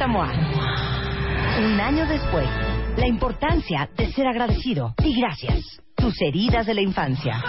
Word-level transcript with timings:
Revista 0.00 0.06
MOA. 0.06 0.32
Un 1.58 1.80
año 1.80 2.06
después, 2.06 2.48
la 2.96 3.06
importancia 3.06 3.88
de 3.96 4.10
ser 4.12 4.26
agradecido 4.26 4.94
y 5.04 5.20
gracias. 5.20 5.80
Tus 5.94 6.18
heridas 6.22 6.64
de 6.66 6.74
la 6.74 6.80
infancia. 6.80 7.42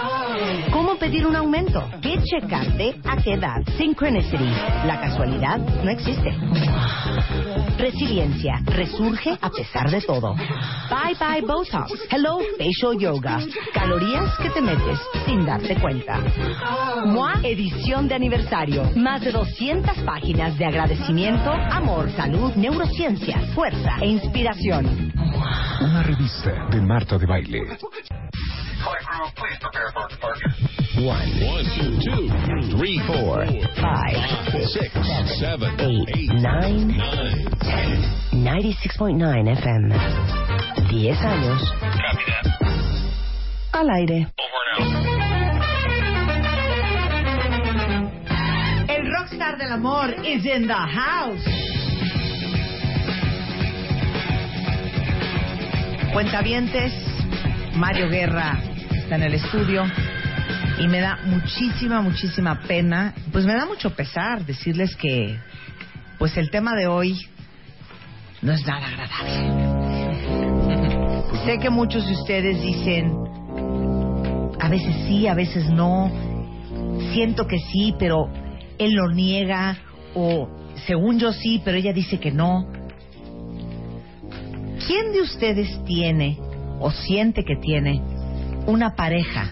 ¿Cómo 0.72 0.96
pedir 0.96 1.26
un 1.26 1.36
aumento? 1.38 1.90
¿Qué 2.02 2.18
checarte? 2.22 3.00
¿A 3.05 3.16
qué 3.18 3.34
edad? 3.34 3.62
Synchronicity. 3.77 4.50
La 4.86 5.00
casualidad 5.00 5.60
no 5.60 5.91
existe. 5.91 6.32
Resiliencia. 7.81 8.62
Resurge 8.66 9.35
a 9.41 9.49
pesar 9.49 9.90
de 9.90 10.02
todo. 10.02 10.35
Bye 10.35 11.16
bye 11.20 11.41
Botox. 11.41 11.91
Hello 12.12 12.40
Facial 12.55 12.95
Yoga. 12.99 13.40
Calorías 13.73 14.38
que 14.38 14.52
te 14.52 14.62
metes 14.62 14.99
sin 15.26 15.44
darte 15.48 15.76
cuenta. 15.77 16.20
MOA 17.07 17.40
edición 17.44 18.07
de 18.07 18.13
aniversario. 18.13 18.84
Más 18.95 19.21
de 19.21 19.31
200 19.31 19.98
páginas 20.05 20.55
de 20.59 20.66
agradecimiento, 20.66 21.52
amor, 21.52 22.12
salud, 22.12 22.54
neurociencia, 22.54 23.40
fuerza 23.55 23.98
e 23.99 24.09
inspiración. 24.09 25.12
Una 25.82 26.04
revista 26.04 26.68
de 26.70 26.82
Marta 26.82 27.18
de 27.18 27.26
Baile. 27.26 27.62
One, 31.01 31.29
two, 31.76 31.98
two, 32.04 32.77
three, 32.77 33.01
four, 33.07 33.46
Five, 33.79 34.18
six, 34.70 34.93
seven, 35.40 35.79
eight, 35.79 36.29
nine, 36.34 36.93
ten. 37.62 38.21
96.9 38.34 39.48
FM. 39.57 39.90
10 40.90 41.18
años. 41.26 41.62
Al 43.73 43.90
aire. 43.90 44.27
El 48.88 49.12
rockstar 49.12 49.57
del 49.57 49.71
amor 49.71 50.10
is 50.26 50.45
in 50.45 50.68
the 50.68 50.73
house. 50.73 51.41
Cuentavientes, 56.13 56.91
Mario 57.76 58.10
Guerra 58.10 58.71
en 59.15 59.23
el 59.23 59.34
estudio 59.34 59.84
y 60.79 60.87
me 60.87 61.01
da 61.01 61.20
muchísima, 61.26 62.01
muchísima 62.01 62.62
pena, 62.62 63.13
pues 63.31 63.45
me 63.45 63.54
da 63.54 63.65
mucho 63.65 63.93
pesar 63.93 64.45
decirles 64.45 64.95
que, 64.95 65.38
pues 66.17 66.38
el 66.38 66.50
tema 66.50 66.75
de 66.75 66.88
hoy 66.88 67.19
no 68.41 68.53
es 68.53 68.66
nada 68.66 68.88
agradable. 68.88 69.72
Sé 71.45 71.59
que 71.59 71.69
muchos 71.69 72.07
de 72.07 72.13
ustedes 72.13 72.62
dicen, 72.62 73.13
a 74.59 74.69
veces 74.69 74.95
sí, 75.07 75.28
a 75.28 75.34
veces 75.34 75.69
no, 75.69 76.12
siento 77.13 77.47
que 77.47 77.59
sí, 77.72 77.94
pero 78.00 78.29
él 78.78 78.94
lo 78.94 79.09
niega, 79.09 79.78
o 80.16 80.50
según 80.88 81.19
yo 81.19 81.34
sí, 81.34 81.62
pero 81.63 81.78
ella 81.78 81.94
dice 81.94 82.19
que 82.19 82.31
no. 82.31 82.67
¿Quién 84.88 85.12
de 85.12 85.22
ustedes 85.22 85.84
tiene 85.85 86.38
o 86.79 86.91
siente 86.91 87.44
que 87.44 87.56
tiene 87.57 88.10
una 88.72 88.96
pareja 88.96 89.51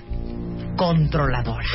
controladora? 0.78 1.66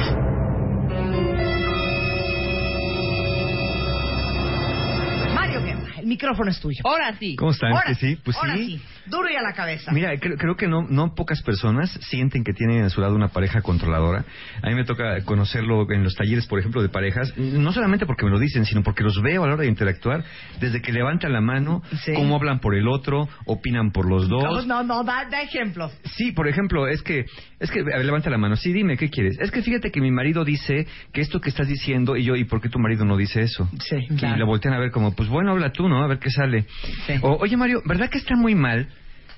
Mario 5.35 5.63
Guerra, 5.63 5.95
el 5.99 6.07
micrófono 6.07 6.51
es 6.51 6.59
tuyo. 6.59 6.81
Ahora 6.85 7.15
sí. 7.19 7.37
¿Cómo 7.37 7.51
están? 7.51 7.73
Ahora 7.73 7.95
sí, 7.95 8.17
pues 8.17 8.37
ahora 8.39 8.57
sí. 8.57 8.81
Duro 9.07 9.29
y 9.31 9.37
a 9.37 9.43
la 9.43 9.53
cabeza. 9.53 9.93
Mira, 9.93 10.17
creo, 10.19 10.37
creo 10.37 10.57
que 10.57 10.67
no, 10.69 10.83
no 10.89 11.15
pocas 11.15 11.43
personas 11.43 11.91
sienten 12.09 12.43
que 12.45 12.53
tienen 12.53 12.83
a 12.85 12.91
su 12.91 13.01
lado 13.01 13.15
una 13.15 13.29
pareja 13.29 13.61
controladora. 13.63 14.25
A 14.63 14.69
mí 14.69 14.75
me 14.75 14.85
toca 14.85 15.23
conocerlo 15.25 15.91
en 15.91 16.03
los 16.03 16.15
talleres, 16.15 16.47
por 16.47 16.59
ejemplo, 16.59 16.83
de 16.83 16.89
parejas, 16.89 17.37
no 17.37 17.73
solamente 17.73 18.07
porque 18.07 18.25
me 18.25 18.31
lo 18.31 18.39
dicen, 18.39 18.65
sino 18.65 18.83
porque 18.83 19.03
los 19.05 19.21
veo 19.23 19.45
a 19.45 19.47
la 19.47 19.55
hora 19.55 19.63
de 19.63 19.69
interactuar, 19.69 20.25
desde 20.61 20.81
que 20.81 20.93
levantan 20.93 21.33
la 21.33 21.41
mano, 21.41 21.83
Sí. 22.05 22.13
cómo 22.15 22.37
hablan 22.37 22.61
por 22.61 22.75
el 22.75 22.89
otro, 22.89 23.29
opinan 23.47 23.91
por 23.93 24.09
los 24.09 24.29
no, 24.29 24.39
dos. 24.41 24.67
no, 24.67 24.83
no, 24.83 25.05
da, 25.05 25.27
da 25.31 25.43
ejemplos. 25.43 25.93
Sí, 26.17 26.33
por 26.33 26.49
ejemplo, 26.49 26.87
es 26.89 27.03
que, 27.03 27.25
es 27.61 27.71
que, 27.71 27.81
a 27.81 27.85
ver, 27.85 28.05
levanta 28.05 28.31
la 28.31 28.39
mano. 28.39 28.57
Sí, 28.57 28.73
dime, 28.73 28.97
¿qué 28.97 29.11
quieres? 29.11 29.39
Es 29.41 29.51
que 29.51 29.63
fíjate 29.63 29.91
que 29.91 30.01
mi 30.01 30.11
marido 30.11 30.45
dice 30.45 30.87
que 31.13 31.21
esto 31.21 31.41
que 31.41 31.51
estás 31.51 31.69
diciendo, 31.69 32.17
y 32.17 32.25
yo, 32.25 32.37
¿y 32.37 32.45
por 32.45 32.61
qué 32.61 32.69
tu 32.69 32.79
marido 32.79 33.05
no 33.05 33.17
dice 33.17 33.43
eso? 33.43 33.69
Sí, 33.81 33.97
Y 34.11 34.17
claro. 34.17 34.37
lo 34.39 34.47
voltean 34.47 34.75
a 34.75 34.79
ver 34.79 34.91
como, 34.91 35.15
pues 35.15 35.29
bueno, 35.29 35.51
habla 35.53 35.71
tú, 35.73 35.89
¿no? 35.89 36.03
A 36.03 36.07
ver 36.07 36.19
qué 36.19 36.31
sale. 36.31 36.65
Sí. 37.07 37.15
O, 37.23 37.37
oye, 37.41 37.57
Mario, 37.57 37.83
¿verdad 37.85 38.09
que 38.11 38.19
está 38.19 38.35
muy 38.37 38.55
mal 38.55 38.89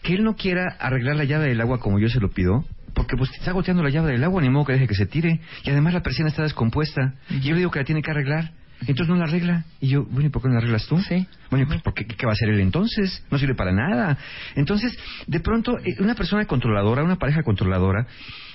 que 0.07 0.15
él 0.15 0.23
no 0.23 0.37
quiera 0.37 0.77
arreglar 0.79 1.17
la 1.17 1.25
llave 1.25 1.49
del 1.49 1.61
agua 1.61 1.81
como 1.81 1.99
yo 1.99 2.09
se 2.09 2.21
lo 2.21 2.31
pido? 2.31 2.65
Porque 2.95 3.17
pues 3.17 3.31
está 3.33 3.51
goteando 3.51 3.83
la 3.83 3.91
llave 3.91 4.13
del 4.13 4.23
agua, 4.23 4.41
ni 4.41 4.49
modo 4.49 4.67
que 4.67 4.75
deje 4.75 4.87
que 4.87 4.95
se 4.95 5.07
tire. 5.07 5.41
Y 5.65 5.71
además 5.71 5.95
la 5.95 6.03
persiana 6.03 6.31
está 6.31 6.45
descompuesta. 6.45 7.15
Y 7.29 7.41
yo 7.41 7.55
le 7.55 7.59
digo 7.59 7.73
que 7.73 7.81
la 7.81 7.85
tiene 7.85 8.03
que 8.03 8.13
arreglar. 8.13 8.53
Entonces 8.83 9.09
no 9.09 9.17
la 9.17 9.25
arregla. 9.25 9.65
Y 9.81 9.89
yo, 9.89 10.05
bueno, 10.05 10.29
¿y 10.29 10.31
por 10.31 10.43
qué 10.43 10.49
no 10.49 10.55
la 10.55 10.61
arreglas 10.61 10.87
tú? 10.87 10.99
Sí. 11.01 11.27
Bueno, 11.51 11.67
pues 11.67 11.83
porque 11.83 12.07
¿qué 12.07 12.25
va 12.25 12.33
a 12.33 12.35
hacer 12.35 12.51
él 12.51 12.61
entonces? 12.61 13.25
No 13.33 13.39
sirve 13.39 13.57
para 13.57 13.73
nada. 13.73 14.17
Entonces, 14.55 14.97
de 15.27 15.41
pronto, 15.41 15.77
eh, 15.79 15.97
una 15.99 16.15
persona 16.15 16.45
controladora, 16.45 17.03
una 17.03 17.17
pareja 17.17 17.43
controladora, 17.43 18.07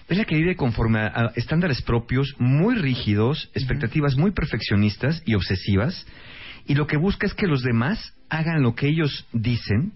es 0.07 0.17
la 0.17 0.23
que 0.23 0.37
vive 0.37 0.55
conforme 0.55 0.99
a, 0.99 1.07
a 1.07 1.31
estándares 1.35 1.81
propios 1.81 2.33
muy 2.39 2.75
rígidos, 2.75 3.51
expectativas 3.53 4.15
muy 4.15 4.31
perfeccionistas 4.31 5.21
y 5.25 5.35
obsesivas, 5.35 6.07
y 6.65 6.75
lo 6.75 6.87
que 6.87 6.97
busca 6.97 7.27
es 7.27 7.33
que 7.33 7.47
los 7.47 7.61
demás 7.61 8.13
hagan 8.29 8.61
lo 8.61 8.73
que 8.75 8.87
ellos 8.87 9.27
dicen, 9.33 9.93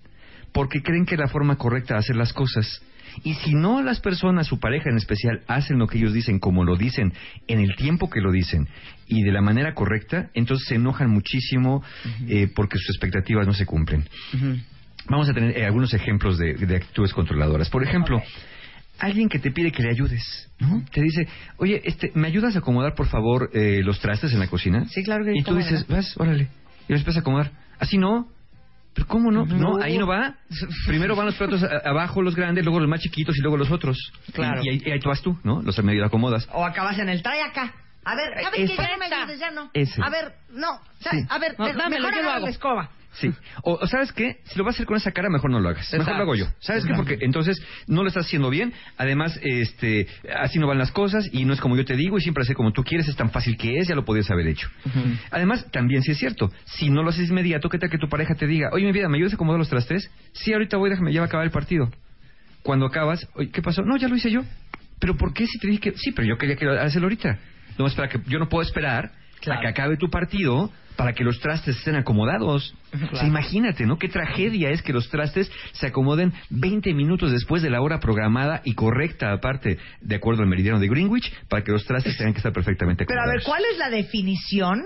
porque 0.56 0.82
creen 0.82 1.06
que 1.06 1.16
es 1.16 1.20
la 1.20 1.28
forma 1.28 1.58
correcta 1.58 1.96
de 1.96 2.00
hacer 2.00 2.16
las 2.16 2.32
cosas. 2.32 2.82
Y 3.26 3.34
si 3.34 3.54
no 3.54 3.82
las 3.82 4.00
personas, 4.00 4.48
su 4.48 4.58
pareja 4.58 4.90
en 4.90 4.96
especial, 4.96 5.42
hacen 5.48 5.78
lo 5.78 5.86
que 5.86 5.98
ellos 5.98 6.14
dicen 6.14 6.40
como 6.40 6.64
lo 6.64 6.78
dicen, 6.78 7.12
en 7.48 7.60
el 7.60 7.76
tiempo 7.76 8.10
que 8.10 8.22
lo 8.22 8.32
dicen 8.32 8.70
y 9.06 9.22
de 9.24 9.34
la 9.34 9.42
manera 9.42 9.74
correcta, 9.74 10.30
entonces 10.34 10.66
se 10.70 10.76
enojan 10.76 11.10
muchísimo 11.10 11.84
eh, 12.30 12.48
porque 12.56 12.78
sus 12.78 12.96
expectativas 12.96 13.46
no 13.46 13.54
se 13.54 13.66
cumplen. 13.66 14.06
Vamos 15.10 15.30
a 15.30 15.34
tener 15.34 15.58
eh, 15.58 15.66
algunos 15.66 15.94
ejemplos 15.94 16.38
de, 16.38 16.54
de 16.54 16.76
actitudes 16.78 17.14
controladoras. 17.14 17.70
Por 17.70 17.84
ejemplo, 17.84 18.22
alguien 19.00 19.28
que 19.28 19.40
te 19.40 19.52
pide 19.52 19.74
que 19.74 19.84
le 19.84 19.90
ayudes, 19.90 20.50
¿no? 20.60 20.86
Te 20.90 21.02
dice, 21.02 21.28
oye, 21.58 21.82
este, 21.84 22.12
¿me 22.16 22.28
ayudas 22.28 22.56
a 22.56 22.60
acomodar, 22.60 22.96
por 22.96 23.08
favor, 23.08 23.50
eh, 23.54 23.82
los 23.84 24.00
trastes 24.00 24.32
en 24.32 24.40
la 24.40 24.48
cocina? 24.48 24.86
Sí, 24.88 25.04
claro 25.04 25.26
que 25.26 25.32
Y 25.36 25.44
tú 25.44 25.52
¿cómo 25.52 25.58
dices, 25.58 25.86
vas, 25.88 26.18
órale. 26.18 26.48
Y 26.88 26.94
los 26.94 27.02
empiezas 27.02 27.18
a 27.18 27.20
acomodar. 27.20 27.52
Así 27.78 27.98
no. 27.98 28.30
¿Pero 28.96 29.08
cómo 29.08 29.30
no? 29.30 29.46
No. 29.46 29.58
No, 29.78 29.84
ahí 29.84 29.98
no 29.98 30.08
va. 30.08 30.36
Primero 30.88 31.16
van 31.16 31.28
los 31.28 31.36
platos 31.36 31.62
a- 31.64 31.88
abajo, 31.90 32.22
los 32.24 32.36
grandes, 32.36 32.64
luego 32.64 32.80
los 32.80 32.90
más 32.90 33.02
chiquitos 33.02 33.38
y 33.38 33.42
luego 33.42 33.58
los 33.58 33.70
otros. 33.70 33.98
Claro. 34.34 34.62
Y, 34.64 34.68
y 34.68 34.70
ahí, 34.72 34.82
y 34.86 34.92
ahí 34.92 35.00
tú 35.00 35.10
vas 35.10 35.22
tú, 35.22 35.38
¿no? 35.44 35.62
Los 35.62 35.78
medio 35.84 36.04
acomodas. 36.06 36.48
O 36.54 36.66
acabas 36.66 36.98
en 36.98 37.10
el 37.10 37.22
trae 37.22 37.42
acá. 37.44 37.74
A 38.08 38.16
ver, 38.16 38.34
¿sabes 38.44 38.70
qué? 38.70 38.76
Ya 38.78 38.88
no 38.92 38.98
me 38.98 39.06
ayudes, 39.06 39.40
ya 39.40 39.52
no. 39.52 39.70
Ese. 39.74 40.02
A 40.02 40.10
ver, 40.10 40.34
no. 40.52 40.80
Sí. 41.00 41.18
A 41.30 41.38
ver, 41.40 41.56
No, 41.60 41.66
me- 41.66 41.74
dámelo, 41.74 42.04
mejor 42.08 42.16
yo 42.16 42.22
lo 42.22 42.30
agarra 42.30 42.36
hago. 42.38 42.46
la 42.46 42.52
escoba. 42.52 42.90
Sí. 43.16 43.32
O, 43.64 43.86
¿sabes 43.88 44.12
qué? 44.12 44.38
Si 44.44 44.58
lo 44.58 44.66
vas 44.66 44.74
a 44.74 44.78
hacer 44.78 44.86
con 44.86 44.98
esa 44.98 45.12
cara, 45.12 45.30
mejor 45.30 45.50
no 45.50 45.60
lo 45.60 45.70
hagas. 45.70 45.92
Mejor 45.92 46.02
Exacto. 46.02 46.18
lo 46.18 46.24
hago 46.24 46.36
yo. 46.36 46.46
¿Sabes 46.60 46.86
qué? 46.86 46.94
Porque 46.94 47.18
entonces 47.22 47.62
no 47.88 48.02
lo 48.02 48.10
estás 48.10 48.26
haciendo 48.26 48.50
bien. 48.50 48.74
Además, 48.98 49.40
este, 49.42 50.08
así 50.38 50.60
no 50.60 50.68
van 50.68 50.78
las 50.78 50.92
cosas 50.92 51.30
y 51.32 51.46
no 51.46 51.54
es 51.54 51.62
como 51.62 51.78
yo 51.78 51.86
te 51.86 51.96
digo 51.96 52.18
y 52.18 52.22
siempre 52.22 52.44
hacer 52.44 52.56
como 52.56 52.74
tú 52.74 52.84
quieres. 52.84 53.08
Es 53.08 53.16
tan 53.16 53.32
fácil 53.32 53.58
que 53.58 53.80
es, 53.80 53.88
ya 53.88 53.96
lo 53.96 54.04
podías 54.06 54.30
haber 54.32 54.48
hecho. 54.48 54.70
Además, 55.32 55.66
también 55.72 56.04
sí 56.04 56.12
es 56.12 56.18
cierto. 56.18 56.52
Si 56.66 56.90
no 56.90 57.04
lo 57.04 57.10
haces 57.10 57.30
inmediato, 57.30 57.70
¿qué 57.70 57.78
tal 57.78 57.90
que 57.90 57.98
tu 57.98 58.10
pareja 58.10 58.36
te 58.36 58.48
diga, 58.48 58.70
oye, 58.74 58.86
mi 58.86 58.92
vida, 58.92 59.08
¿me 59.08 59.18
ayudas 59.18 59.34
a 59.34 59.36
acomodar 59.36 59.60
los 59.60 59.70
trastes? 59.70 60.12
Sí, 60.34 60.54
ahorita 60.54 60.78
voy, 60.78 60.90
déjame, 60.90 61.14
ya 61.14 61.22
va 61.22 61.26
a 61.26 61.28
acabar 61.28 61.46
el 61.46 61.52
partido. 61.52 61.90
Cuando 62.64 62.86
acabas, 62.86 63.28
oye, 63.36 63.50
¿qué 63.50 63.62
pasó? 63.62 63.84
No, 63.84 63.96
ya 63.98 64.08
lo 64.08 64.16
hice 64.16 64.30
yo. 64.32 64.42
¿Pero 65.00 65.16
por 65.16 65.34
qué 65.34 65.46
si 65.46 65.60
te 65.60 65.68
dije 65.68 65.80
que...? 65.80 65.94
Sí, 65.98 66.12
pero 66.12 66.28
yo 66.28 66.38
quería 66.38 66.56
que 66.56 66.68
hacerlo 66.68 67.06
ahorita. 67.06 67.38
No, 67.78 67.88
espera, 67.88 68.08
que 68.08 68.20
yo 68.28 68.40
no 68.40 68.50
puedo 68.50 68.62
esperar 68.68 69.12
a 69.48 69.60
que 69.60 69.68
acabe 69.68 69.98
tu 69.98 70.10
partido 70.10 70.72
para 70.96 71.14
que 71.14 71.24
los 71.24 71.40
trastes 71.40 71.78
estén 71.78 71.96
acomodados. 71.96 72.74
O 73.12 73.16
sea, 73.16 73.28
imagínate, 73.28 73.86
¿no? 73.86 73.98
Qué 73.98 74.08
tragedia 74.08 74.70
es 74.70 74.82
que 74.82 74.94
los 74.94 75.10
trastes 75.10 75.52
se 75.74 75.88
acomoden 75.88 76.34
20 76.50 76.94
minutos 76.94 77.32
después 77.32 77.62
de 77.62 77.70
la 77.70 77.82
hora 77.82 78.00
programada 78.00 78.62
y 78.64 78.76
correcta, 78.76 79.34
aparte, 79.34 79.78
de 80.02 80.16
acuerdo 80.16 80.44
al 80.44 80.48
meridiano 80.50 80.80
de 80.80 80.88
Greenwich, 80.88 81.32
para 81.50 81.64
que 81.64 81.72
los 81.72 81.86
trastes 81.86 82.16
tengan 82.18 82.34
que 82.34 82.40
estar 82.40 82.54
perfectamente 82.54 83.06
Pero 83.06 83.20
a 83.20 83.24
acomodados. 83.24 83.44
ver, 83.46 83.46
¿cuál 83.46 83.64
es 83.72 83.78
la 83.78 83.90
definición 83.90 84.84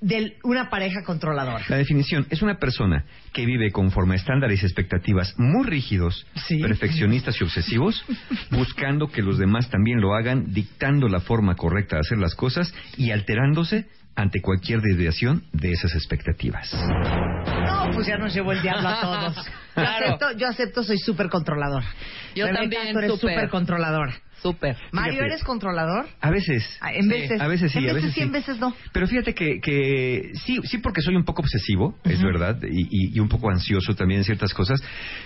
de 0.00 0.36
una 0.44 0.70
pareja 0.70 1.02
controladora? 1.04 1.64
La 1.68 1.76
definición 1.76 2.26
es 2.30 2.42
una 2.42 2.58
persona 2.58 3.04
que 3.32 3.44
vive 3.46 3.70
conforme 3.70 4.14
a 4.14 4.16
estándares 4.16 4.62
y 4.62 4.66
expectativas 4.66 5.34
muy 5.38 5.66
rígidos, 5.66 6.26
Sí. 6.46 6.58
perfeccionistas 6.60 7.40
y 7.40 7.44
obsesivos, 7.44 8.04
buscando 8.50 9.08
que 9.08 9.22
los 9.22 9.38
demás 9.38 9.68
también 9.70 10.00
lo 10.00 10.14
hagan, 10.14 10.52
dictando 10.52 11.08
la 11.08 11.20
forma 11.20 11.54
correcta 11.56 11.96
de 11.96 12.00
hacer 12.00 12.18
las 12.18 12.34
cosas 12.34 12.72
y 12.96 13.10
alterándose 13.10 13.86
ante 14.16 14.40
cualquier 14.42 14.80
desviación 14.80 15.44
de 15.52 15.70
esas 15.72 15.94
expectativas. 15.94 16.72
No, 16.74 17.90
pues 17.94 18.06
ya 18.06 18.16
nos 18.18 18.34
llevó 18.34 18.52
el 18.52 18.60
diablo 18.62 18.88
a 18.88 19.00
todos. 19.00 19.36
Yo 19.76 19.82
Claro. 19.82 20.06
acepto, 20.06 20.32
yo 20.36 20.48
acepto, 20.48 20.82
soy 20.82 20.98
súper 20.98 21.28
controladora. 21.28 21.86
Yo 22.34 22.44
Rebeca, 22.46 22.60
también, 22.62 22.92
tú 22.92 22.98
eres 22.98 23.12
súper. 23.12 23.34
súper 23.34 23.48
controladora. 23.50 24.14
Súper. 24.42 24.76
Mario, 24.92 25.12
Fíjate. 25.14 25.26
¿eres 25.32 25.44
controlador? 25.44 26.06
A 26.20 26.30
veces. 26.30 26.78
Ah, 26.80 26.92
En 26.94 27.02
Sí. 27.04 27.08
veces. 27.08 27.40
A 27.40 27.46
veces 27.46 27.72
sí, 27.72 27.78
en 27.78 27.90
a 27.90 27.92
veces 27.92 28.10
sí. 28.10 28.14
sí. 28.16 28.22
En 28.22 28.32
veces 28.32 28.58
no. 28.58 28.74
Pero 28.92 29.06
fíjate 29.06 29.34
que, 29.34 29.60
que 29.60 30.32
sí, 30.46 30.58
sí 30.64 30.78
porque 30.78 31.02
soy 31.02 31.16
un 31.16 31.24
poco 31.24 31.42
obsesivo, 31.42 31.96
es 32.04 32.22
verdad, 32.22 32.58
y, 32.62 32.80
y- 32.90 33.16
y 33.16 33.20
un 33.20 33.28
poco 33.28 33.50
ansioso 33.50 33.94
también 33.94 34.20
en 34.20 34.24
ciertas 34.24 34.54
cosas, 34.54 34.80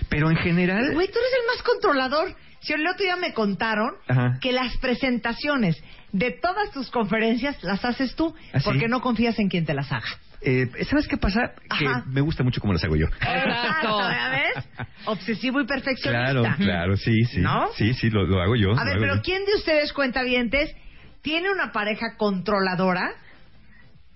pero 0.09 0.29
en 0.29 0.37
general... 0.37 0.93
Güey, 0.93 1.07
tú 1.07 1.17
eres 1.19 1.31
el 1.41 1.47
más 1.47 1.63
controlador. 1.63 2.35
Si 2.61 2.73
el 2.73 2.85
otro 2.87 3.03
día 3.03 3.15
me 3.15 3.31
contaron 3.33 3.91
Ajá. 4.07 4.39
que 4.41 4.51
las 4.51 4.75
presentaciones 4.77 5.77
de 6.11 6.31
todas 6.31 6.71
tus 6.71 6.89
conferencias 6.89 7.61
las 7.63 7.83
haces 7.85 8.15
tú 8.15 8.33
¿Ah, 8.53 8.59
porque 8.63 8.87
no 8.87 9.01
confías 9.01 9.37
en 9.39 9.49
quien 9.49 9.65
te 9.65 9.73
las 9.73 9.91
haga. 9.91 10.07
Eh, 10.45 10.85
¿Sabes 10.85 11.07
qué 11.07 11.17
pasa? 11.17 11.53
Que 11.77 11.85
Ajá. 11.87 12.03
me 12.07 12.21
gusta 12.21 12.43
mucho 12.43 12.61
cómo 12.61 12.73
las 12.73 12.83
hago 12.83 12.95
yo. 12.95 13.07
Exacto. 13.07 13.99
¿Ya 14.09 14.29
ves? 14.29 14.87
Obsesivo 15.05 15.59
y 15.61 15.65
perfeccionista. 15.65 16.31
Claro, 16.31 16.55
claro, 16.57 16.97
sí, 16.97 17.23
sí. 17.25 17.41
¿No? 17.41 17.67
Sí, 17.75 17.93
sí, 17.95 18.09
lo, 18.09 18.25
lo 18.25 18.41
hago 18.41 18.55
yo. 18.55 18.71
A 18.77 18.83
ver, 18.85 18.97
pero 18.99 19.15
yo. 19.15 19.21
¿quién 19.21 19.45
de 19.45 19.55
ustedes 19.55 19.91
cuentavientes 19.93 20.75
tiene 21.21 21.49
una 21.51 21.71
pareja 21.71 22.15
controladora 22.17 23.11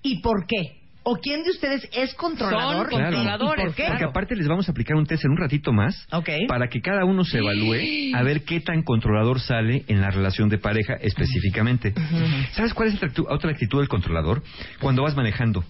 y 0.01 0.21
por 0.21 0.45
qué? 0.47 0.77
¿O 1.03 1.15
quién 1.15 1.43
de 1.43 1.49
ustedes 1.51 1.89
es 1.93 2.13
controlador? 2.13 2.91
Son 2.91 3.01
controladores. 3.01 3.63
¿Y 3.63 3.67
por 3.67 3.75
qué? 3.75 3.85
Porque 3.87 4.03
aparte 4.03 4.35
les 4.35 4.47
vamos 4.47 4.67
a 4.67 4.71
aplicar 4.71 4.95
un 4.95 5.05
test 5.05 5.25
en 5.25 5.31
un 5.31 5.37
ratito 5.37 5.71
más 5.71 6.05
Ok. 6.11 6.29
para 6.47 6.67
que 6.67 6.81
cada 6.81 7.05
uno 7.05 7.23
se 7.23 7.39
evalúe 7.39 8.15
a 8.15 8.21
ver 8.21 8.43
qué 8.43 8.59
tan 8.59 8.83
controlador 8.83 9.39
sale 9.39 9.85
en 9.87 10.01
la 10.01 10.11
relación 10.11 10.49
de 10.49 10.59
pareja 10.59 10.93
específicamente. 11.01 11.93
¿Sabes 12.51 12.73
cuál 12.73 12.89
es 12.89 12.99
otra 13.27 13.51
actitud 13.51 13.79
del 13.79 13.87
controlador? 13.87 14.43
Cuando 14.79 15.01
vas 15.01 15.15
manejando. 15.15 15.63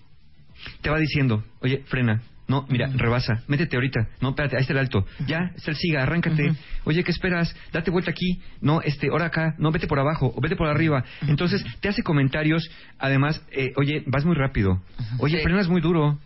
Te 0.81 0.89
va 0.89 0.97
diciendo, 1.00 1.44
oye, 1.61 1.83
frena. 1.88 2.21
No, 2.47 2.65
mira, 2.67 2.89
rebasa, 2.95 3.44
métete 3.47 3.75
ahorita. 3.75 4.07
No, 4.21 4.29
espérate, 4.29 4.56
ahí 4.56 4.61
está 4.61 4.73
el 4.73 4.79
alto. 4.79 5.06
Ya, 5.27 5.51
está 5.56 5.69
el 5.69 5.77
siga, 5.77 6.01
arráncate. 6.01 6.51
Oye, 6.83 7.03
¿qué 7.03 7.11
esperas? 7.11 7.56
Date 7.71 7.91
vuelta 7.91 8.09
aquí. 8.09 8.41
No, 8.59 8.81
este, 8.81 9.09
ahora 9.11 9.25
acá. 9.27 9.53
No, 9.59 9.69
vete 9.71 9.85
por 9.85 10.00
abajo 10.00 10.33
o 10.35 10.41
vete 10.41 10.56
por 10.56 10.67
arriba. 10.67 11.03
Entonces, 11.27 11.63
te 11.79 11.89
hace 11.89 12.01
comentarios, 12.01 12.67
además, 12.97 13.39
eh, 13.51 13.71
oye, 13.75 14.01
vas 14.07 14.25
muy 14.25 14.35
rápido. 14.35 14.81
Oye, 15.19 15.38
Sí. 15.38 15.44
frenas 15.44 15.67
muy 15.69 15.79
duro. 15.79 16.17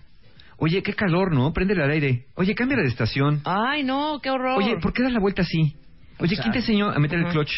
Oye, 0.60 0.82
qué 0.82 0.94
calor, 0.94 1.34
¿no? 1.34 1.52
Préndele 1.52 1.84
al 1.84 1.92
aire. 1.92 2.24
Oye, 2.36 2.56
cambia 2.56 2.78
de 2.78 2.86
estación. 2.88 3.42
Ay, 3.44 3.84
no, 3.84 4.22
qué 4.24 4.30
horror. 4.30 4.58
Oye, 4.58 4.78
¿por 4.82 4.94
qué 4.94 5.04
das 5.04 5.12
la 5.12 5.20
vuelta 5.20 5.42
así? 5.42 5.76
Oye, 6.20 6.38
¿quién 6.38 6.54
te 6.54 6.60
enseñó 6.60 6.90
a 6.90 7.00
meter 7.00 7.20
el 7.20 7.26
clutch? 7.26 7.52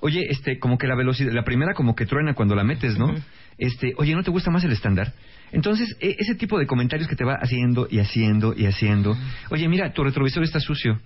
Oye, 0.00 0.20
este, 0.28 0.58
como 0.58 0.76
que 0.76 0.86
la 0.86 0.96
velocidad, 0.96 1.32
la 1.32 1.44
primera 1.44 1.72
como 1.72 1.94
que 1.94 2.04
truena 2.04 2.34
cuando 2.34 2.54
la 2.54 2.64
metes, 2.64 2.98
¿no? 2.98 3.14
Este, 3.62 3.94
oye, 3.96 4.12
¿no 4.16 4.24
te 4.24 4.32
gusta 4.32 4.50
más 4.50 4.64
el 4.64 4.72
estándar? 4.72 5.12
Entonces, 5.52 5.96
e- 6.00 6.16
ese 6.18 6.34
tipo 6.34 6.58
de 6.58 6.66
comentarios 6.66 7.08
que 7.08 7.14
te 7.14 7.24
va 7.24 7.34
haciendo 7.34 7.86
y 7.88 8.00
haciendo 8.00 8.54
y 8.56 8.66
haciendo. 8.66 9.16
Oye, 9.50 9.68
mira, 9.68 9.92
tu 9.92 10.02
retrovisor 10.02 10.42
está 10.42 10.58
sucio. 10.58 10.98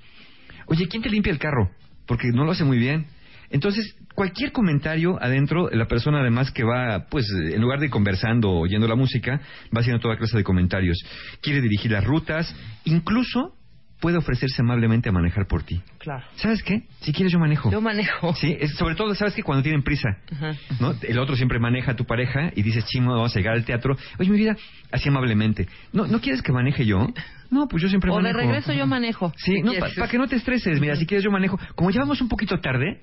Oye, 0.64 0.88
¿quién 0.88 1.02
te 1.02 1.10
limpia 1.10 1.30
el 1.30 1.38
carro? 1.38 1.70
Porque 2.06 2.28
no 2.32 2.46
lo 2.46 2.52
hace 2.52 2.64
muy 2.64 2.78
bien. 2.78 3.08
Entonces, 3.50 3.94
cualquier 4.14 4.52
comentario 4.52 5.22
adentro, 5.22 5.68
la 5.70 5.86
persona 5.86 6.20
además 6.20 6.50
que 6.50 6.64
va, 6.64 7.08
pues, 7.10 7.28
en 7.30 7.60
lugar 7.60 7.78
de 7.78 7.90
conversando 7.90 8.48
o 8.48 8.60
oyendo 8.60 8.88
la 8.88 8.96
música, 8.96 9.38
va 9.76 9.80
haciendo 9.80 10.00
toda 10.00 10.16
clase 10.16 10.38
de 10.38 10.42
comentarios. 10.42 10.96
Quiere 11.42 11.60
dirigir 11.60 11.90
las 11.90 12.04
rutas, 12.04 12.56
incluso 12.84 13.54
puede 14.00 14.18
ofrecerse 14.18 14.60
amablemente 14.62 15.08
a 15.08 15.12
manejar 15.12 15.46
por 15.46 15.62
ti. 15.62 15.80
Claro. 15.98 16.24
¿Sabes 16.36 16.62
qué? 16.62 16.82
Si 17.00 17.12
quieres 17.12 17.32
yo 17.32 17.38
manejo. 17.38 17.70
Yo 17.70 17.80
manejo. 17.80 18.34
Sí, 18.34 18.54
es- 18.60 18.74
sobre 18.74 18.94
todo, 18.94 19.14
¿sabes 19.14 19.34
que 19.34 19.42
Cuando 19.42 19.62
tienen 19.62 19.82
prisa, 19.82 20.08
Ajá. 20.32 20.54
¿no? 20.80 20.94
El 21.02 21.18
otro 21.18 21.34
siempre 21.36 21.58
maneja 21.58 21.92
a 21.92 21.96
tu 21.96 22.04
pareja 22.04 22.50
y 22.54 22.62
dices, 22.62 22.84
chimo, 22.86 23.12
vamos 23.14 23.34
a 23.34 23.38
llegar 23.38 23.54
al 23.54 23.64
teatro. 23.64 23.96
Oye, 24.18 24.30
mi 24.30 24.36
vida, 24.38 24.56
así 24.92 25.08
amablemente. 25.08 25.66
¿No, 25.92 26.06
¿no 26.06 26.20
quieres 26.20 26.42
que 26.42 26.52
maneje 26.52 26.84
yo? 26.84 27.06
No, 27.50 27.68
pues 27.68 27.82
yo 27.82 27.88
siempre 27.88 28.10
O 28.10 28.16
de 28.16 28.22
manejo. 28.22 28.38
regreso 28.38 28.72
yo 28.72 28.86
manejo. 28.86 29.32
Sí, 29.36 29.62
no, 29.62 29.72
para 29.96 30.08
que 30.08 30.18
no 30.18 30.26
te 30.28 30.36
estreses. 30.36 30.80
Mira, 30.80 30.96
si 30.96 31.06
quieres 31.06 31.24
yo 31.24 31.30
manejo. 31.30 31.58
Como 31.74 31.90
ya 31.90 32.00
vamos 32.00 32.20
un 32.20 32.28
poquito 32.28 32.58
tarde, 32.60 33.00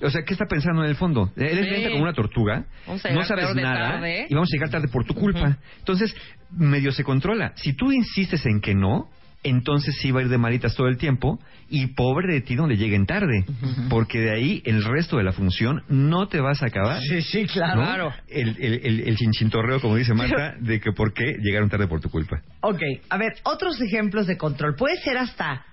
o 0.00 0.10
sea, 0.10 0.22
¿qué 0.24 0.34
está 0.34 0.44
pensando 0.46 0.84
en 0.84 0.90
el 0.90 0.96
fondo? 0.96 1.32
Eres 1.36 1.64
Sí. 1.64 1.70
lenta 1.72 1.90
como 1.90 2.02
una 2.04 2.12
tortuga, 2.12 2.66
no 2.86 2.98
sabes 3.24 3.54
nada 3.56 3.92
tarde. 3.94 4.26
y 4.30 4.34
vamos 4.34 4.48
a 4.52 4.54
llegar 4.54 4.70
tarde 4.70 4.86
por 4.88 5.04
tu 5.04 5.14
culpa. 5.14 5.56
Entonces, 5.78 6.14
medio 6.52 6.92
se 6.92 7.02
controla. 7.02 7.52
Si 7.56 7.72
tú 7.72 7.90
insistes 7.90 8.44
en 8.46 8.60
que 8.60 8.74
no, 8.74 9.08
entonces 9.42 9.96
sí 10.00 10.10
va 10.10 10.20
a 10.20 10.22
ir 10.24 10.28
de 10.28 10.38
malitas 10.38 10.74
todo 10.74 10.88
el 10.88 10.96
tiempo 10.96 11.38
y 11.70 11.88
pobre 11.88 12.32
de 12.32 12.40
ti 12.40 12.54
donde 12.54 12.76
lleguen 12.76 13.06
tarde, 13.06 13.44
porque 13.88 14.20
de 14.20 14.30
ahí 14.32 14.62
el 14.64 14.82
resto 14.84 15.16
de 15.18 15.24
la 15.24 15.32
función 15.32 15.82
no 15.88 16.28
te 16.28 16.40
vas 16.40 16.62
a 16.62 16.66
acabar. 16.66 17.00
Sí, 17.02 17.22
sí, 17.22 17.42
¿no? 17.42 17.48
claro. 17.48 18.12
El, 18.28 18.56
el, 18.58 18.80
el, 18.84 19.00
el 19.00 19.16
chinchintorreo, 19.16 19.80
como 19.80 19.96
dice 19.96 20.14
Marta, 20.14 20.54
de 20.60 20.80
que 20.80 20.92
por 20.92 21.12
qué 21.12 21.36
llegaron 21.40 21.68
tarde 21.68 21.86
por 21.86 22.00
tu 22.00 22.10
culpa. 22.10 22.40
Ok, 22.60 22.80
a 23.10 23.18
ver, 23.18 23.34
otros 23.44 23.80
ejemplos 23.80 24.26
de 24.26 24.36
control. 24.36 24.74
Puede 24.76 24.96
ser 24.96 25.18
hasta... 25.18 25.64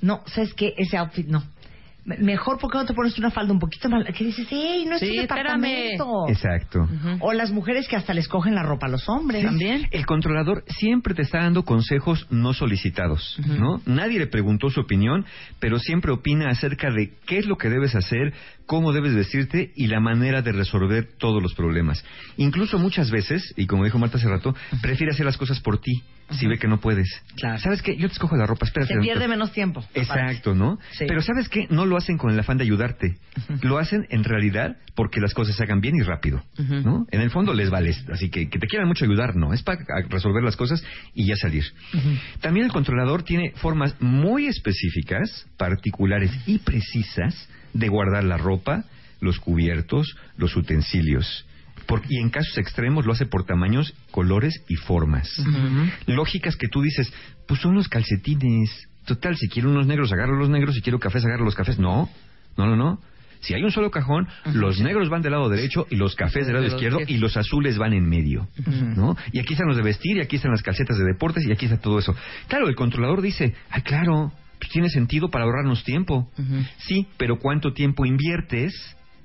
No, 0.00 0.22
¿sabes 0.26 0.52
qué? 0.52 0.74
Ese 0.76 0.98
outfit 0.98 1.26
no. 1.26 1.42
Me- 2.04 2.18
Mejor 2.18 2.58
porque 2.58 2.78
no 2.78 2.84
te 2.84 2.92
pones 2.94 3.18
una 3.18 3.30
falda 3.30 3.52
un 3.52 3.58
poquito 3.58 3.88
más... 3.88 4.04
Que 4.14 4.24
dices, 4.24 4.46
¡ey, 4.50 4.84
no 4.86 4.96
es 4.96 5.00
Sí, 5.00 5.14
tu 5.14 5.20
departamento! 5.22 6.28
Exacto. 6.28 6.86
O 7.20 7.32
las 7.32 7.50
mujeres 7.50 7.88
que 7.88 7.96
hasta 7.96 8.12
les 8.14 8.28
cogen 8.28 8.54
la 8.54 8.62
ropa 8.62 8.86
a 8.86 8.90
los 8.90 9.08
hombres. 9.08 9.44
También. 9.44 9.86
El 9.90 10.04
controlador 10.06 10.64
siempre 10.68 11.14
te 11.14 11.22
está 11.22 11.38
dando 11.38 11.64
consejos 11.64 12.26
no 12.30 12.52
solicitados, 12.52 13.38
¿no? 13.46 13.80
Nadie 13.86 14.18
le 14.18 14.26
preguntó 14.26 14.70
su 14.70 14.80
opinión, 14.80 15.24
pero 15.60 15.78
siempre 15.78 16.12
opina 16.12 16.50
acerca 16.50 16.90
de 16.90 17.12
qué 17.26 17.38
es 17.38 17.46
lo 17.46 17.56
que 17.56 17.68
debes 17.70 17.94
hacer, 17.94 18.32
cómo 18.66 18.92
debes 18.92 19.14
vestirte 19.14 19.72
y 19.74 19.86
la 19.86 20.00
manera 20.00 20.42
de 20.42 20.52
resolver 20.52 21.08
todos 21.18 21.42
los 21.42 21.54
problemas. 21.54 22.04
Incluso 22.36 22.78
muchas 22.78 23.10
veces, 23.10 23.52
y 23.56 23.66
como 23.66 23.84
dijo 23.84 23.98
Marta 23.98 24.18
hace 24.18 24.28
rato, 24.28 24.54
prefiere 24.82 25.12
hacer 25.12 25.26
las 25.26 25.36
cosas 25.36 25.60
por 25.60 25.80
ti 25.80 26.02
si 26.30 26.46
ve 26.46 26.58
que 26.58 26.68
no 26.68 26.80
puedes. 26.80 27.08
Claro. 27.36 27.58
¿Sabes 27.58 27.82
qué? 27.82 27.96
Yo 27.96 28.08
te 28.08 28.14
escojo 28.14 28.34
la 28.36 28.46
ropa, 28.46 28.64
espérate. 28.64 28.94
Se 28.94 29.00
pierde 29.00 29.28
menos 29.28 29.52
tiempo. 29.52 29.84
Exacto, 29.94 30.54
¿no? 30.54 30.78
Sí. 30.92 31.04
Pero 31.06 31.20
¿sabes 31.20 31.48
qué? 31.48 31.66
No 31.68 31.84
lo 31.84 31.96
hacen 31.96 32.16
con 32.16 32.32
el 32.32 32.40
afán 32.40 32.56
de 32.56 32.64
ayudarte. 32.64 33.18
Lo 33.60 33.78
hacen 33.78 34.06
en 34.08 34.24
realidad 34.24 34.76
porque 34.94 35.20
las 35.20 35.34
cosas 35.34 35.56
se 35.56 35.62
hagan 35.62 35.80
bien 35.80 35.96
y 35.96 36.02
rápido, 36.02 36.42
¿no? 36.56 37.06
En 37.10 37.20
el 37.20 37.30
fondo 37.30 37.52
les 37.52 37.70
vale. 37.70 37.94
Así 38.10 38.30
que 38.30 38.48
que 38.48 38.58
te 38.58 38.66
quieran 38.66 38.88
mucho 38.88 39.04
ayudar, 39.04 39.36
no. 39.36 39.52
Es 39.52 39.62
para 39.62 39.80
resolver 40.08 40.42
las 40.42 40.56
cosas 40.56 40.82
y 41.12 41.26
ya 41.26 41.36
salir. 41.36 41.64
También 42.40 42.66
el 42.66 42.72
controlador 42.72 43.22
tiene 43.22 43.52
formas 43.56 43.94
muy 44.00 44.46
específicas, 44.46 45.46
particulares 45.56 46.30
y 46.46 46.58
precisas 46.58 47.48
de 47.74 47.88
guardar 47.88 48.24
la 48.24 48.38
ropa, 48.38 48.84
los 49.20 49.38
cubiertos, 49.38 50.16
los 50.36 50.56
utensilios. 50.56 51.44
Por- 51.86 52.02
y 52.08 52.18
en 52.18 52.30
casos 52.30 52.56
extremos 52.56 53.04
lo 53.04 53.12
hace 53.12 53.26
por 53.26 53.44
tamaños, 53.44 53.94
colores 54.10 54.62
y 54.68 54.76
formas. 54.76 55.28
Lógicas 56.06 56.56
que 56.56 56.68
tú 56.68 56.80
dices, 56.80 57.12
pues 57.46 57.60
son 57.60 57.74
los 57.74 57.88
calcetines. 57.88 58.70
Total, 59.04 59.36
si 59.36 59.48
quiero 59.48 59.70
unos 59.70 59.86
negros, 59.86 60.10
agarro 60.12 60.36
los 60.38 60.48
negros, 60.48 60.74
si 60.74 60.80
quiero 60.80 60.98
cafés, 60.98 61.24
agarro 61.26 61.44
los 61.44 61.54
cafés. 61.54 61.78
No, 61.78 62.08
no, 62.56 62.66
no, 62.66 62.76
no. 62.76 63.00
Si 63.40 63.52
hay 63.52 63.62
un 63.62 63.70
solo 63.70 63.90
cajón, 63.90 64.26
los 64.54 64.80
negros 64.80 65.10
van 65.10 65.20
del 65.20 65.32
lado 65.32 65.50
derecho 65.50 65.86
y 65.90 65.96
los 65.96 66.14
cafés 66.16 66.46
del 66.46 66.54
lado 66.54 66.66
izquierdo 66.66 66.98
y 67.12 67.18
los 67.18 67.36
azules 67.36 67.76
van 67.76 67.92
en 67.92 68.08
medio, 68.08 68.48
¿no? 68.96 69.18
Y 69.32 69.38
aquí 69.40 69.52
están 69.52 69.68
los 69.68 69.76
de 69.76 69.82
vestir 69.82 70.16
y 70.16 70.20
aquí 70.22 70.36
están 70.36 70.50
las 70.52 70.62
calcetas 70.62 70.96
de 70.96 71.04
deportes 71.04 71.44
y 71.46 71.52
aquí 71.52 71.66
está 71.66 71.76
todo 71.78 71.98
eso. 71.98 72.14
Claro, 72.48 72.68
el 72.68 72.74
controlador 72.74 73.20
dice, 73.20 73.54
ay, 73.68 73.82
claro, 73.82 74.32
pues 74.64 74.72
tiene 74.72 74.88
sentido 74.88 75.28
para 75.30 75.44
ahorrarnos 75.44 75.84
tiempo. 75.84 76.28
Sí, 76.78 77.06
pero 77.18 77.38
¿cuánto 77.38 77.72
tiempo 77.74 78.06
inviertes 78.06 78.72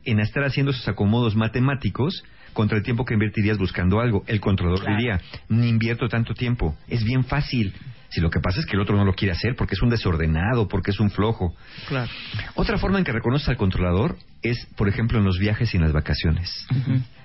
en 0.03 0.19
estar 0.19 0.43
haciendo 0.43 0.71
esos 0.71 0.87
acomodos 0.87 1.35
matemáticos 1.35 2.23
contra 2.53 2.77
el 2.77 2.83
tiempo 2.83 3.05
que 3.05 3.13
invertirías 3.13 3.57
buscando 3.57 4.01
algo? 4.01 4.23
El 4.27 4.41
controlador 4.41 4.81
Claro. 4.81 4.97
diría, 4.97 5.21
ni 5.47 5.69
invierto 5.69 6.09
tanto 6.09 6.33
tiempo, 6.33 6.75
es 6.89 7.03
bien 7.03 7.23
fácil. 7.23 7.73
Si 8.09 8.19
lo 8.21 8.29
que 8.29 8.39
pasa 8.39 8.59
es 8.59 8.65
que 8.65 8.75
el 8.75 8.81
otro 8.81 8.97
no 8.97 9.05
lo 9.05 9.13
quiere 9.13 9.31
hacer 9.33 9.55
porque 9.55 9.75
es 9.75 9.81
un 9.81 9.89
desordenado, 9.89 10.67
porque 10.67 10.91
es 10.91 10.99
un 10.99 11.09
flojo. 11.11 11.55
Claro. 11.87 12.09
Otra 12.55 12.77
forma 12.77 12.97
en 12.97 13.05
que 13.05 13.11
reconoces 13.11 13.47
al 13.49 13.55
controlador 13.57 14.17
es, 14.41 14.67
por 14.75 14.89
ejemplo, 14.89 15.19
en 15.19 15.25
los 15.25 15.37
viajes 15.39 15.73
y 15.73 15.77
en 15.77 15.83
las 15.83 15.93
vacaciones. 15.93 16.67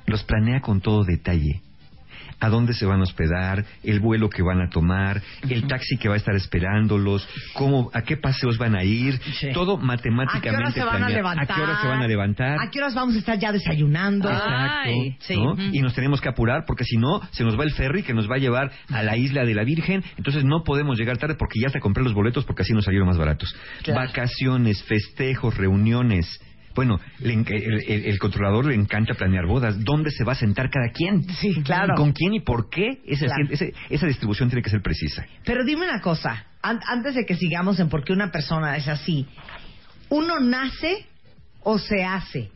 Los 0.06 0.22
planea 0.22 0.60
con 0.60 0.80
todo 0.80 1.02
detalle. 1.04 1.62
A 2.40 2.48
dónde 2.48 2.74
se 2.74 2.86
van 2.86 3.00
a 3.00 3.04
hospedar, 3.04 3.64
el 3.82 4.00
vuelo 4.00 4.28
que 4.28 4.42
van 4.42 4.60
a 4.60 4.68
tomar, 4.68 5.22
el 5.48 5.66
taxi 5.66 5.96
que 5.96 6.08
va 6.08 6.14
a 6.14 6.18
estar 6.18 6.34
esperándolos, 6.34 7.26
cómo, 7.54 7.90
a 7.94 8.02
qué 8.02 8.16
paseos 8.16 8.58
van 8.58 8.74
a 8.74 8.84
ir, 8.84 9.18
Sí. 9.40 9.48
todo 9.52 9.76
¿A 9.76 9.80
qué 9.80 9.86
matemáticamente 9.86 10.80
a 10.80 10.84
planeado. 10.90 11.14
levantar? 11.14 11.44
¿A 11.50 11.54
qué 11.54 11.60
horas 11.62 11.80
se 11.82 11.88
van 11.88 12.02
a 12.02 12.06
levantar? 12.08 12.58
¿A 12.60 12.70
qué 12.70 12.78
horas 12.78 12.94
vamos 12.94 13.14
a 13.16 13.18
estar 13.18 13.38
ya 13.38 13.52
desayunando? 13.52 14.30
Exacto, 14.30 14.90
Ay, 14.90 15.16
sí. 15.20 15.34
Y 15.72 15.80
nos 15.80 15.94
tenemos 15.94 16.20
que 16.20 16.28
apurar 16.28 16.64
porque 16.66 16.84
si 16.84 16.96
no, 16.96 17.20
se 17.30 17.44
nos 17.44 17.58
va 17.58 17.64
el 17.64 17.72
ferry 17.72 18.02
que 18.02 18.14
nos 18.14 18.30
va 18.30 18.36
a 18.36 18.38
llevar 18.38 18.70
a 18.90 19.02
la 19.02 19.16
isla 19.16 19.44
de 19.44 19.54
la 19.54 19.64
Virgen. 19.64 20.02
Entonces 20.16 20.44
no 20.44 20.62
podemos 20.64 20.98
llegar 20.98 21.18
tarde 21.18 21.34
porque 21.34 21.60
ya 21.60 21.70
te 21.70 21.80
compré 21.80 22.02
los 22.04 22.14
boletos 22.14 22.44
porque 22.44 22.62
así 22.62 22.72
nos 22.72 22.84
salieron 22.84 23.08
más 23.08 23.18
baratos. 23.18 23.54
Claro. 23.82 24.00
Vacaciones, 24.00 24.82
festejos, 24.84 25.56
reuniones. 25.56 26.40
Bueno, 26.74 27.00
le 27.20 27.32
el, 27.34 27.82
el- 27.86 28.04
el 28.06 28.18
controlador 28.18 28.66
le 28.66 28.74
encanta 28.74 29.14
planear 29.14 29.46
bodas. 29.46 29.82
¿Dónde 29.84 30.10
se 30.10 30.24
va 30.24 30.32
a 30.32 30.36
sentar 30.36 30.70
cada 30.70 30.90
quien? 30.92 31.22
Sí, 31.34 31.62
claro. 31.62 31.94
¿Con 31.96 32.12
quién 32.12 32.34
y 32.34 32.40
por 32.40 32.68
qué? 32.68 33.00
Ese- 33.06 33.26
Claro. 33.26 33.46
ese- 33.50 33.72
esa 33.90 34.06
distribución 34.06 34.48
tiene 34.48 34.62
que 34.62 34.70
ser 34.70 34.82
precisa. 34.82 35.24
Pero 35.44 35.64
dime 35.64 35.84
una 35.88 36.00
cosa, 36.00 36.46
an- 36.62 36.80
antes 36.86 37.14
de 37.14 37.24
que 37.24 37.36
sigamos 37.36 37.78
en 37.80 37.88
por 37.88 38.04
qué 38.04 38.12
una 38.12 38.30
persona 38.30 38.76
es 38.76 38.88
así, 38.88 39.26
¿uno 40.08 40.40
nace 40.40 41.06
o 41.62 41.78
se 41.78 42.04
hace? 42.04 42.50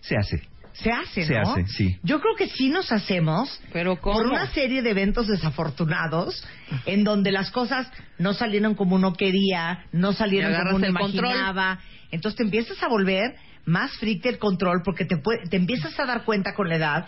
Se 0.00 0.16
hace. 0.16 0.42
Se 0.72 0.92
hace, 0.92 1.24
Se 1.24 1.34
¿no? 1.34 1.40
hace, 1.54 1.66
sí. 1.66 1.98
Yo 2.04 2.20
creo 2.20 2.36
que 2.36 2.46
sí 2.48 2.68
nos 2.68 2.92
hacemos 2.92 3.60
Pero 3.72 3.96
¿cómo? 4.00 4.18
por 4.18 4.26
una 4.28 4.46
serie 4.52 4.80
de 4.80 4.90
eventos 4.90 5.26
desafortunados 5.26 6.46
en 6.86 7.02
donde 7.02 7.32
las 7.32 7.50
cosas 7.50 7.90
no 8.18 8.32
salieron 8.32 8.76
como 8.76 8.94
uno 8.94 9.12
quería, 9.14 9.84
no 9.90 10.12
salieron 10.12 10.54
como 10.54 10.76
uno 10.76 10.98
control. 11.00 11.24
imaginaba. 11.32 11.80
Entonces 12.12 12.36
te 12.38 12.44
empiezas 12.44 12.80
a 12.80 12.88
volver 12.88 13.34
más 13.66 13.92
freak 13.98 14.22
del 14.22 14.38
control 14.38 14.82
porque 14.84 15.04
te, 15.04 15.16
te 15.50 15.56
empiezas 15.56 15.98
a 15.98 16.06
dar 16.06 16.24
cuenta 16.24 16.54
con 16.54 16.68
la 16.68 16.76
edad 16.76 17.06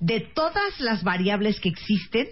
de 0.00 0.20
todas 0.20 0.78
las 0.80 1.02
variables 1.02 1.58
que 1.60 1.68
existen 1.68 2.28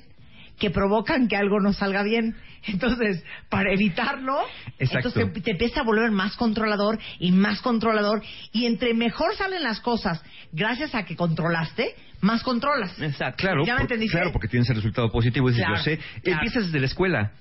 que 0.58 0.70
provocan 0.70 1.28
que 1.28 1.36
algo 1.36 1.60
no 1.60 1.72
salga 1.74 2.02
bien. 2.02 2.34
Entonces, 2.66 3.22
para 3.50 3.72
evitarlo, 3.72 4.40
Exacto. 4.78 5.08
entonces 5.08 5.32
te, 5.34 5.40
te 5.42 5.50
empieza 5.52 5.80
a 5.80 5.84
volver 5.84 6.10
más 6.10 6.34
controlador 6.36 6.98
y 7.18 7.30
más 7.30 7.60
controlador. 7.60 8.22
Y 8.52 8.64
entre 8.66 8.94
mejor 8.94 9.36
salen 9.36 9.62
las 9.62 9.80
cosas, 9.80 10.22
gracias 10.52 10.94
a 10.94 11.04
que 11.04 11.14
controlaste, 11.14 11.94
más 12.22 12.42
controlas. 12.42 12.98
Exacto. 13.00 13.42
Claro, 13.42 13.64
claro, 13.64 14.32
porque 14.32 14.48
tienes 14.48 14.68
el 14.70 14.76
resultado 14.76 15.10
positivo. 15.12 15.48
Dices, 15.48 15.62
Claro, 15.64 15.76
yo 15.76 15.82
sé. 15.82 15.98
claro. 16.22 16.40
Empiezas 16.40 16.64
desde 16.66 16.80
la 16.80 16.86
escuela. 16.86 17.32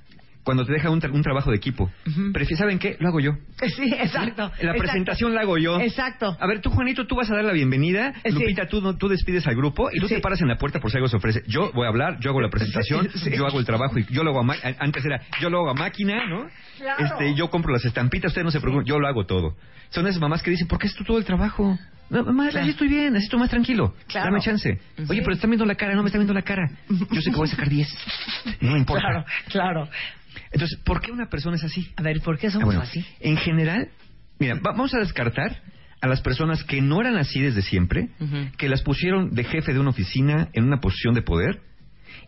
Cuando 0.45 0.63
te 0.63 0.71
deja 0.71 0.89
un, 0.89 1.01
tra- 1.01 1.11
un 1.11 1.21
trabajo 1.21 1.49
de 1.51 1.57
equipo. 1.57 1.91
Ujú. 2.07 2.31
Pero 2.31 2.45
si 2.45 2.55
¿saben 2.55 2.79
qué? 2.79 2.95
Lo 2.99 3.09
hago 3.09 3.19
yo. 3.19 3.31
Sí, 3.75 3.91
exacto. 3.99 4.43
La 4.43 4.47
exacto. 4.55 4.79
presentación 4.79 5.33
la 5.35 5.41
hago 5.41 5.57
yo. 5.57 5.81
Exacto. 5.81 6.37
A 6.39 6.47
ver, 6.47 6.61
tú, 6.61 6.69
Juanito, 6.69 7.05
tú 7.07 7.15
vas 7.15 7.29
a 7.31 7.35
dar 7.35 7.43
la 7.43 7.51
bienvenida. 7.51 8.13
Sí. 8.23 8.31
Lupita, 8.31 8.67
tú, 8.67 8.79
no- 8.79 8.95
tú 8.95 9.07
despides 9.09 9.45
al 9.47 9.55
grupo 9.55 9.89
y 9.91 9.99
tú 9.99 10.07
Sí. 10.07 10.15
te 10.15 10.21
paras 10.21 10.39
en 10.41 10.47
la 10.47 10.57
puerta 10.57 10.79
por 10.79 10.91
si 10.91 10.97
algo 10.97 11.07
se 11.09 11.17
ofrece. 11.17 11.41
Yo 11.47 11.71
voy 11.73 11.85
a 11.85 11.89
hablar, 11.89 12.19
yo 12.21 12.29
hago 12.29 12.39
la 12.41 12.49
presentación, 12.49 13.09
Sí, 13.13 13.31
yo 13.35 13.45
hago 13.47 13.59
el 13.59 13.65
trabajo 13.65 13.97
y 13.97 14.05
yo 14.11 14.23
lo 14.23 14.29
hago 14.29 14.39
a 14.41 14.43
ma- 14.43 14.55
Antes 14.79 15.03
era, 15.03 15.19
yo 15.41 15.49
lo 15.49 15.57
hago 15.61 15.71
a 15.71 15.73
máquina, 15.73 16.27
¿no? 16.29 16.47
Claro. 16.77 17.03
Este, 17.05 17.33
yo 17.35 17.49
compro 17.49 17.73
las 17.73 17.83
estampitas, 17.83 18.29
ustedes 18.29 18.45
no 18.45 18.51
se 18.51 18.59
preocupen, 18.61 18.85
yo 18.85 18.99
lo 18.99 19.07
hago 19.07 19.25
todo. 19.25 19.55
Son 19.89 20.05
esas 20.07 20.21
mamás 20.21 20.43
que 20.43 20.51
dicen, 20.51 20.67
¿por 20.67 20.77
qué 20.77 20.85
es 20.87 20.93
tú 20.93 21.03
todo 21.03 21.17
el 21.17 21.25
trabajo? 21.25 21.77
No, 22.07 22.23
mamá, 22.23 22.49
Claro. 22.49 22.61
así 22.61 22.69
estoy 22.69 22.87
bien, 22.87 23.13
necesito 23.13 23.39
más 23.39 23.49
tranquilo. 23.49 23.95
Claro. 24.07 24.27
Dame 24.27 24.39
chance. 24.39 24.79
Oye, 25.09 25.21
pero 25.23 25.33
están 25.33 25.49
viendo 25.49 25.65
la 25.65 25.73
cara, 25.73 25.95
no 25.95 26.03
me 26.03 26.09
están 26.09 26.19
viendo 26.19 26.35
la 26.35 26.43
cara. 26.43 26.69
Yo 26.87 27.19
sé 27.21 27.31
que 27.31 27.35
voy 27.35 27.47
a 27.47 27.51
sacar 27.51 27.67
10. 27.67 27.87
No 28.61 28.73
me 28.73 28.77
importa. 28.79 29.01
Claro, 29.01 29.25
claro. 29.49 29.89
Entonces, 30.51 30.77
¿por 30.85 31.01
qué 31.01 31.11
una 31.11 31.27
persona 31.29 31.55
es 31.55 31.63
así? 31.63 31.87
A 31.95 32.01
ver, 32.01 32.21
¿por 32.21 32.37
qué 32.37 32.47
Ah, 32.47 32.51
somos 32.51 32.65
bueno, 32.65 32.81
así? 32.81 33.03
En 33.19 33.37
general, 33.37 33.89
mira, 34.39 34.55
va- 34.55 34.71
vamos 34.71 34.93
a 34.93 34.99
descartar 34.99 35.61
a 36.01 36.07
las 36.07 36.21
personas 36.21 36.63
que 36.63 36.81
no 36.81 37.01
eran 37.01 37.15
así 37.17 37.39
desde 37.41 37.61
siempre, 37.61 38.09
que 38.57 38.69
las 38.69 38.81
pusieron 38.83 39.31
de 39.33 39.43
jefe 39.43 39.73
de 39.73 39.79
una 39.79 39.89
oficina 39.89 40.49
en 40.53 40.65
una 40.65 40.79
posición 40.79 41.13
de 41.15 41.21
poder 41.21 41.61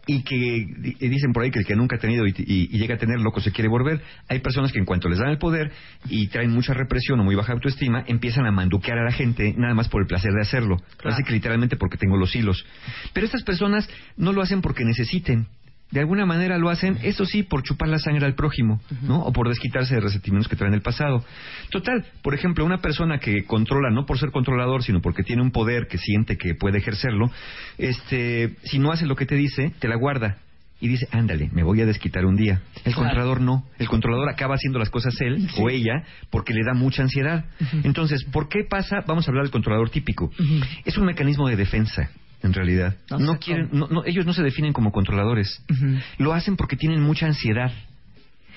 y 0.10 0.24
que 0.24 0.36
y 0.38 1.10
dicen 1.10 1.34
por 1.34 1.44
ahí 1.44 1.52
que 1.52 1.60
el 1.60 1.66
que 1.66 1.76
nunca 1.76 1.98
ha 1.98 2.00
tenido 2.00 2.26
y, 2.26 2.32
y- 2.38 2.70
y 2.72 2.78
llega 2.80 2.96
a 2.96 2.98
tener 2.98 3.20
loco 3.20 3.42
se 3.42 3.52
quiere 3.52 3.68
volver. 3.70 4.02
Hay 4.30 4.40
personas 4.40 4.72
que 4.72 4.80
en 4.80 4.86
cuanto 4.86 5.10
les 5.10 5.20
dan 5.20 5.30
el 5.30 5.38
poder 5.38 5.72
y 6.10 6.28
traen 6.28 6.52
mucha 6.52 6.74
represión 6.74 7.20
o 7.20 7.24
muy 7.24 7.36
baja 7.36 7.52
autoestima, 7.54 8.04
empiezan 8.08 8.46
a 8.46 8.52
manduquear 8.52 8.98
a 8.98 9.04
la 9.04 9.12
gente 9.12 9.54
nada 9.58 9.74
más 9.74 9.90
por 9.90 10.02
el 10.02 10.08
placer 10.08 10.32
de 10.32 10.42
hacerlo. 10.42 10.78
Así 11.04 11.24
que 11.24 11.34
literalmente 11.34 11.76
porque 11.76 11.98
tengo 11.98 12.16
los 12.18 12.34
hilos. 12.36 12.66
Pero 13.14 13.26
estas 13.26 13.44
personas 13.44 13.88
no 14.16 14.32
lo 14.34 14.42
hacen 14.42 14.62
porque 14.62 14.86
necesiten. 14.86 15.48
De 15.90 16.02
alguna 16.02 16.26
manera 16.26 16.58
lo 16.58 16.70
hacen, 16.70 16.98
eso 17.04 17.26
sí, 17.26 17.44
por 17.44 17.64
chupar 17.64 17.88
la 17.88 17.98
sangre 17.98 18.26
al 18.26 18.36
prójimo, 18.36 18.82
¿no? 19.04 19.22
O 19.22 19.32
por 19.32 19.48
desquitarse 19.48 19.96
de 19.96 20.02
resentimientos 20.02 20.50
que 20.50 20.58
traen 20.58 20.74
del 20.74 20.82
pasado. 20.82 21.24
Total, 21.70 22.06
por 22.22 22.34
ejemplo, 22.36 22.66
una 22.66 22.80
persona 22.80 23.20
que 23.20 23.46
controla, 23.46 23.90
no 23.90 24.06
por 24.06 24.20
ser 24.20 24.32
controlador, 24.32 24.84
sino 24.84 25.00
porque 25.02 25.24
tiene 25.24 25.42
un 25.42 25.52
poder 25.52 25.88
que 25.88 25.98
siente 25.98 26.38
que 26.38 26.56
puede 26.56 26.80
ejercerlo, 26.80 27.32
este, 27.78 28.56
si 28.64 28.80
no 28.80 28.92
hace 28.92 29.06
lo 29.06 29.16
que 29.16 29.26
te 29.26 29.36
dice, 29.36 29.72
te 29.80 29.88
la 29.88 29.96
guarda. 29.96 30.38
Y 30.80 30.90
dice, 30.90 31.08
ándale, 31.12 31.50
me 31.54 31.64
voy 31.64 31.82
a 31.82 31.86
desquitar 31.88 32.26
un 32.26 32.36
día. 32.36 32.62
El 32.86 32.94
Claro. 32.94 32.98
controlador 32.98 33.42
no. 33.42 33.64
El 33.80 33.88
controlador 33.88 34.30
acaba 34.30 34.56
haciendo 34.56 34.78
las 34.78 34.92
cosas 34.92 35.20
él 35.22 35.48
o 35.58 35.70
ella 35.72 36.04
porque 36.30 36.54
le 36.54 36.64
da 36.64 36.74
mucha 36.76 37.02
ansiedad. 37.02 37.46
Entonces, 37.84 38.24
¿por 38.26 38.48
qué 38.48 38.60
pasa? 38.70 38.98
Vamos 39.08 39.28
a 39.28 39.32
hablar 39.32 39.46
del 39.46 39.52
controlador 39.52 39.90
típico. 39.90 40.30
Es 40.86 40.98
un 40.98 41.06
mecanismo 41.06 41.48
de 41.48 41.56
defensa, 41.56 42.12
en 42.44 42.54
realidad. 42.54 42.96
No 43.18 43.40
quieren, 43.40 43.70
no, 43.72 43.88
no, 43.88 44.04
ellos 44.06 44.26
no 44.26 44.34
se 44.34 44.44
definen 44.44 44.74
como 44.74 44.92
controladores. 44.92 45.64
Lo 46.18 46.34
hacen 46.34 46.56
porque 46.56 46.76
tienen 46.76 47.02
mucha 47.02 47.26
ansiedad. 47.26 47.72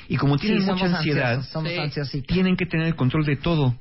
Y 0.09 0.17
como 0.17 0.39
tienen 0.39 0.61
Sí, 0.61 0.67
somos 0.67 0.83
mucha 0.83 0.97
ansiedad, 0.99 1.43
Sí. 2.05 2.23
tienen 2.23 2.57
que 2.57 2.67
tener 2.67 2.87
el 2.87 2.97
control 2.97 3.25
de 3.25 3.37
todo. 3.37 3.77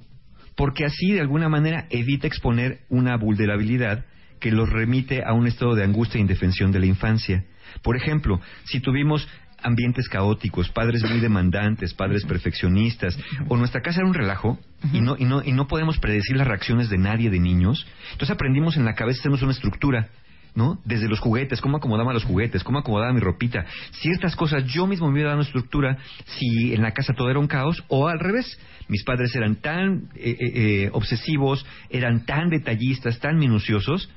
Porque 0.56 0.86
así, 0.86 1.12
de 1.12 1.22
alguna 1.22 1.50
manera, 1.50 1.86
evita 1.89 2.27
exponer 2.27 2.79
una 2.89 3.15
vulnerabilidad 3.18 4.06
que 4.39 4.51
los 4.51 4.70
remite 4.70 5.24
a 5.24 5.34
un 5.34 5.48
estado 5.48 5.75
de 5.75 5.84
angustia 5.84 6.18
e 6.18 6.22
indefensión 6.22 6.72
de 6.72 6.79
la 6.79 6.86
infancia. 6.86 7.46
Por 7.82 7.96
ejemplo, 7.96 8.39
si 8.65 8.79
tuvimos 8.79 9.27
ambientes 9.63 10.08
caóticos, 10.10 10.70
padres 10.70 11.04
muy 11.04 11.20
demandantes, 11.20 11.94
padres 11.94 12.25
perfeccionistas, 12.25 13.18
o 13.48 13.58
nuestra 13.58 13.82
casa 13.82 14.00
era 14.00 14.08
un 14.08 14.13
relajo 14.13 14.60
y 14.94 15.01
no 15.01 15.16
y 15.18 15.25
no 15.25 15.44
y 15.44 15.51
no 15.51 15.68
podemos 15.68 16.00
predecir 16.00 16.38
las 16.38 16.48
reacciones 16.48 16.89
de 16.89 16.98
nadie 16.98 17.30
de 17.30 17.39
niños, 17.39 17.86
entonces 18.12 18.32
aprendimos 18.32 18.78
en 18.78 18.86
la 18.86 18.96
cabeza 18.96 19.20
hacemos 19.20 19.42
una 19.42 19.51
estructura 19.51 20.10
¿no? 20.56 20.80
Desde 20.84 21.08
los 21.08 21.20
juguetes, 21.20 21.62
cómo 21.62 21.78
acomodaba 21.78 22.13
los 22.13 22.24
juguetes, 22.24 22.63
cómo 22.63 22.80
acomodaba 22.80 23.13
mi 23.13 23.20
ropita. 23.20 23.66
Ciertas 23.92 24.36
cosas 24.36 24.66
yo 24.66 24.88
mismo 24.88 25.12
me 25.12 25.22
iba 25.22 25.30
dando 25.30 25.44
estructura 25.44 25.98
si 26.25 26.74
en 26.74 26.82
la 26.82 26.92
casa 26.92 27.13
todo 27.13 27.30
era 27.30 27.39
un 27.39 27.48
caos 27.48 27.84
o 27.88 28.08
al 28.08 28.20
revés. 28.20 28.60
Mis 28.88 29.04
padres 29.04 29.36
eran 29.36 29.58
tan 29.58 30.10
eh, 30.16 30.36
eh, 30.39 30.51
eh, 30.56 30.89
obsesivos, 30.92 31.66
eran 31.89 32.25
tan 32.25 32.50
detallistas, 32.50 33.20
tan 33.20 33.38
minuciosos 33.38 34.10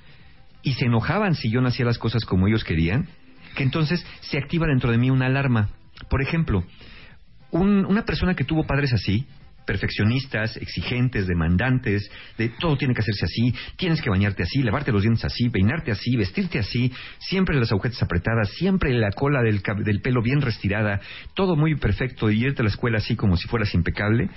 y 0.63 0.75
se 0.75 0.87
enojaban 0.87 1.35
si 1.35 1.51
yo 1.51 1.61
no 1.61 1.69
hacía 1.69 1.85
las 1.85 1.99
cosas 1.99 2.25
como 2.25 2.47
ellos 2.47 2.65
querían, 2.65 3.09
que 3.54 3.62
entonces 3.62 4.04
se 4.21 4.38
activa 4.38 4.66
dentro 4.66 4.90
de 4.90 4.99
mí 4.99 5.11
una 5.11 5.26
alarma. 5.26 5.68
Por 6.09 6.23
ejemplo, 6.23 6.64
un- 7.50 7.85
una 7.85 8.04
persona 8.04 8.35
que 8.35 8.44
tuvo 8.44 8.64
padres 8.64 8.92
así, 8.92 9.26
perfeccionistas, 9.66 10.57
exigentes, 10.57 11.26
demandantes, 11.26 12.11
de 12.38 12.49
todo 12.49 12.76
tiene 12.76 12.95
que 12.95 13.00
hacerse 13.00 13.25
así, 13.25 13.54
tienes 13.76 14.00
que 14.00 14.11
bañarte 14.11 14.42
así, 14.42 14.62
lavarte 14.62 14.92
los 14.92 15.02
dientes 15.02 15.25
así, 15.25 15.49
peinarte 15.49 15.90
así, 15.90 16.16
vestirte 16.16 16.59
así, 16.59 16.92
siempre 17.19 17.59
las 17.59 17.73
agujetas 17.73 18.02
apretadas, 18.02 18.50
siempre 18.50 18.92
la 18.92 19.11
cola 19.11 19.42
del, 19.42 19.62
del 19.85 20.00
pelo 20.00 20.23
bien 20.23 20.40
restirada, 20.40 21.00
todo 21.35 21.57
muy 21.57 21.76
perfecto 21.76 22.31
y 22.31 22.45
irte 22.45 22.62
a 22.62 22.64
la 22.64 22.71
escuela 22.71 22.99
así 22.99 23.16
como 23.16 23.37
si 23.37 23.49
fueras 23.49 23.75
impecable. 23.75 24.28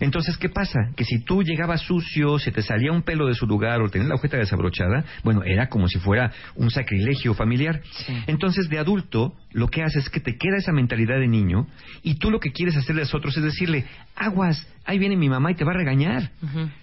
Entonces, 0.00 0.36
¿qué 0.36 0.48
pasa? 0.48 0.90
Que 0.96 1.04
si 1.04 1.24
tú 1.24 1.42
llegabas 1.42 1.82
sucio, 1.82 2.38
se 2.38 2.50
te 2.50 2.62
salía 2.62 2.92
un 2.92 3.02
pelo 3.02 3.26
de 3.26 3.34
su 3.34 3.46
lugar 3.46 3.80
o 3.80 3.88
tenías 3.88 4.08
la 4.08 4.14
agujeta 4.14 4.36
desabrochada, 4.36 5.04
bueno, 5.22 5.42
era 5.44 5.68
como 5.68 5.88
si 5.88 5.98
fuera 5.98 6.32
un 6.56 6.70
sacrilegio 6.70 7.34
familiar. 7.34 7.80
Entonces, 8.26 8.68
de 8.68 8.78
adulto, 8.78 9.34
lo 9.54 9.68
que 9.68 9.82
haces 9.82 10.04
es 10.04 10.10
que 10.10 10.20
te 10.20 10.36
queda 10.36 10.58
esa 10.58 10.72
mentalidad 10.72 11.18
de 11.18 11.28
niño 11.28 11.66
y 12.02 12.16
tú 12.16 12.30
lo 12.30 12.40
que 12.40 12.52
quieres 12.52 12.76
hacerle 12.76 13.02
a 13.02 13.04
los 13.04 13.14
otros 13.14 13.36
es 13.36 13.42
decirle, 13.44 13.84
aguas, 14.16 14.66
ahí 14.84 14.98
viene 14.98 15.16
mi 15.16 15.28
mamá 15.28 15.50
y 15.52 15.54
te 15.54 15.64
va 15.64 15.70
a 15.72 15.76
regañar. 15.76 16.30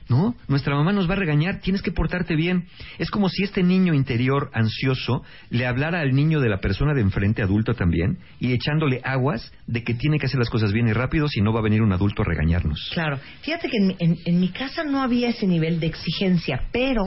¿No? 0.09 0.35
Nuestra 0.47 0.73
mamá 0.75 0.91
nos 0.93 1.09
va 1.09 1.13
a 1.13 1.17
regañar, 1.17 1.59
tienes 1.59 1.81
que 1.81 1.91
portarte 1.91 2.35
bien. 2.35 2.65
Es 2.97 3.11
como 3.11 3.29
si 3.29 3.43
este 3.43 3.61
niño 3.61 3.93
interior 3.93 4.49
ansioso 4.53 5.23
le 5.49 5.67
hablara 5.67 5.99
al 5.99 6.13
niño 6.13 6.39
de 6.39 6.49
la 6.49 6.59
persona 6.59 6.93
de 6.93 7.01
enfrente, 7.01 7.41
adulto 7.41 7.73
también, 7.73 8.17
y 8.39 8.53
echándole 8.53 9.01
aguas 9.03 9.51
de 9.67 9.83
que 9.83 9.93
tiene 9.93 10.17
que 10.17 10.25
hacer 10.25 10.39
las 10.39 10.49
cosas 10.49 10.71
bien 10.73 10.87
y 10.87 10.93
rápido, 10.93 11.27
si 11.27 11.41
no 11.41 11.53
va 11.53 11.59
a 11.59 11.63
venir 11.63 11.81
un 11.81 11.91
adulto 11.93 12.21
a 12.21 12.25
regañarnos. 12.25 12.89
Claro. 12.93 13.19
Fíjate 13.41 13.67
que 13.69 13.77
en, 13.77 13.95
en- 13.99 14.17
en 14.25 14.39
mi 14.39 14.49
casa 14.49 14.83
no 14.83 15.01
había 15.03 15.29
ese 15.29 15.45
nivel 15.45 15.79
de 15.81 15.87
exigencia, 15.87 16.63
pero 16.71 17.03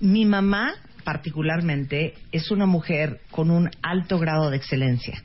mi 0.00 0.24
mamá, 0.24 0.72
particularmente, 1.04 2.14
es 2.32 2.50
una 2.50 2.66
mujer 2.66 3.20
con 3.30 3.50
un 3.50 3.70
alto 3.82 4.18
grado 4.18 4.50
de 4.50 4.56
excelencia. 4.56 5.22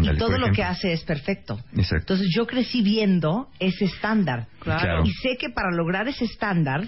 Y 0.00 0.16
todo 0.16 0.38
lo 0.38 0.52
que 0.52 0.62
hace 0.62 0.92
es 0.92 1.02
perfecto. 1.02 1.58
Exacto. 1.72 2.14
Entonces 2.14 2.28
yo 2.34 2.46
crecí 2.46 2.82
viendo 2.82 3.48
ese 3.58 3.86
estándar. 3.86 4.46
Claro. 4.60 5.04
Y 5.04 5.12
sé 5.12 5.36
que 5.38 5.50
para 5.50 5.70
lograr 5.72 6.06
ese 6.08 6.24
estándar 6.24 6.86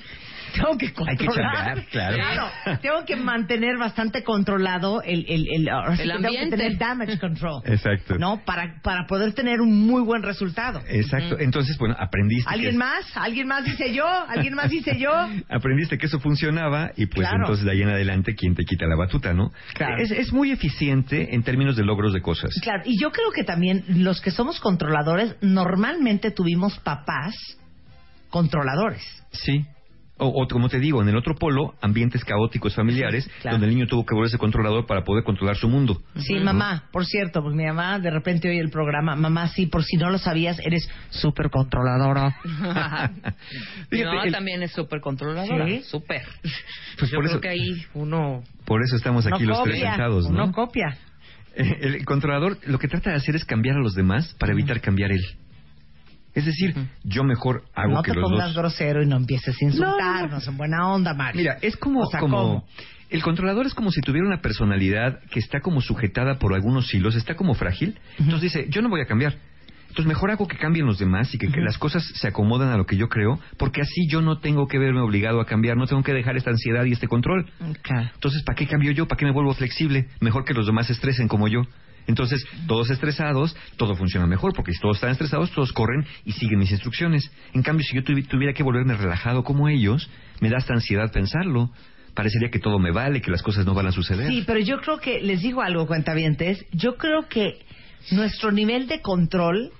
tengo 0.55 0.77
que 0.79 0.87
Hay 1.09 1.17
que 1.17 1.27
controlar. 1.27 1.55
chambear, 1.87 1.87
claro. 1.91 2.79
Tengo 2.81 3.05
que 3.05 3.17
mantener 3.17 3.79
bastante 3.79 4.23
controlado 4.25 5.03
el, 5.03 5.25
el, 5.29 5.47
el, 5.53 5.69
ahora 5.69 5.97
sí 5.97 6.03
El 6.03 6.09
que 6.09 6.15
tengo 6.17 6.21
que 6.23 6.39
ambiente. 6.39 6.57
tener 6.57 6.79
damage 6.79 7.19
control. 7.19 7.63
Exacto. 7.67 8.17
¿No? 8.19 8.43
Para, 8.45 8.81
para 8.83 9.07
poder 9.07 9.33
tener 9.33 9.61
un 9.61 9.87
muy 9.87 10.03
buen 10.03 10.23
resultado. 10.23 10.81
Exacto. 10.89 11.39
Entonces, 11.39 11.77
bueno, 11.79 11.97
aprendiste. 11.99 12.51
¿Alguien 12.51 12.73
que- 12.73 12.79
más? 12.79 13.17
¿Alguien 13.17 13.47
más 13.47 13.65
dice 13.65 13.95
yo? 13.95 14.07
¿Alguien 14.07 14.55
más 14.55 14.71
dice 14.71 14.99
yo? 14.99 15.11
Aprendiste 15.49 15.99
que 15.99 16.07
eso 16.07 16.19
funcionaba 16.21 16.91
y 16.97 17.07
pues 17.07 17.27
Claro. 17.29 17.45
entonces 17.45 17.65
de 17.65 17.71
ahí 17.73 17.83
en 17.83 17.89
adelante, 17.91 18.35
¿quién 18.35 18.55
te 18.55 18.65
quita 18.65 18.87
la 18.87 18.97
batuta, 18.97 19.33
no? 19.35 19.53
Claro. 19.75 20.03
Es, 20.03 20.11
es 20.11 20.33
muy 20.33 20.51
eficiente 20.51 21.35
en 21.35 21.43
términos 21.43 21.77
de 21.77 21.85
logros 21.85 22.13
de 22.13 22.21
cosas. 22.21 22.51
Claro, 22.63 22.83
y 22.85 23.01
yo 23.01 23.11
creo 23.13 23.31
que 23.33 23.45
también 23.45 23.85
los 23.89 24.21
que 24.21 24.31
somos 24.31 24.61
controladores 24.61 25.37
normalmente 25.41 26.31
tuvimos 26.31 26.79
papás 26.81 27.35
controladores. 28.31 29.03
Sí. 29.33 29.65
O, 30.21 30.27
o, 30.43 30.47
como 30.47 30.69
te 30.69 30.79
digo, 30.79 31.01
en 31.03 31.09
el 31.09 31.17
otro 31.17 31.35
polo, 31.35 31.75
ambientes 31.81 32.25
caóticos 32.25 32.75
familiares, 32.75 33.29
Claro. 33.41 33.55
donde 33.57 33.69
el 33.69 33.75
niño 33.75 33.87
tuvo 33.87 34.05
que 34.05 34.15
volverse 34.15 34.37
controlador 34.39 34.87
para 34.87 35.03
poder 35.03 35.25
controlar 35.25 35.57
su 35.57 35.69
mundo. 35.69 36.01
Sí, 36.17 36.35
mamá, 36.35 36.85
por 36.93 37.07
cierto, 37.07 37.43
pues 37.43 37.55
mi 37.55 37.65
mamá 37.65 37.99
de 37.99 38.11
repente 38.11 38.49
oye 38.49 38.61
el 38.61 38.71
programa, 38.71 39.17
mamá, 39.17 39.49
sí, 39.49 39.67
por 39.67 39.83
si 39.83 39.97
no 39.97 40.11
lo 40.11 40.19
sabías, 40.19 40.59
eres 40.61 40.89
súper 41.09 41.49
controladora. 41.51 42.37
Mi 43.91 44.05
mamá 44.05 44.23
el- 44.25 44.33
también 44.33 44.63
es 44.63 44.73
súper 44.73 45.01
controladora. 45.01 45.67
¿Sí? 45.67 45.83
Súper. 45.85 46.23
Pues 46.99 47.11
Yo 47.11 47.17
por 47.17 47.25
creo 47.25 47.33
eso- 47.37 47.41
que 47.41 47.49
ahí 47.49 47.85
uno... 47.95 48.43
Por 48.67 48.83
eso 48.83 48.97
estamos 48.97 49.27
aquí 49.27 49.45
no 49.45 49.51
los 49.51 49.63
tres 49.65 49.81
sentados, 49.81 50.31
¿no? 50.31 50.47
no 50.47 50.53
copia. 50.53 50.97
Eh, 51.57 51.79
El 51.81 52.05
controlador 52.05 52.59
lo 52.67 52.79
que 52.79 52.87
trata 52.89 53.11
de 53.11 53.17
hacer 53.17 53.35
es 53.35 53.45
cambiar 53.45 53.77
a 53.77 53.81
los 53.81 53.95
demás 53.95 54.35
para 54.39 54.53
evitar 54.53 54.81
cambiar 54.81 55.11
él. 55.11 55.25
Es 56.35 56.45
decir, 56.47 56.75
yo 57.03 57.25
mejor 57.25 57.65
hago 57.75 57.95
no 57.95 58.03
que 58.03 58.13
te 58.13 58.19
los 58.21 58.31
pongas 58.31 58.55
dos... 58.55 58.57
grosero 58.57 59.03
y 59.03 59.07
no 59.07 59.17
empieces 59.17 59.57
a 59.61 59.65
insultarnos 59.65 60.47
en 60.47 60.57
buena 60.57 60.89
onda, 60.89 61.15
Mario. 61.15 61.41
Mira, 61.41 61.59
es 61.61 61.77
como, 61.77 62.01
O 62.03 62.11
sea, 62.11 62.21
como 62.21 62.37
¿cómo? 62.39 62.65
el 63.11 63.23
controlador 63.23 63.67
es 63.67 63.75
como 63.75 63.91
si 63.91 64.01
tuviera 64.01 64.27
una 64.27 64.41
personalidad 64.41 65.21
que 65.31 65.41
está 65.41 65.61
como 65.61 65.81
sujetada 65.81 66.39
por 66.39 66.55
algunos 66.55 66.93
hilos, 66.95 67.17
está 67.17 67.35
como 67.35 67.55
frágil. 67.55 67.99
Entonces 68.19 68.53
dice, 68.53 68.67
yo 68.71 68.83
no 68.83 68.89
voy 68.89 69.01
a 69.01 69.07
cambiar. 69.07 69.35
Entonces 69.89 70.07
mejor 70.07 70.31
hago 70.31 70.47
que 70.47 70.57
cambien 70.57 70.87
los 70.87 71.01
demás 71.01 71.35
y 71.35 71.39
que, 71.39 71.49
que 71.49 71.61
las 71.61 71.77
cosas 71.77 72.05
se 72.15 72.29
acomodan 72.29 72.69
a 72.69 72.77
lo 72.77 72.87
que 72.87 72.97
yo 72.97 73.09
creo, 73.09 73.41
porque 73.59 73.81
así 73.81 74.07
yo 74.09 74.23
no 74.23 74.39
tengo 74.39 74.69
que 74.69 74.79
verme 74.79 75.01
obligado 75.01 75.41
a 75.41 75.47
cambiar, 75.47 75.77
no 75.77 75.89
tengo 75.89 76.05
que 76.05 76.13
dejar 76.13 76.37
esta 76.37 76.51
ansiedad 76.51 76.85
y 76.85 76.93
este 76.93 77.09
control. 77.09 77.51
Claro. 77.83 78.09
Entonces, 78.15 78.45
¿para 78.45 78.55
qué 78.55 78.69
cambio 78.69 78.93
yo? 78.93 79.09
¿Para 79.09 79.19
qué 79.19 79.25
me 79.25 79.33
vuelvo 79.33 79.53
flexible? 79.53 80.07
Mejor 80.21 80.45
que 80.45 80.55
los 80.55 80.67
demás 80.67 80.87
se 80.87 80.93
estresen 80.93 81.27
como 81.27 81.49
yo. 81.49 81.63
Entonces, 82.07 82.45
todos 82.67 82.91
estresados, 82.91 83.57
todo 83.77 83.95
funciona 83.95 84.27
mejor, 84.27 84.53
porque 84.55 84.73
si 84.73 84.81
todos 84.81 84.97
están 84.97 85.11
estresados, 85.11 85.51
todos 85.53 85.73
corren 85.73 86.05
y 86.25 86.33
siguen 86.33 86.59
mis 86.59 86.71
instrucciones. 86.73 87.31
En 87.55 87.63
cambio, 87.63 87.85
si 87.85 87.95
yo 87.97 88.03
tuvi- 88.03 88.27
tuviera 88.27 88.53
que 88.53 88.63
volverme 88.63 88.95
relajado 88.97 89.45
como 89.45 89.69
ellos, 89.69 90.11
me 90.41 90.49
da 90.51 90.59
esta 90.59 90.75
ansiedad 90.75 91.13
pensarlo. 91.13 91.71
Parecería 92.15 92.51
que 92.51 92.59
todo 92.59 92.79
me 92.81 92.91
vale, 92.91 93.21
que 93.23 93.31
las 93.31 93.43
cosas 93.43 93.65
no 93.65 93.75
van 93.75 93.87
a 93.87 93.93
suceder. 93.93 94.29
Sí, 94.29 94.43
pero 94.47 94.59
yo 94.59 94.81
creo 94.81 94.99
que, 94.99 95.21
les 95.21 95.43
digo 95.43 95.63
algo, 95.63 95.87
cuentavientes, 95.87 96.67
yo 96.73 96.97
creo 96.97 97.29
que 97.29 97.61
nuestro 98.11 98.51
nivel 98.51 98.89
de 98.89 99.01
control 99.01 99.71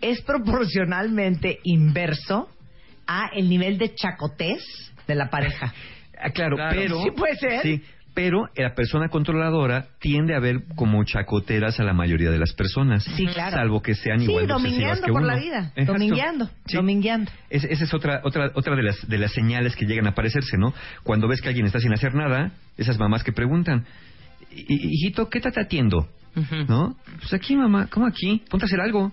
es 0.00 0.22
proporcionalmente 0.22 1.58
inverso 1.64 2.48
a 3.06 3.30
el 3.34 3.48
nivel 3.48 3.78
de 3.78 3.94
chacotez 3.94 4.62
de 5.06 5.14
la 5.14 5.30
pareja. 5.30 5.72
Ah, 6.20 6.30
claro, 6.30 6.56
Claro. 6.56 6.76
pero... 6.80 7.02
Sí 7.02 7.10
puede 7.16 7.36
ser. 7.36 7.62
Sí, 7.62 7.82
pero 8.20 8.48
la 8.56 8.74
persona 8.74 9.08
controladora 9.10 9.86
tiende 10.00 10.34
a 10.34 10.40
ver 10.40 10.64
como 10.74 11.04
chacoteras 11.04 11.78
a 11.78 11.84
la 11.84 11.92
mayoría 11.92 12.30
de 12.32 12.38
las 12.38 12.52
personas. 12.52 13.04
Sí, 13.04 13.26
claro. 13.26 13.56
Salvo 13.56 13.80
que 13.80 13.94
sean 13.94 14.18
Sí, 14.18 14.24
igual 14.24 14.50
obsesivas 14.50 14.62
domingueando 14.64 15.06
que 15.06 15.12
por 15.12 15.22
uno. 15.22 15.30
la 15.32 15.36
vida, 15.38 15.58
Exacto. 15.76 15.92
domingueando, 15.92 16.50
Sí. 16.66 16.76
domingueando. 16.76 17.30
Es- 17.48 17.62
esa 17.62 17.84
es 17.84 17.94
otra 17.94 18.20
otra 18.24 18.50
otra 18.54 18.74
de 18.74 18.82
las 18.82 19.06
de 19.08 19.18
las 19.18 19.30
señales 19.32 19.76
que 19.76 19.86
llegan 19.86 20.06
a 20.06 20.10
aparecerse, 20.10 20.58
¿no? 20.58 20.74
Cuando 21.04 21.28
ves 21.28 21.40
que 21.40 21.46
alguien 21.48 21.66
está 21.66 21.78
sin 21.78 21.92
hacer 21.92 22.12
nada, 22.16 22.50
esas 22.76 22.98
mamás 22.98 23.22
que 23.22 23.30
preguntan, 23.32 23.86
"Hi- 24.50 24.66
hijito, 24.68 25.28
¿qué 25.30 25.38
te 25.38 25.48
atiendo? 25.60 26.08
¿No? 26.68 26.96
Pues 27.20 27.32
aquí, 27.32 27.54
mamá, 27.56 27.86
¿cómo 27.88 28.06
aquí? 28.06 28.42
Ponte 28.50 28.64
a 28.64 28.66
hacer 28.66 28.80
algo. 28.80 29.12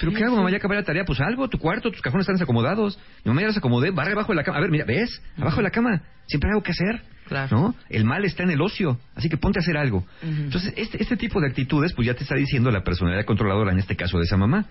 ¿Pero 0.00 0.12
qué 0.12 0.24
hago, 0.24 0.36
mamá? 0.36 0.50
Ya 0.50 0.56
acabé 0.58 0.74
la 0.74 0.82
tarea. 0.82 1.04
Pues 1.06 1.20
algo, 1.20 1.48
tu 1.48 1.58
cuarto, 1.58 1.90
tus 1.90 2.00
cajones 2.02 2.24
están 2.24 2.34
desacomodados. 2.34 2.98
Mi 3.24 3.28
mamá 3.30 3.40
ya 3.42 3.46
los 3.48 3.56
acomodé, 3.56 3.90
barre 3.90 4.12
abajo 4.12 4.32
de 4.32 4.36
la 4.36 4.42
cama. 4.44 4.58
A 4.58 4.60
ver, 4.60 4.70
mira, 4.70 4.84
¿ves? 4.84 5.22
Abajo 5.38 5.58
de 5.58 5.62
la 5.62 5.70
cama. 5.70 6.02
Siempre 6.26 6.48
hay 6.48 6.52
algo 6.52 6.62
que 6.62 6.72
hacer. 6.72 7.00
Claro. 7.26 7.56
¿No? 7.56 7.74
El 7.88 8.04
mal 8.04 8.24
está 8.24 8.42
en 8.42 8.50
el 8.50 8.60
ocio. 8.60 8.98
Así 9.14 9.28
que 9.28 9.36
ponte 9.36 9.58
a 9.58 9.62
hacer 9.62 9.76
algo. 9.76 10.04
Entonces, 10.22 10.74
este, 10.76 11.02
este 11.02 11.16
tipo 11.16 11.40
de 11.40 11.48
actitudes, 11.48 11.92
pues 11.94 12.06
ya 12.06 12.14
te 12.14 12.22
está 12.22 12.34
diciendo 12.34 12.70
la 12.70 12.84
personalidad 12.84 13.24
controladora, 13.24 13.72
en 13.72 13.78
este 13.78 13.96
caso 13.96 14.18
de 14.18 14.24
esa 14.24 14.36
mamá. 14.36 14.66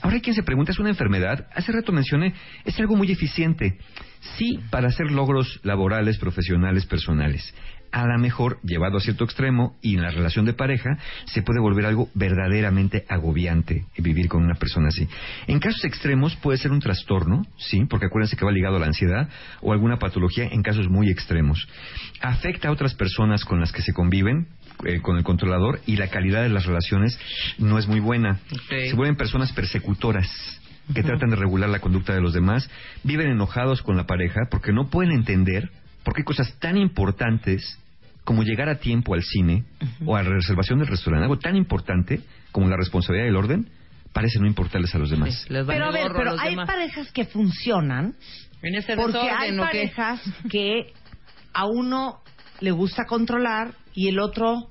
Ahora 0.00 0.16
hay 0.16 0.22
quien 0.22 0.34
se 0.34 0.42
pregunta, 0.42 0.72
¿es 0.72 0.78
una 0.78 0.90
enfermedad? 0.90 1.48
Hace 1.54 1.72
rato 1.72 1.92
mencioné, 1.92 2.34
es 2.64 2.78
algo 2.80 2.96
muy 2.96 3.10
eficiente. 3.10 3.78
Sí, 4.36 4.60
para 4.70 4.88
hacer 4.88 5.10
logros 5.10 5.60
laborales, 5.64 6.16
profesionales, 6.18 6.86
personales. 6.86 7.52
A 7.92 8.06
lo 8.06 8.18
mejor, 8.18 8.58
llevado 8.62 8.96
a 8.96 9.00
cierto 9.00 9.24
extremo 9.24 9.76
y 9.82 9.96
en 9.96 10.02
la 10.02 10.10
relación 10.10 10.44
de 10.44 10.54
pareja, 10.54 10.98
se 11.26 11.42
puede 11.42 11.60
volver 11.60 11.86
algo 11.86 12.08
verdaderamente 12.14 13.04
agobiante 13.08 13.84
vivir 14.02 14.28
con 14.28 14.42
una 14.42 14.54
persona 14.54 14.88
así. 14.88 15.08
En 15.46 15.60
casos 15.60 15.84
extremos 15.84 16.36
puede 16.36 16.58
ser 16.58 16.72
un 16.72 16.80
trastorno, 16.80 17.46
sí, 17.56 17.84
porque 17.88 18.06
acuérdense 18.06 18.36
que 18.36 18.44
va 18.44 18.52
ligado 18.52 18.76
a 18.76 18.80
la 18.80 18.86
ansiedad 18.86 19.28
o 19.60 19.72
alguna 19.72 19.98
patología 19.98 20.44
en 20.44 20.62
casos 20.62 20.88
muy 20.88 21.08
extremos. 21.10 21.66
Afecta 22.20 22.68
a 22.68 22.72
otras 22.72 22.94
personas 22.94 23.44
con 23.44 23.60
las 23.60 23.72
que 23.72 23.82
se 23.82 23.92
conviven, 23.92 24.48
eh, 24.84 25.00
con 25.00 25.16
el 25.16 25.24
controlador 25.24 25.80
y 25.86 25.96
la 25.96 26.08
calidad 26.08 26.42
de 26.42 26.48
las 26.48 26.66
relaciones 26.66 27.18
no 27.58 27.78
es 27.78 27.86
muy 27.86 28.00
buena. 28.00 28.40
Se 28.68 28.94
vuelven 28.94 29.16
personas 29.16 29.52
persecutoras 29.52 30.28
que 30.92 31.02
tratan 31.02 31.30
de 31.30 31.36
regular 31.36 31.70
la 31.70 31.78
conducta 31.78 32.12
de 32.12 32.20
los 32.20 32.32
demás, 32.32 32.68
viven 33.04 33.28
enojados 33.28 33.82
con 33.82 33.96
la 33.96 34.06
pareja 34.06 34.40
porque 34.50 34.72
no 34.72 34.90
pueden 34.90 35.12
entender 35.12 35.70
por 36.02 36.14
qué 36.14 36.24
cosas 36.24 36.58
tan 36.58 36.76
importantes 36.76 37.78
como 38.24 38.42
llegar 38.42 38.68
a 38.68 38.78
tiempo 38.78 39.14
al 39.14 39.22
cine 39.22 39.64
o 40.04 40.16
a 40.16 40.22
la 40.22 40.30
reservación 40.30 40.78
del 40.78 40.88
restaurante, 40.88 41.24
algo 41.24 41.38
tan 41.38 41.56
importante 41.56 42.20
como 42.52 42.68
la 42.68 42.76
responsabilidad 42.76 43.26
del 43.26 43.36
orden, 43.36 43.68
parece 44.12 44.38
no 44.38 44.46
importarles 44.46 44.94
a 44.94 44.98
los 44.98 45.10
demás. 45.10 45.46
Pero 45.48 45.86
a 45.86 45.90
ver, 45.90 46.12
pero 46.12 46.32
los 46.32 46.40
hay 46.40 46.50
demás. 46.50 46.66
parejas 46.66 47.10
que 47.12 47.24
funcionan 47.24 48.14
En 48.62 48.74
ese 48.74 48.94
porque 48.94 49.18
desorden, 49.18 49.36
hay 49.38 49.56
parejas 49.56 50.20
que 50.50 50.92
a 51.52 51.66
uno 51.66 52.20
le 52.60 52.70
gusta 52.70 53.04
controlar 53.06 53.74
y 53.94 54.08
el 54.08 54.18
otro 54.20 54.68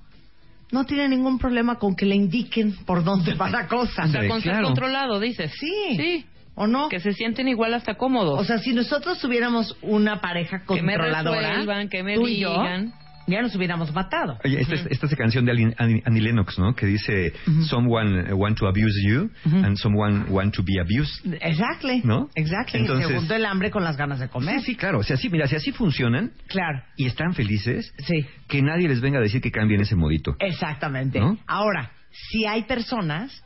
no 0.71 0.85
tiene 0.85 1.09
ningún 1.09 1.37
problema 1.37 1.75
con 1.75 1.95
que 1.95 2.05
le 2.05 2.15
indiquen 2.15 2.75
por 2.85 3.03
dónde 3.03 3.33
va 3.33 3.49
la 3.49 3.67
cosa. 3.67 4.03
O 4.03 4.07
sea, 4.07 4.27
con 4.27 4.41
ser 4.41 4.61
controlado, 4.61 5.19
dices. 5.19 5.51
Sí. 5.59 5.97
Sí. 5.97 6.25
¿O 6.55 6.67
no? 6.67 6.89
Que 6.89 6.99
se 6.99 7.13
sienten 7.13 7.47
igual 7.47 7.73
hasta 7.73 7.95
cómodos. 7.95 8.39
O 8.39 8.43
sea, 8.43 8.57
si 8.59 8.73
nosotros 8.73 9.19
tuviéramos 9.19 9.77
una 9.81 10.21
pareja 10.21 10.59
Que 10.59 10.81
me 10.81 10.93
controladora, 10.93 11.49
resuelvan, 11.49 11.89
que 11.89 12.03
me 12.03 12.15
tú 12.15 12.27
y 12.27 12.39
yo, 12.39 12.51
digan. 12.51 12.93
Ya 13.31 13.41
nos 13.41 13.55
hubiéramos 13.55 13.93
matado. 13.93 14.37
Oye, 14.43 14.61
esta, 14.61 14.75
es- 14.75 14.85
esta 14.89 15.05
es 15.05 15.11
la 15.11 15.17
canción 15.17 15.45
de 15.45 15.51
Annie, 15.51 15.73
Annie- 15.77 16.03
Annie 16.05 16.21
Lennox, 16.21 16.59
¿no? 16.59 16.75
Que 16.75 16.85
dice, 16.85 17.33
someone 17.67 18.33
want 18.33 18.57
to 18.57 18.67
abuse 18.67 19.01
you 19.07 19.29
and 19.45 19.77
someone 19.77 20.25
want 20.29 20.53
to 20.55 20.63
be 20.63 20.79
abused. 20.79 21.33
Exactly. 21.41 22.01
¿No? 22.03 22.29
Exactly. 22.35 22.81
Entonces- 22.81 23.07
Se 23.07 23.15
juntó 23.17 23.35
el 23.35 23.45
hambre 23.45 23.71
con 23.71 23.83
las 23.83 23.97
ganas 23.97 24.19
de 24.19 24.27
comer. 24.29 24.59
Sí, 24.59 24.65
sí, 24.71 24.75
claro. 24.75 24.99
O 24.99 25.03
sea, 25.03 25.17
sí, 25.17 25.29
mira, 25.29 25.47
si 25.47 25.55
así 25.55 25.71
funcionan 25.71 26.31
Claro. 26.47 26.83
y 26.97 27.05
están 27.07 27.33
felices, 27.33 27.93
Sí. 27.99 28.25
que 28.47 28.61
nadie 28.61 28.87
les 28.87 29.01
venga 29.01 29.19
a 29.19 29.21
decir 29.21 29.41
que 29.41 29.51
cambien 29.51 29.81
ese 29.81 29.95
modito. 29.95 30.35
Exactamente. 30.39 31.19
¿No? 31.19 31.37
Ahora, 31.47 31.91
si 32.11 32.45
hay 32.45 32.63
personas 32.63 33.43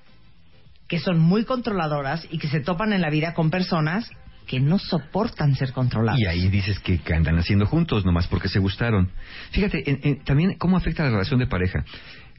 que 0.88 1.00
son 1.00 1.20
muy 1.20 1.46
controladoras 1.46 2.28
y 2.30 2.38
que 2.38 2.48
se 2.48 2.60
topan 2.60 2.94
en 2.94 3.02
la 3.02 3.10
vida 3.10 3.34
con 3.34 3.50
personas 3.50 4.10
que 4.46 4.60
no 4.60 4.80
soportan 4.80 5.56
ser 5.56 5.72
controladas. 5.74 6.20
Y 6.20 6.26
ahí 6.26 6.48
dices 6.50 6.80
que, 6.80 7.00
andan 7.14 7.38
haciendo 7.38 7.66
juntos 7.66 8.06
nomás 8.06 8.28
porque 8.28 8.48
se 8.48 8.60
gustaron. 8.60 9.10
Fíjate, 9.52 9.84
en- 9.90 10.24
también 10.24 10.56
cómo 10.58 10.78
afecta 10.78 11.04
la 11.04 11.10
relación 11.12 11.40
de 11.40 11.48
pareja. 11.48 11.84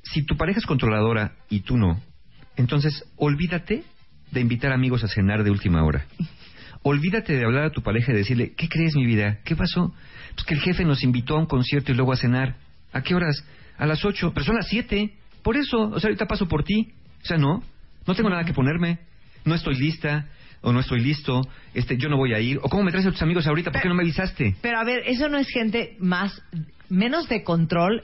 Si 0.03 0.23
tu 0.25 0.37
pareja 0.37 0.61
es 0.61 0.67
controladora 0.67 1.33
y 1.51 1.61
tú 1.61 1.77
no, 1.77 2.01
entonces 2.57 3.05
olvídate 3.17 3.83
de 4.31 4.41
invitar 4.41 4.73
amigos 4.73 5.05
a 5.05 5.09
cenar 5.09 5.45
de 5.45 5.51
última 5.51 5.83
hora. 5.85 6.07
Olvídate 6.83 7.37
de 7.37 7.45
hablar 7.45 7.65
a 7.65 7.71
tu 7.71 7.83
pareja 7.83 8.13
y 8.13 8.17
decirle, 8.17 8.53
¿qué 8.57 8.69
crees 8.69 8.95
mi 8.95 9.05
vida? 9.05 9.39
¿Qué 9.45 9.57
pasó? 9.57 9.93
Pues 10.35 10.47
que 10.47 10.55
el 10.55 10.61
jefe 10.61 10.85
nos 10.85 11.03
invitó 11.03 11.37
a 11.37 11.41
un 11.41 11.47
concierto 11.47 11.91
y 11.91 11.95
luego 11.97 12.13
a 12.13 12.17
cenar. 12.17 12.57
¿A 12.93 13.03
qué 13.03 13.15
horas? 13.15 13.45
A 13.79 13.87
las 13.87 14.05
ocho, 14.05 14.33
pero 14.33 14.47
son 14.47 14.55
las 14.57 14.69
siete. 14.69 15.15
Por 15.43 15.57
eso, 15.57 15.79
o 15.79 15.99
sea, 15.99 16.09
ahorita 16.09 16.27
paso 16.27 16.47
por 16.47 16.63
ti. 16.63 16.93
O 17.23 17.27
sea, 17.27 17.39
no, 17.39 17.63
no 18.07 18.15
tengo 18.15 18.31
nada 18.31 18.45
que 18.45 18.53
ponerme. 18.53 19.01
No 19.45 19.55
estoy 19.55 19.75
lista 19.77 20.29
o 20.63 20.73
no 20.73 20.81
estoy 20.81 21.01
listo. 21.01 21.43
Este, 21.75 21.97
yo 21.97 22.09
no 22.09 22.17
voy 22.17 22.35
a 22.35 22.41
ir. 22.41 22.59
O 22.63 22.69
cómo 22.69 22.83
me 22.83 22.91
traes 22.91 23.07
a 23.07 23.11
tus 23.11 23.23
amigos 23.23 23.47
ahorita, 23.47 23.71
¿por 23.71 23.81
qué 23.81 23.89
no 23.89 23.95
me 23.95 24.03
avisaste? 24.03 24.57
Pero 24.61 24.79
a 24.79 24.85
ver, 24.85 25.03
eso 25.07 25.29
no 25.29 25.39
es 25.39 25.49
gente 25.49 25.97
más, 25.99 26.43
menos 26.89 27.29
de 27.29 27.45
control 27.45 28.03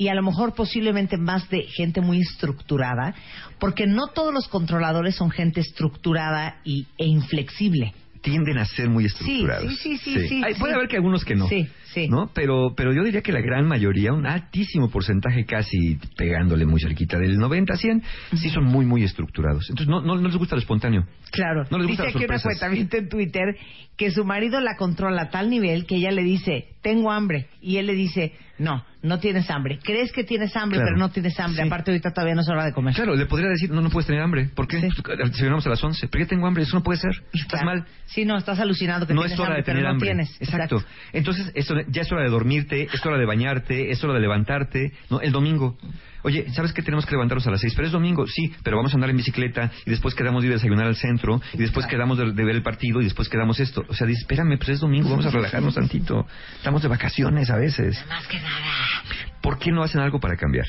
y 0.00 0.08
a 0.08 0.14
lo 0.14 0.22
mejor 0.22 0.54
posiblemente 0.54 1.18
más 1.18 1.48
de 1.50 1.62
gente 1.64 2.00
muy 2.00 2.20
estructurada, 2.20 3.14
porque 3.58 3.86
no 3.86 4.08
todos 4.08 4.32
los 4.32 4.48
controladores 4.48 5.14
son 5.14 5.30
gente 5.30 5.60
estructurada 5.60 6.56
y, 6.64 6.86
e 6.96 7.06
inflexible. 7.06 7.92
tienden 8.22 8.56
a 8.56 8.64
ser 8.64 8.88
muy 8.88 9.04
estructurados. 9.04 9.74
sí, 9.78 9.98
sí, 9.98 10.14
sí, 10.16 10.28
sí. 10.28 10.42
Puede 10.58 10.74
haber 10.74 10.88
que 10.88 10.96
algunos 10.96 11.22
que 11.22 11.34
no. 11.34 11.46
Sí, 11.48 11.68
sí. 11.94 12.08
¿no? 12.08 12.30
Pero, 12.34 12.74
pero 12.76 12.92
yo 12.92 13.02
diría 13.04 13.22
que 13.22 13.32
la 13.32 13.40
gran 13.40 13.66
mayoría, 13.66 14.12
un 14.12 14.26
altísimo 14.26 14.90
porcentaje, 14.90 15.44
casi 15.44 15.98
pegándole 16.16 16.66
muy 16.66 16.80
cerquita, 16.80 17.18
del 17.18 17.36
90 17.36 17.72
a 17.72 17.76
100, 17.76 18.02
sí 18.36 18.50
son 18.50 18.64
muy, 18.64 18.86
muy 18.86 19.02
estructurados. 19.04 19.68
Entonces 19.70 19.88
no, 19.88 20.00
no, 20.00 20.16
no 20.16 20.28
les 20.28 20.36
gusta 20.36 20.56
lo 20.56 20.60
espontáneo. 20.60 21.06
Claro. 21.30 21.64
No 21.70 21.78
les 21.78 21.88
dice 21.88 22.02
gustan 22.02 22.28
las 22.28 22.46
aquí 22.46 22.80
una 22.80 22.98
en 22.98 23.08
Twitter 23.08 23.56
que 23.96 24.10
su 24.10 24.24
marido 24.24 24.60
la 24.60 24.76
controla 24.76 25.22
a 25.22 25.30
tal 25.30 25.50
nivel 25.50 25.86
que 25.86 25.96
ella 25.96 26.10
le 26.10 26.22
dice, 26.22 26.68
tengo 26.82 27.10
hambre. 27.10 27.48
Y 27.60 27.76
él 27.76 27.86
le 27.86 27.94
dice, 27.94 28.32
no, 28.60 28.84
no 29.02 29.18
tienes 29.18 29.50
hambre. 29.50 29.78
Crees 29.82 30.12
que 30.12 30.22
tienes 30.22 30.54
hambre, 30.54 30.76
Claro. 30.78 30.90
pero 30.94 30.98
no 30.98 31.10
tienes 31.10 31.38
hambre. 31.40 31.62
Sí. 31.62 31.66
Aparte, 31.68 31.90
ahorita 31.90 32.12
todavía 32.12 32.34
no 32.34 32.42
es 32.42 32.48
hora 32.48 32.64
de 32.66 32.72
comer. 32.72 32.94
Claro, 32.94 33.16
le 33.16 33.26
podría 33.26 33.48
decir, 33.48 33.70
no, 33.70 33.80
no 33.80 33.90
puedes 33.90 34.06
tener 34.06 34.22
hambre. 34.22 34.50
¿Por 34.54 34.68
qué? 34.68 34.80
Sí. 34.80 34.88
Pues, 35.02 35.18
Desayunamos 35.30 35.66
a 35.66 35.70
las 35.70 35.82
11. 35.82 36.08
Pero 36.08 36.24
ya 36.24 36.28
tengo 36.28 36.46
hambre, 36.46 36.62
eso 36.64 36.76
no 36.76 36.82
puede 36.82 37.00
ser. 37.00 37.12
Estás 37.32 37.60
Claro. 37.60 37.66
mal. 37.66 37.86
Sí, 38.06 38.24
no, 38.24 38.36
estás 38.36 38.60
alucinado 38.60 39.06
que 39.06 39.14
no 39.14 39.22
tienes 39.22 39.32
es 39.34 39.40
hora 39.40 39.48
hambre, 39.48 39.62
de 39.62 39.64
tener 39.64 39.78
pero 39.82 39.88
no 39.88 39.92
hambre. 39.94 40.06
tienes. 40.08 40.36
Exacto. 40.40 40.84
Entonces, 41.12 41.50
eso, 41.54 41.74
ya 41.88 42.02
es 42.02 42.12
hora 42.12 42.22
de 42.22 42.28
dormirte, 42.30 42.82
es 42.92 43.04
hora 43.06 43.18
de 43.18 43.24
bañarte, 43.26 43.90
es 43.90 44.04
hora 44.04 44.14
de 44.14 44.20
levantarte. 44.20 44.92
No, 45.08 45.20
el 45.20 45.32
domingo. 45.32 45.76
Oye, 46.22 46.50
¿sabes 46.52 46.72
que 46.72 46.82
tenemos 46.82 47.06
que 47.06 47.12
levantarnos 47.12 47.46
a 47.46 47.50
las 47.50 47.60
seis? 47.60 47.72
Pero 47.74 47.86
es 47.86 47.92
domingo, 47.92 48.26
sí, 48.26 48.52
pero 48.62 48.76
vamos 48.76 48.92
a 48.92 48.96
andar 48.96 49.10
en 49.10 49.16
bicicleta 49.16 49.70
y 49.86 49.90
después 49.90 50.14
quedamos 50.14 50.42
de 50.42 50.48
ir 50.48 50.52
a 50.52 50.56
desayunar 50.56 50.86
al 50.86 50.96
centro 50.96 51.40
y 51.52 51.58
después 51.58 51.86
quedamos 51.86 52.18
de, 52.18 52.32
de 52.32 52.44
ver 52.44 52.56
el 52.56 52.62
partido 52.62 53.00
y 53.00 53.04
después 53.04 53.28
quedamos 53.28 53.60
esto. 53.60 53.84
O 53.88 53.94
sea, 53.94 54.06
dice, 54.06 54.20
espérame, 54.20 54.56
pues 54.58 54.70
es 54.70 54.80
domingo, 54.80 55.10
vamos 55.10 55.26
a 55.26 55.30
relajarnos 55.30 55.74
tantito. 55.74 56.26
Estamos 56.56 56.82
de 56.82 56.88
vacaciones 56.88 57.50
a 57.50 57.56
veces. 57.56 58.04
Más 58.08 58.26
que 58.26 58.38
nada. 58.38 59.02
¿Por 59.40 59.58
qué 59.58 59.72
no 59.72 59.82
hacen 59.82 60.00
algo 60.00 60.20
para 60.20 60.36
cambiar? 60.36 60.66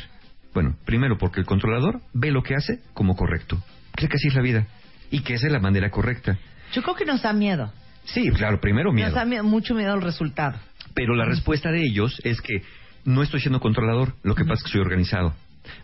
Bueno, 0.53 0.75
primero 0.85 1.17
porque 1.17 1.39
el 1.39 1.45
controlador 1.45 2.01
ve 2.13 2.31
lo 2.31 2.43
que 2.43 2.55
hace 2.55 2.79
como 2.93 3.15
correcto. 3.15 3.61
Cree 3.95 4.09
que 4.09 4.15
así 4.15 4.27
es 4.27 4.35
la 4.35 4.41
vida 4.41 4.67
y 5.09 5.21
que 5.21 5.33
esa 5.33 5.47
es 5.47 5.53
la 5.53 5.59
manera 5.59 5.89
correcta. 5.89 6.37
Yo 6.73 6.81
creo 6.81 6.95
que 6.95 7.05
nos 7.05 7.21
da 7.21 7.33
miedo. 7.33 7.71
Sí, 8.05 8.29
claro, 8.31 8.59
primero 8.59 8.91
miedo. 8.91 9.09
Nos 9.09 9.15
da 9.15 9.43
mucho 9.43 9.75
miedo 9.75 9.93
el 9.93 10.01
resultado. 10.01 10.57
Pero 10.93 11.15
la 11.15 11.25
respuesta 11.25 11.71
de 11.71 11.83
ellos 11.83 12.19
es 12.23 12.41
que 12.41 12.63
no 13.05 13.23
estoy 13.23 13.39
siendo 13.39 13.59
controlador, 13.59 14.13
lo 14.23 14.35
que 14.35 14.43
pasa 14.43 14.55
es 14.55 14.63
que 14.63 14.71
soy 14.71 14.81
organizado. 14.81 15.33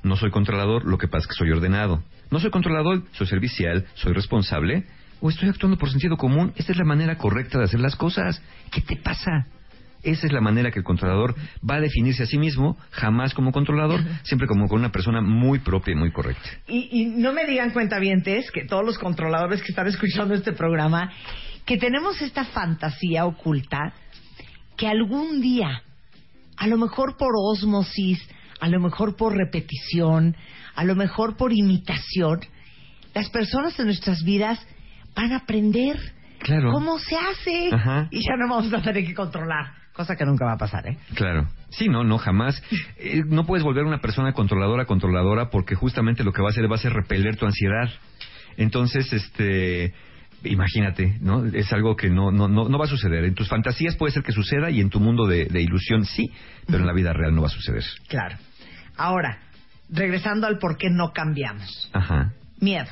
No 0.04 0.16
soy 0.16 0.32
controlador, 0.32 0.86
lo 0.86 0.98
que 0.98 1.08
pasa 1.08 1.24
es 1.24 1.28
que 1.28 1.36
soy 1.36 1.52
ordenado. 1.52 2.04
No 2.32 2.40
soy 2.40 2.52
controlador, 2.52 3.04
soy 3.14 3.28
servicial, 3.28 3.86
soy 3.96 4.14
responsable. 4.14 4.86
O 5.22 5.30
estoy 5.30 5.50
actuando 5.50 5.78
por 5.78 5.90
sentido 5.90 6.18
común. 6.18 6.54
Esta 6.56 6.72
es 6.72 6.78
la 6.78 6.84
manera 6.84 7.18
correcta 7.18 7.58
de 7.58 7.66
hacer 7.66 7.80
las 7.80 7.96
cosas. 7.96 8.42
¿Qué 8.72 8.82
te 8.82 8.98
pasa? 8.98 9.48
Esa 10.04 10.28
es 10.28 10.32
la 10.32 10.42
manera 10.42 10.72
que 10.72 10.80
el 10.80 10.86
controlador 10.86 11.36
va 11.68 11.76
a 11.76 11.82
definirse 11.82 12.24
a 12.24 12.28
sí 12.28 12.38
mismo, 12.38 12.78
jamás 12.92 13.34
como 13.34 13.52
controlador, 13.52 14.00
siempre 14.24 14.48
como 14.48 14.68
con 14.68 14.80
una 14.80 14.92
persona 14.92 15.22
muy 15.22 15.60
propia 15.60 15.94
y 15.94 15.96
muy 15.96 16.12
correcta. 16.12 16.50
Y, 16.68 16.90
y 16.92 17.06
no 17.06 17.34
me 17.34 17.46
digan 17.46 17.72
cuentavientes, 17.72 18.52
que 18.52 18.66
todos 18.66 18.86
los 18.86 19.00
controladores 19.00 19.62
que 19.64 19.70
están 19.70 19.88
escuchando 19.88 20.36
este 20.36 20.54
programa, 20.54 21.12
que 21.66 21.78
tenemos 21.78 22.22
esta 22.22 22.46
fantasía 22.46 23.26
oculta 23.26 23.94
que 24.78 24.88
algún 24.88 25.42
día, 25.42 25.82
a 26.58 26.68
lo 26.68 26.78
mejor 26.78 27.18
por 27.18 27.32
osmosis, 27.36 28.20
a 28.60 28.68
lo 28.70 28.80
mejor 28.80 29.16
por 29.16 29.36
repetición, 29.36 30.36
a 30.76 30.84
lo 30.84 30.96
mejor 30.96 31.38
por 31.38 31.54
imitación, 31.54 32.42
las 33.14 33.30
personas 33.30 33.80
en 33.80 33.86
nuestras 33.86 34.24
vidas 34.24 34.60
van 35.16 35.32
a 35.32 35.38
aprender 35.38 35.98
Claro. 36.40 36.72
cómo 36.72 37.00
se 37.00 37.16
hace 37.16 37.70
Ajá. 37.74 38.08
y 38.12 38.20
ya 38.22 38.36
no 38.38 38.48
vamos 38.50 38.72
a 38.72 38.82
tener 38.82 39.04
que 39.06 39.14
controlar, 39.16 39.72
cosa 39.94 40.16
que 40.16 40.24
nunca 40.26 40.46
va 40.46 40.54
a 40.54 40.58
pasar, 40.58 40.88
¿eh? 40.88 40.98
Claro. 41.16 41.48
Sí, 41.70 41.88
no, 41.90 42.04
no, 42.04 42.18
jamás. 42.18 42.62
Eh, 43.00 43.22
no 43.28 43.46
puedes 43.46 43.64
volver 43.64 43.86
una 43.86 44.00
persona 44.02 44.34
controladora 44.34 44.86
controladora 44.86 45.50
porque 45.52 45.76
justamente 45.76 46.24
lo 46.24 46.32
que 46.34 46.42
va 46.42 46.50
a 46.50 46.52
hacer 46.52 46.70
va 46.72 46.76
a 46.76 46.80
ser 46.80 46.94
repeler 46.94 47.38
tu 47.38 47.46
ansiedad. 47.46 47.90
Entonces, 48.58 49.14
este, 49.14 49.94
imagínate, 50.44 51.18
¿no? 51.22 51.46
Es 51.46 51.72
algo 51.74 51.96
que 51.96 52.10
no, 52.10 52.32
no, 52.32 52.48
no, 52.48 52.70
no 52.70 52.78
va 52.78 52.86
a 52.86 52.90
suceder. 52.90 53.24
En 53.26 53.36
tus 53.36 53.50
fantasías 53.50 53.96
puede 53.96 54.14
ser 54.14 54.24
que 54.24 54.32
suceda 54.32 54.70
y 54.70 54.82
en 54.82 54.90
tu 54.90 55.00
mundo 55.00 55.26
de, 55.28 55.46
de 55.46 55.62
ilusión 55.62 56.06
sí, 56.06 56.32
pero 56.66 56.80
en 56.80 56.88
la 56.88 56.94
vida 56.94 57.14
real 57.14 57.34
no 57.34 57.42
va 57.42 57.48
a 57.48 57.52
suceder. 57.52 57.84
Claro. 58.08 58.38
Ahora, 58.98 59.40
regresando 59.90 60.48
al 60.48 60.58
por 60.58 60.78
qué 60.78 60.90
no 60.90 61.14
cambiamos. 61.14 61.90
Ajá. 61.94 62.34
Miedo. 62.60 62.90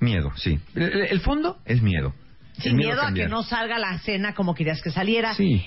Miedo, 0.00 0.32
sí. 0.36 0.58
El, 0.74 1.20
fondo 1.20 1.58
es 1.66 1.82
miedo. 1.82 2.14
Sin 2.60 2.76
miedo, 2.76 3.02
a 3.02 3.12
que 3.12 3.28
no 3.28 3.42
salga 3.42 3.78
la 3.78 3.98
cena 4.00 4.34
como 4.34 4.54
querías 4.54 4.80
que 4.82 4.90
saliera. 4.90 5.34
Sí. 5.34 5.64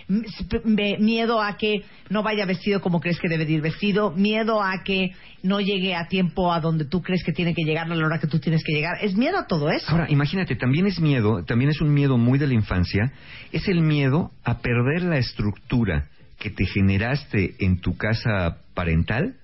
Miedo 0.99 1.41
a 1.41 1.57
que 1.57 1.83
no 2.09 2.23
vaya 2.23 2.45
vestido 2.45 2.81
como 2.81 2.99
crees 2.99 3.19
que 3.19 3.27
debe 3.27 3.45
de 3.45 3.53
ir 3.53 3.61
vestido. 3.61 4.11
Miedo 4.11 4.61
a 4.61 4.83
que 4.83 5.11
no 5.41 5.59
llegue 5.59 5.95
a 5.95 6.07
tiempo 6.07 6.53
a 6.53 6.59
donde 6.59 6.85
tú 6.85 7.01
crees 7.01 7.23
que 7.23 7.33
tiene 7.33 7.53
que 7.53 7.63
llegar 7.63 7.91
a 7.91 7.95
la 7.95 8.05
hora 8.05 8.19
que 8.19 8.27
tú 8.27 8.39
tienes 8.39 8.63
que 8.63 8.71
llegar. 8.71 8.97
Es 9.01 9.15
miedo 9.15 9.37
a 9.37 9.47
todo 9.47 9.69
eso. 9.69 9.89
Ahora, 9.91 10.07
imagínate, 10.09 10.55
también 10.55 10.87
es 10.87 10.99
miedo, 10.99 11.43
también 11.43 11.69
es 11.69 11.81
un 11.81 11.93
miedo 11.93 12.17
muy 12.17 12.39
de 12.39 12.47
la 12.47 12.53
infancia, 12.53 13.11
es 13.51 13.67
el 13.67 13.81
miedo 13.81 14.31
a 14.43 14.59
perder 14.59 15.03
la 15.03 15.17
estructura 15.17 16.07
que 16.39 16.49
te 16.49 16.65
generaste 16.65 17.55
en 17.59 17.79
tu 17.79 17.95
casa 17.97 18.57
parental 18.73 19.35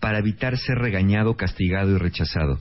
para 0.00 0.18
evitar 0.18 0.56
ser 0.58 0.78
regañado, 0.78 1.36
castigado 1.36 1.90
y 1.92 1.98
rechazado. 1.98 2.60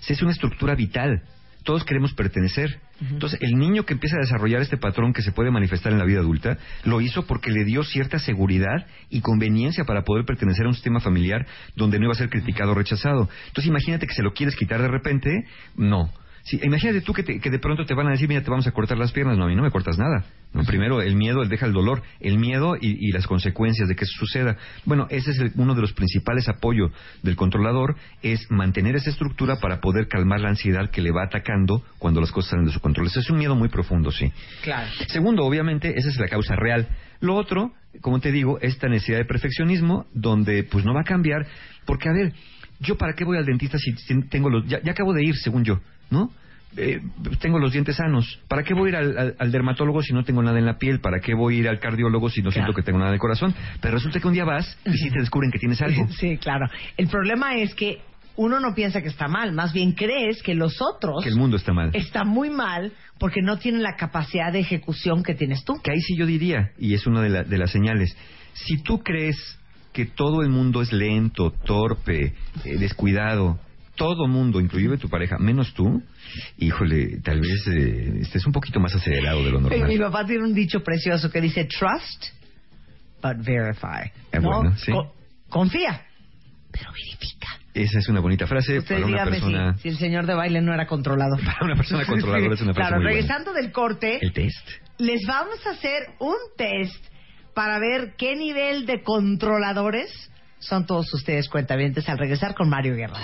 Si 0.00 0.12
es 0.12 0.22
una 0.22 0.32
estructura 0.32 0.74
vital, 0.74 1.22
todos 1.64 1.84
queremos 1.84 2.14
pertenecer. 2.14 2.80
Entonces, 3.00 3.38
el 3.42 3.52
niño 3.52 3.84
que 3.84 3.94
empieza 3.94 4.16
a 4.16 4.20
desarrollar 4.20 4.60
este 4.60 4.76
patrón 4.76 5.12
que 5.12 5.22
se 5.22 5.32
puede 5.32 5.50
manifestar 5.50 5.92
en 5.92 5.98
la 5.98 6.04
vida 6.04 6.20
adulta, 6.20 6.58
lo 6.84 7.00
hizo 7.00 7.26
porque 7.26 7.50
le 7.50 7.64
dio 7.64 7.84
cierta 7.84 8.18
seguridad 8.18 8.86
y 9.08 9.20
conveniencia 9.20 9.84
para 9.84 10.02
poder 10.02 10.24
pertenecer 10.24 10.66
a 10.66 10.68
un 10.68 10.74
sistema 10.74 11.00
familiar 11.00 11.46
donde 11.76 11.98
no 11.98 12.06
iba 12.06 12.12
a 12.12 12.16
ser 12.16 12.28
criticado 12.28 12.72
o 12.72 12.74
rechazado. 12.74 13.28
Entonces, 13.46 13.66
imagínate 13.66 14.06
que 14.06 14.14
se 14.14 14.22
lo 14.22 14.32
quieres 14.32 14.56
quitar 14.56 14.82
de 14.82 14.88
repente, 14.88 15.44
no. 15.76 16.12
Sí, 16.48 16.58
imagínate 16.62 17.02
tú 17.02 17.12
que, 17.12 17.22
te- 17.22 17.40
que 17.40 17.50
de 17.50 17.58
pronto 17.58 17.84
te 17.84 17.92
van 17.92 18.06
a 18.06 18.10
decir, 18.12 18.26
mira, 18.26 18.42
te 18.42 18.48
vamos 18.50 18.66
a 18.66 18.70
cortar 18.70 18.96
las 18.96 19.12
piernas. 19.12 19.36
No, 19.36 19.44
a 19.44 19.48
mí 19.48 19.54
no 19.54 19.62
me 19.62 19.70
cortas 19.70 19.98
nada. 19.98 20.24
No, 20.54 20.62
primero, 20.64 21.02
el 21.02 21.14
miedo 21.14 21.42
él 21.42 21.48
deja 21.50 21.66
el 21.66 21.74
dolor, 21.74 22.02
el 22.20 22.38
miedo 22.38 22.74
y, 22.80 22.96
y 23.06 23.12
las 23.12 23.26
consecuencias 23.26 23.86
de 23.86 23.94
que 23.94 24.04
eso 24.04 24.14
suceda. 24.18 24.56
Bueno, 24.86 25.06
ese 25.10 25.32
es 25.32 25.38
el- 25.40 25.52
uno 25.56 25.74
de 25.74 25.82
los 25.82 25.92
principales 25.92 26.48
apoyos 26.48 26.90
del 27.22 27.36
controlador, 27.36 27.96
es 28.22 28.50
mantener 28.50 28.96
esa 28.96 29.10
estructura 29.10 29.56
para 29.60 29.80
poder 29.80 30.08
calmar 30.08 30.40
la 30.40 30.48
ansiedad 30.48 30.90
que 30.90 31.02
le 31.02 31.10
va 31.10 31.24
atacando 31.24 31.82
cuando 31.98 32.20
las 32.22 32.32
cosas 32.32 32.52
salen 32.52 32.64
de 32.66 32.72
su 32.72 32.80
control. 32.80 33.08
Ese 33.08 33.20
es 33.20 33.28
un 33.28 33.36
miedo 33.38 33.54
muy 33.54 33.68
profundo, 33.68 34.10
sí. 34.10 34.32
Claro. 34.62 34.88
Segundo, 35.08 35.44
obviamente, 35.44 35.92
esa 35.98 36.08
es 36.08 36.18
la 36.18 36.28
causa 36.28 36.56
real. 36.56 36.88
Lo 37.20 37.34
otro, 37.34 37.72
como 38.00 38.20
te 38.20 38.32
digo, 38.32 38.58
esta 38.62 38.88
necesidad 38.88 39.18
de 39.18 39.24
perfeccionismo, 39.26 40.06
donde 40.14 40.62
pues 40.64 40.84
no 40.86 40.94
va 40.94 41.02
a 41.02 41.04
cambiar, 41.04 41.46
porque 41.84 42.08
a 42.08 42.12
ver, 42.12 42.32
yo 42.80 42.96
para 42.96 43.12
qué 43.12 43.24
voy 43.24 43.36
al 43.36 43.44
dentista 43.44 43.76
si, 43.76 43.92
si 43.96 44.22
tengo 44.28 44.48
los, 44.48 44.66
ya, 44.66 44.80
ya 44.82 44.92
acabo 44.92 45.12
de 45.12 45.24
ir, 45.24 45.34
según 45.36 45.64
yo, 45.64 45.80
¿no? 46.10 46.30
Eh, 46.76 47.00
tengo 47.40 47.58
los 47.58 47.72
dientes 47.72 47.96
sanos. 47.96 48.38
¿Para 48.46 48.62
qué 48.62 48.74
voy 48.74 48.88
a 48.88 48.90
ir 48.90 48.96
al, 48.96 49.18
al- 49.18 49.36
al 49.38 49.50
dermatólogo 49.52 50.02
si 50.02 50.12
no 50.12 50.22
tengo 50.24 50.42
nada 50.42 50.58
en 50.58 50.66
la 50.66 50.78
piel? 50.78 51.00
¿Para 51.00 51.18
qué 51.20 51.34
voy 51.34 51.56
a 51.56 51.58
ir 51.60 51.68
al 51.68 51.80
cardiólogo 51.80 52.28
si 52.30 52.42
no 52.42 52.50
siento 52.50 52.72
que 52.74 52.82
tengo 52.82 52.98
nada 52.98 53.10
en 53.10 53.14
el 53.14 53.20
corazón? 53.20 53.54
Pero 53.80 53.94
resulta 53.94 54.20
que 54.20 54.26
un 54.28 54.34
día 54.34 54.44
vas 54.44 54.76
y 54.84 54.92
sí 54.92 55.10
te 55.10 55.18
descubren 55.20 55.50
que 55.50 55.58
tienes 55.58 55.80
algo. 55.80 56.06
Sí, 56.10 56.36
claro. 56.36 56.66
El 56.96 57.08
problema 57.08 57.56
es 57.56 57.74
que 57.74 58.00
uno 58.36 58.60
no 58.60 58.74
piensa 58.74 59.00
que 59.02 59.08
está 59.08 59.26
mal, 59.26 59.52
más 59.52 59.72
bien 59.72 59.92
crees 59.92 60.42
que 60.42 60.54
los 60.54 60.80
otros 60.80 61.24
Que 61.24 61.30
el 61.30 61.36
mundo 61.36 61.56
está 61.56 61.72
mal. 61.72 61.90
están 61.94 62.28
muy 62.28 62.50
mal 62.50 62.92
porque 63.18 63.42
no 63.42 63.58
tienen 63.58 63.82
la 63.82 63.96
capacidad 63.96 64.52
de 64.52 64.60
ejecución 64.60 65.22
que 65.24 65.34
tienes 65.34 65.64
tú. 65.64 65.80
Que 65.82 65.90
ahí 65.90 66.00
sí 66.00 66.16
yo 66.16 66.24
diría, 66.26 66.70
y 66.78 66.94
es 66.94 67.06
una 67.08 67.20
de, 67.22 67.30
la- 67.30 67.42
de 67.44 67.58
las 67.58 67.72
señales, 67.72 68.16
si 68.52 68.80
tú 68.82 69.02
crees 69.02 69.36
que 69.92 70.04
todo 70.06 70.42
el 70.42 70.50
mundo 70.50 70.82
es 70.82 70.92
lento, 70.92 71.50
torpe, 71.64 72.34
eh, 72.64 72.76
descuidado, 72.78 73.58
todo 73.98 74.26
mundo, 74.26 74.60
inclusive 74.60 74.96
tu 74.96 75.10
pareja, 75.10 75.36
menos 75.38 75.74
tú, 75.74 76.02
híjole, 76.56 77.20
tal 77.22 77.40
vez 77.40 77.66
eh, 77.66 78.20
estés 78.22 78.46
un 78.46 78.52
poquito 78.52 78.80
más 78.80 78.94
acelerado 78.94 79.44
de 79.44 79.50
lo 79.50 79.60
Mi 79.60 79.68
normal. 79.68 79.98
papá 80.10 80.24
tiene 80.26 80.44
un 80.44 80.54
dicho 80.54 80.80
precioso 80.82 81.30
que 81.30 81.40
dice 81.42 81.64
trust 81.66 82.24
but 83.22 83.44
verify. 83.44 84.10
Eh, 84.32 84.40
¿No? 84.40 84.60
bueno, 84.60 84.76
sí. 84.78 84.92
Co- 84.92 85.12
confía, 85.50 86.00
pero 86.70 86.90
verifica. 86.92 87.48
Esa 87.74 87.98
es 87.98 88.08
una 88.08 88.20
bonita 88.20 88.46
frase 88.46 88.78
Usted 88.78 88.94
para 89.02 89.06
una 89.06 89.24
persona... 89.24 89.74
si, 89.74 89.82
si 89.82 89.88
el 89.90 89.98
señor 89.98 90.26
de 90.26 90.34
baile 90.34 90.60
no 90.62 90.72
era 90.72 90.86
controlado. 90.86 91.36
Para 91.44 91.58
una 91.64 91.76
persona 91.76 92.04
controladora 92.06 92.54
es 92.54 92.60
una 92.62 92.72
frase 92.74 92.88
Claro, 92.88 92.96
muy 93.02 93.04
buena. 93.12 93.16
regresando 93.20 93.52
del 93.52 93.70
corte, 93.72 94.18
El 94.20 94.32
test. 94.32 94.66
les 94.98 95.20
vamos 95.26 95.64
a 95.66 95.70
hacer 95.70 96.02
un 96.18 96.36
test 96.56 97.04
para 97.54 97.78
ver 97.78 98.14
qué 98.16 98.34
nivel 98.36 98.86
de 98.86 99.02
controladores 99.02 100.10
son 100.60 100.86
todos 100.86 101.12
ustedes 101.14 101.48
cuentavientes 101.48 102.08
al 102.08 102.18
regresar 102.18 102.54
con 102.54 102.68
Mario 102.68 102.94
Guerra. 102.96 103.18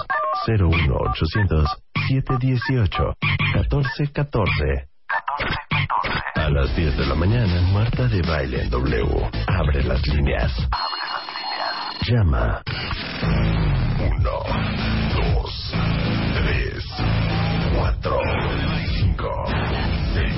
01800 0.46 1.77
718 2.09 3.14
1414. 3.55 4.88
A 6.35 6.51
las 6.51 6.75
10 6.77 6.96
de 6.96 7.07
la 7.07 7.14
mañana, 7.14 7.61
Marta 7.72 8.07
de 8.09 8.22
Baile 8.22 8.62
en 8.62 8.70
W. 8.70 9.31
Abre 9.49 9.83
las 9.83 10.07
líneas. 10.07 10.53
Llama. 12.03 12.62
1, 13.99 14.31
2, 15.14 15.75
3, 16.35 16.85
4, 17.77 18.20
5, 19.01 19.44
6, 20.14 20.35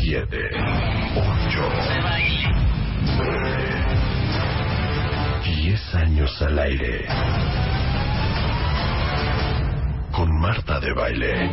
7, 0.00 0.38
años 5.94 6.30
al 6.42 6.58
aire. 6.58 7.06
Con 10.12 10.40
Marta 10.40 10.80
de 10.80 10.92
Baile. 10.92 11.50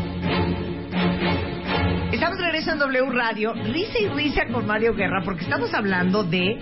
Estamos 2.12 2.38
de 2.38 2.44
regreso 2.44 2.72
en 2.72 2.80
W 2.80 3.10
Radio, 3.12 3.54
risa 3.54 4.00
y 4.00 4.08
risa 4.10 4.42
con 4.52 4.66
Mario 4.66 4.94
Guerra, 4.94 5.22
porque 5.24 5.44
estamos 5.44 5.74
hablando 5.74 6.24
de 6.24 6.60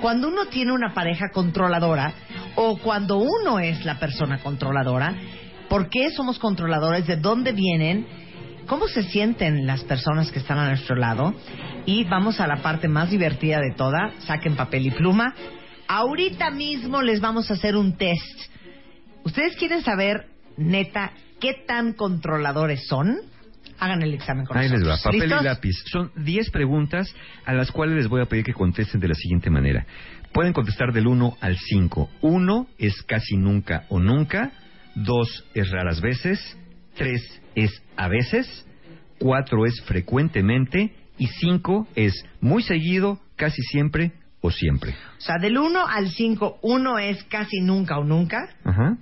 cuando 0.00 0.28
uno 0.28 0.46
tiene 0.46 0.72
una 0.72 0.94
pareja 0.94 1.26
controladora 1.32 2.12
o 2.56 2.78
cuando 2.78 3.18
uno 3.18 3.58
es 3.58 3.84
la 3.84 3.98
persona 3.98 4.38
controladora, 4.38 5.14
por 5.68 5.88
qué 5.88 6.10
somos 6.10 6.38
controladores, 6.38 7.06
de 7.06 7.16
dónde 7.16 7.52
vienen, 7.52 8.06
cómo 8.66 8.88
se 8.88 9.02
sienten 9.04 9.66
las 9.66 9.84
personas 9.84 10.30
que 10.32 10.38
están 10.38 10.58
a 10.58 10.68
nuestro 10.68 10.96
lado. 10.96 11.34
Y 11.86 12.04
vamos 12.04 12.40
a 12.40 12.46
la 12.46 12.56
parte 12.56 12.88
más 12.88 13.10
divertida 13.10 13.58
de 13.60 13.74
toda, 13.76 14.12
saquen 14.20 14.56
papel 14.56 14.86
y 14.86 14.90
pluma. 14.90 15.34
Ahorita 15.92 16.52
mismo 16.52 17.02
les 17.02 17.20
vamos 17.20 17.50
a 17.50 17.54
hacer 17.54 17.74
un 17.74 17.96
test. 17.96 18.22
¿Ustedes 19.24 19.56
quieren 19.56 19.82
saber, 19.82 20.26
neta, 20.56 21.10
qué 21.40 21.64
tan 21.66 21.94
controladores 21.94 22.86
son? 22.86 23.16
Hagan 23.80 24.00
el 24.02 24.14
examen 24.14 24.46
con 24.46 24.56
Ahí 24.56 24.68
les 24.68 24.84
va, 24.84 24.90
nosotros. 24.90 25.02
papel 25.16 25.20
¿Listos? 25.22 25.40
y 25.42 25.44
lápiz. 25.44 25.76
Son 25.86 26.12
10 26.14 26.50
preguntas 26.50 27.12
a 27.44 27.54
las 27.54 27.72
cuales 27.72 27.96
les 27.96 28.06
voy 28.06 28.20
a 28.22 28.26
pedir 28.26 28.44
que 28.44 28.52
contesten 28.52 29.00
de 29.00 29.08
la 29.08 29.16
siguiente 29.16 29.50
manera. 29.50 29.84
Pueden 30.32 30.52
contestar 30.52 30.92
del 30.92 31.08
1 31.08 31.38
al 31.40 31.56
5. 31.58 32.08
1 32.20 32.66
es 32.78 33.02
casi 33.02 33.36
nunca 33.36 33.86
o 33.88 33.98
nunca. 33.98 34.52
2 34.94 35.44
es 35.54 35.70
raras 35.72 36.00
veces. 36.00 36.56
3 36.94 37.42
es 37.56 37.82
a 37.96 38.06
veces. 38.06 38.64
4 39.18 39.66
es 39.66 39.82
frecuentemente. 39.82 40.94
Y 41.18 41.26
5 41.26 41.88
es 41.96 42.14
muy 42.40 42.62
seguido, 42.62 43.18
casi 43.34 43.60
siempre 43.62 44.12
o 44.40 44.50
siempre. 44.50 44.94
O 45.18 45.20
sea, 45.20 45.36
del 45.38 45.58
1 45.58 45.86
al 45.86 46.08
5, 46.08 46.58
1 46.62 46.98
es 46.98 47.22
casi 47.24 47.60
nunca 47.60 47.98
o 47.98 48.04
nunca. 48.04 48.48
Ajá. 48.64 48.96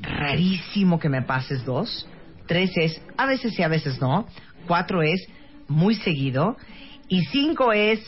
Rarísimo 0.00 0.98
que 0.98 1.08
me 1.08 1.22
pases 1.22 1.64
2. 1.64 2.08
3 2.46 2.70
es 2.76 3.02
a 3.16 3.26
veces 3.26 3.54
sí, 3.54 3.62
a 3.62 3.68
veces 3.68 4.00
no. 4.00 4.26
4 4.66 5.02
es 5.02 5.26
muy 5.68 5.94
seguido. 5.94 6.56
Y 7.08 7.22
cinco 7.26 7.72
es 7.72 8.00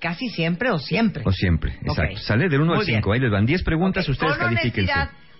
casi 0.00 0.28
siempre 0.28 0.70
o 0.70 0.78
siempre. 0.78 1.22
O 1.26 1.32
siempre, 1.32 1.78
exacto. 1.82 2.14
Ok. 2.14 2.18
Sale 2.20 2.48
del 2.48 2.60
1 2.60 2.72
al 2.72 2.76
Muy 2.78 2.86
bien. 2.86 2.98
5. 3.00 3.12
Ahí 3.12 3.20
les 3.20 3.30
van 3.30 3.46
10 3.46 3.62
preguntas, 3.62 4.04
Ok, 4.04 4.12
ustedes 4.12 4.36
Con 4.36 4.48
califíquense. 4.48 4.92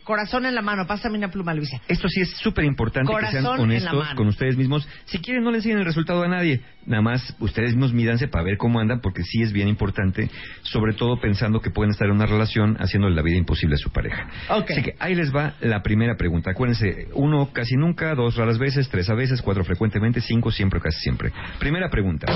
Corazón 0.04 0.46
en 0.46 0.54
la 0.54 0.62
mano. 0.62 0.86
Pásame 0.86 1.18
una 1.18 1.30
pluma, 1.30 1.54
Luisa. 1.54 1.80
Esto 1.88 2.08
sí 2.08 2.20
es 2.20 2.30
súper 2.36 2.64
importante 2.64 3.12
que 3.12 3.26
sean 3.30 3.46
honestos 3.46 4.08
con 4.14 4.28
ustedes 4.28 4.56
mismos. 4.56 4.86
Si 5.04 5.18
quieren, 5.18 5.42
no 5.42 5.50
le 5.50 5.58
enseñen 5.58 5.78
el 5.78 5.84
resultado 5.84 6.22
a 6.22 6.28
nadie. 6.28 6.60
Nada 6.86 7.02
más 7.02 7.36
ustedes 7.38 7.70
mismos 7.70 7.92
mídanse 7.92 8.28
para 8.28 8.44
ver 8.44 8.56
cómo 8.56 8.80
andan, 8.80 9.00
porque 9.00 9.22
sí 9.22 9.42
es 9.42 9.52
bien 9.52 9.68
importante, 9.68 10.30
sobre 10.62 10.94
todo 10.94 11.20
pensando 11.20 11.60
que 11.60 11.70
pueden 11.70 11.92
estar 11.92 12.08
en 12.08 12.14
una 12.14 12.26
relación 12.26 12.76
haciéndole 12.78 13.14
la 13.14 13.22
vida 13.22 13.36
imposible 13.36 13.74
a 13.74 13.78
su 13.78 13.90
pareja. 13.90 14.28
Ok. 14.50 14.70
Así 14.70 14.82
que 14.82 14.94
ahí 14.98 15.14
les 15.14 15.34
va 15.34 15.54
la 15.60 15.82
primera 15.82 16.16
pregunta. 16.16 16.50
Acuérdense, 16.50 17.08
uno 17.14 17.52
casi 17.52 17.76
nunca, 17.76 18.14
dos 18.14 18.36
raras 18.36 18.58
veces, 18.58 18.88
tres 18.88 19.08
a 19.10 19.14
veces, 19.14 19.42
cuatro 19.42 19.64
frecuentemente, 19.64 20.20
cinco 20.20 20.50
siempre 20.50 20.78
o 20.78 20.82
casi 20.82 21.00
siempre. 21.00 21.32
Primera 21.58 21.88
pregunta. 21.88 22.26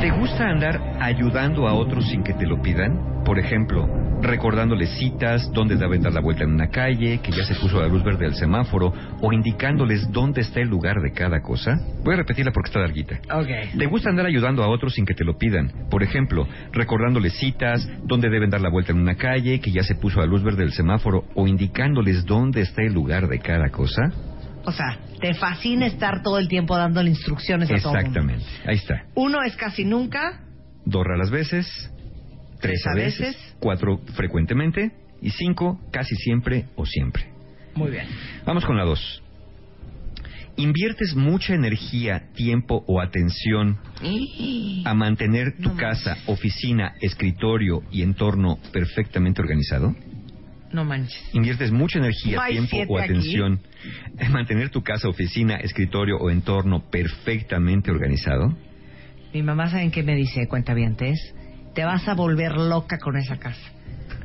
¿Te 0.00 0.10
gusta 0.12 0.48
andar 0.48 0.80
ayudando 1.00 1.66
a 1.66 1.74
otros 1.74 2.08
sin 2.08 2.22
que 2.22 2.32
te 2.32 2.46
lo 2.46 2.62
pidan? 2.62 3.24
Por 3.24 3.40
ejemplo, 3.40 3.88
recordándoles 4.22 4.90
citas, 4.96 5.50
dónde 5.52 5.74
deben 5.74 6.02
dar 6.02 6.12
la 6.12 6.20
vuelta 6.20 6.44
en 6.44 6.52
una 6.52 6.68
calle, 6.68 7.18
que 7.18 7.32
ya 7.32 7.42
se 7.42 7.56
puso 7.56 7.80
la 7.80 7.88
luz 7.88 8.04
verde 8.04 8.26
del 8.26 8.36
semáforo, 8.36 8.92
o 9.20 9.32
indicándoles 9.32 10.08
dónde 10.12 10.42
está 10.42 10.60
el 10.60 10.68
lugar 10.68 11.00
de 11.02 11.10
cada 11.10 11.42
cosa. 11.42 11.74
Voy 12.04 12.14
a 12.14 12.18
repetirla 12.18 12.52
porque 12.52 12.68
está 12.68 12.78
larguita. 12.78 13.18
Ok. 13.34 13.76
¿Te 13.76 13.86
gusta 13.86 14.10
andar 14.10 14.26
ayudando 14.26 14.62
a 14.62 14.68
otros 14.68 14.94
sin 14.94 15.04
que 15.04 15.14
te 15.14 15.24
lo 15.24 15.36
pidan? 15.36 15.72
Por 15.90 16.04
ejemplo, 16.04 16.46
recordándoles 16.72 17.32
citas, 17.32 17.84
dónde 18.04 18.30
deben 18.30 18.50
dar 18.50 18.60
la 18.60 18.70
vuelta 18.70 18.92
en 18.92 19.00
una 19.00 19.16
calle, 19.16 19.58
que 19.58 19.72
ya 19.72 19.82
se 19.82 19.96
puso 19.96 20.20
la 20.20 20.26
luz 20.26 20.44
verde 20.44 20.62
del 20.62 20.72
semáforo, 20.74 21.24
o 21.34 21.48
indicándoles 21.48 22.24
dónde 22.24 22.60
está 22.60 22.82
el 22.82 22.94
lugar 22.94 23.26
de 23.26 23.40
cada 23.40 23.70
cosa. 23.70 24.12
O 24.64 24.72
sea, 24.72 24.98
te 25.20 25.34
fascina 25.34 25.86
estar 25.86 26.22
todo 26.22 26.38
el 26.38 26.48
tiempo 26.48 26.76
dándole 26.76 27.10
instrucciones 27.10 27.70
a 27.70 27.76
todo 27.76 27.96
el 27.96 28.04
mundo. 28.06 28.20
Exactamente. 28.20 28.44
Ahí 28.66 28.76
está. 28.76 29.04
Uno 29.14 29.42
es 29.42 29.56
casi 29.56 29.84
nunca. 29.84 30.40
Dos 30.84 31.04
raras 31.04 31.30
veces, 31.30 31.66
tres 32.60 32.86
a 32.86 32.94
veces, 32.94 33.36
cuatro 33.60 33.98
frecuentemente 34.14 34.92
y 35.20 35.30
cinco 35.30 35.80
casi 35.90 36.14
siempre 36.16 36.66
o 36.76 36.86
siempre. 36.86 37.26
Muy 37.74 37.90
bien. 37.90 38.06
Vamos 38.44 38.64
con 38.64 38.76
la 38.76 38.84
dos. 38.84 39.22
¿Inviertes 40.56 41.14
mucha 41.14 41.54
energía, 41.54 42.32
tiempo 42.34 42.82
o 42.88 43.00
atención 43.00 43.78
a 44.84 44.94
mantener 44.94 45.56
tu 45.56 45.68
No 45.74 45.76
casa, 45.76 46.16
oficina, 46.26 46.94
escritorio 47.00 47.82
y 47.92 48.02
entorno 48.02 48.58
perfectamente 48.72 49.40
organizado? 49.40 49.94
No 50.72 50.84
manches. 50.84 51.22
¿Inviertes 51.32 51.72
mucha 51.72 51.98
energía, 51.98 52.36
¿No 52.36 52.42
hay 52.42 52.66
tiempo 52.66 52.94
o 52.94 52.98
aquí? 52.98 53.10
atención 53.10 53.60
en 54.18 54.32
mantener 54.32 54.70
tu 54.70 54.82
casa, 54.82 55.08
oficina, 55.08 55.56
escritorio 55.56 56.16
o 56.18 56.30
entorno 56.30 56.82
perfectamente 56.90 57.90
organizado? 57.90 58.54
Mi 59.32 59.42
mamá, 59.42 59.70
¿saben 59.70 59.90
qué 59.90 60.02
me 60.02 60.14
dice, 60.14 60.46
cuentavientes? 60.48 61.34
Te 61.74 61.84
vas 61.84 62.06
a 62.08 62.14
volver 62.14 62.52
loca 62.52 62.98
con 62.98 63.16
esa 63.16 63.38
casa. 63.38 63.60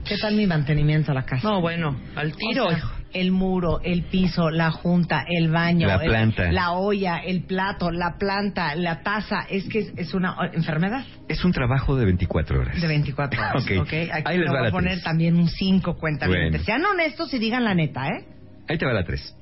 ¿Qué 0.05 0.17
tal 0.17 0.35
mi 0.35 0.47
mantenimiento 0.47 1.11
a 1.11 1.15
la 1.15 1.25
casa? 1.25 1.47
No, 1.47 1.61
bueno, 1.61 1.95
al 2.15 2.35
tiro. 2.35 2.67
O 2.67 2.71
sea, 2.71 2.91
el 3.13 3.31
muro, 3.31 3.79
el 3.83 4.03
piso, 4.03 4.49
la 4.49 4.71
junta, 4.71 5.25
el 5.27 5.49
baño, 5.49 5.87
La 5.87 5.95
el- 5.95 6.09
planta. 6.09 6.51
la 6.51 6.71
olla, 6.71 7.17
el 7.19 7.43
plato, 7.43 7.91
la 7.91 8.17
planta, 8.17 8.75
la 8.75 9.01
taza. 9.01 9.41
Es 9.49 9.65
que 9.69 9.79
es, 9.79 9.93
es 9.97 10.13
una 10.13 10.35
enfermedad 10.53 11.05
Es 11.27 11.43
un 11.45 11.51
trabajo 11.51 11.95
de 11.95 12.05
24 12.05 12.59
horas. 12.59 12.81
de 12.81 12.87
24 12.87 13.41
horas. 13.41 13.55
Ok. 13.63 13.71
¿ok? 13.81 13.93
Aquí 14.11 14.23
Ahí 14.25 14.37
les 14.37 14.45
le 14.45 14.45
va 14.45 14.51
voy 14.53 14.61
la 14.63 14.67
a 14.69 14.71
poner 14.71 14.91
tres. 14.93 15.03
también 15.03 15.35
un 15.35 15.47
5 15.47 15.95
cuentavientes. 15.97 16.51
Bueno. 16.51 16.65
Sean 16.65 16.85
honestos 16.85 17.33
y 17.33 17.39
digan 17.39 17.63
la 17.63 17.73
neta, 17.75 18.07
¿eh? 18.07 18.25
Ahí 18.67 18.77
te 18.77 18.85
va 18.85 18.93
la 18.93 19.03
3. 19.03 19.35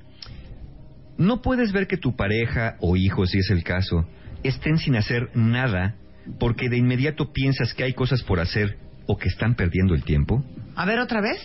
No 1.17 1.41
puedes 1.41 1.71
ver 1.71 1.87
que 1.87 1.97
tu 1.97 2.15
pareja 2.15 2.75
o 2.79 2.95
hijo, 2.95 3.25
si 3.25 3.37
es 3.39 3.49
el 3.51 3.63
caso, 3.63 4.05
estén 4.43 4.77
sin 4.77 4.95
hacer 4.95 5.29
nada 5.35 5.95
porque 6.39 6.69
de 6.69 6.77
inmediato 6.77 7.31
piensas 7.31 7.73
que 7.73 7.83
hay 7.83 7.93
cosas 7.93 8.23
por 8.23 8.39
hacer 8.39 8.77
o 9.07 9.17
que 9.17 9.27
están 9.27 9.55
perdiendo 9.55 9.93
el 9.93 10.03
tiempo. 10.03 10.43
A 10.75 10.85
ver, 10.85 10.99
otra 10.99 11.21
vez. 11.21 11.37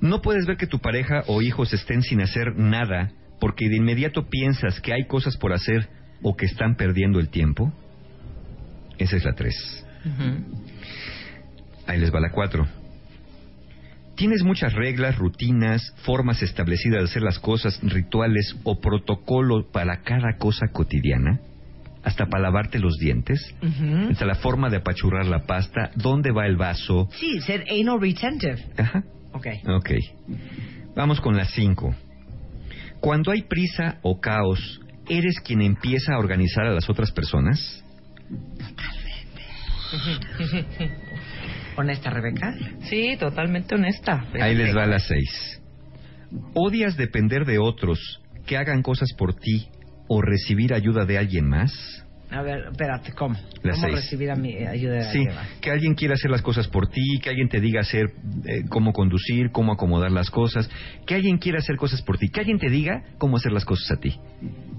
No 0.00 0.22
puedes 0.22 0.46
ver 0.46 0.56
que 0.56 0.66
tu 0.66 0.78
pareja 0.78 1.24
o 1.26 1.42
hijos 1.42 1.72
estén 1.72 2.02
sin 2.02 2.20
hacer 2.20 2.56
nada 2.56 3.12
porque 3.40 3.68
de 3.68 3.76
inmediato 3.76 4.28
piensas 4.28 4.80
que 4.80 4.92
hay 4.92 5.06
cosas 5.06 5.36
por 5.36 5.52
hacer 5.52 5.88
o 6.22 6.36
que 6.36 6.46
están 6.46 6.76
perdiendo 6.76 7.20
el 7.20 7.28
tiempo. 7.28 7.72
Esa 8.98 9.16
es 9.16 9.24
la 9.24 9.34
3. 9.34 9.86
Ahí 11.86 11.98
les 11.98 12.12
va 12.12 12.20
la 12.20 12.30
4. 12.30 12.66
¿Tienes 14.16 14.44
muchas 14.44 14.72
reglas, 14.72 15.18
rutinas, 15.18 15.94
formas 16.04 16.42
establecidas 16.42 17.00
de 17.00 17.04
hacer 17.04 17.22
las 17.22 17.38
cosas, 17.40 17.80
rituales 17.82 18.56
o 18.62 18.80
protocolo 18.80 19.70
para 19.72 20.02
cada 20.02 20.36
cosa 20.38 20.68
cotidiana? 20.72 21.40
Hasta 22.04 22.26
para 22.26 22.44
lavarte 22.44 22.78
los 22.78 22.96
dientes, 22.98 23.40
hasta 24.10 24.26
la 24.26 24.34
forma 24.36 24.68
de 24.68 24.76
apachurrar 24.76 25.26
la 25.26 25.46
pasta, 25.46 25.90
dónde 25.96 26.32
va 26.32 26.46
el 26.46 26.56
vaso. 26.56 27.08
Sí, 27.18 27.40
ser 27.40 27.64
anal 27.70 28.00
retentive. 28.00 28.62
Ajá. 28.76 29.02
Ok. 29.34 29.46
Ok. 29.68 29.90
Vamos 30.96 31.20
con 31.20 31.36
la 31.36 31.44
5. 31.44 31.94
Cuando 33.00 33.32
hay 33.32 33.42
prisa 33.42 33.98
o 34.02 34.20
caos, 34.20 34.80
¿eres 35.08 35.40
quien 35.44 35.60
empieza 35.60 36.14
a 36.14 36.18
organizar 36.18 36.66
a 36.66 36.72
las 36.72 36.88
otras 36.88 37.12
personas? 37.12 37.84
Honesta, 41.76 42.10
Rebeca. 42.10 42.54
Sí, 42.82 43.16
totalmente 43.18 43.74
honesta. 43.74 44.24
Ahí 44.40 44.54
les 44.54 44.74
va 44.74 44.86
la 44.86 44.98
6. 44.98 45.60
¿Odias 46.54 46.96
depender 46.96 47.44
de 47.44 47.58
otros 47.58 48.22
que 48.46 48.56
hagan 48.56 48.82
cosas 48.82 49.12
por 49.16 49.34
ti 49.34 49.68
o 50.08 50.22
recibir 50.22 50.74
ayuda 50.74 51.04
de 51.04 51.18
alguien 51.18 51.48
más? 51.48 52.03
A 52.34 52.42
ver, 52.42 52.64
espérate, 52.70 53.12
¿cómo? 53.12 53.36
La 53.62 53.72
¿Cómo 53.72 53.84
seis. 53.84 53.94
recibir 53.94 54.30
a 54.30 54.34
mi 54.34 54.56
ayuda 54.56 54.94
de 54.94 55.04
Sí, 55.12 55.18
alguien 55.18 55.34
más? 55.36 55.48
que 55.60 55.70
alguien 55.70 55.94
quiera 55.94 56.14
hacer 56.14 56.30
las 56.30 56.42
cosas 56.42 56.66
por 56.68 56.88
ti, 56.88 57.20
que 57.22 57.30
alguien 57.30 57.48
te 57.48 57.60
diga 57.60 57.80
hacer 57.80 58.06
eh, 58.46 58.64
cómo 58.68 58.92
conducir, 58.92 59.50
cómo 59.52 59.72
acomodar 59.72 60.10
las 60.10 60.30
cosas, 60.30 60.68
que 61.06 61.14
alguien 61.14 61.38
quiera 61.38 61.58
hacer 61.58 61.76
cosas 61.76 62.02
por 62.02 62.18
ti, 62.18 62.28
que 62.28 62.40
alguien 62.40 62.58
te 62.58 62.68
diga 62.70 63.04
cómo 63.18 63.36
hacer 63.36 63.52
las 63.52 63.64
cosas 63.64 63.90
a 63.92 64.00
ti. 64.00 64.18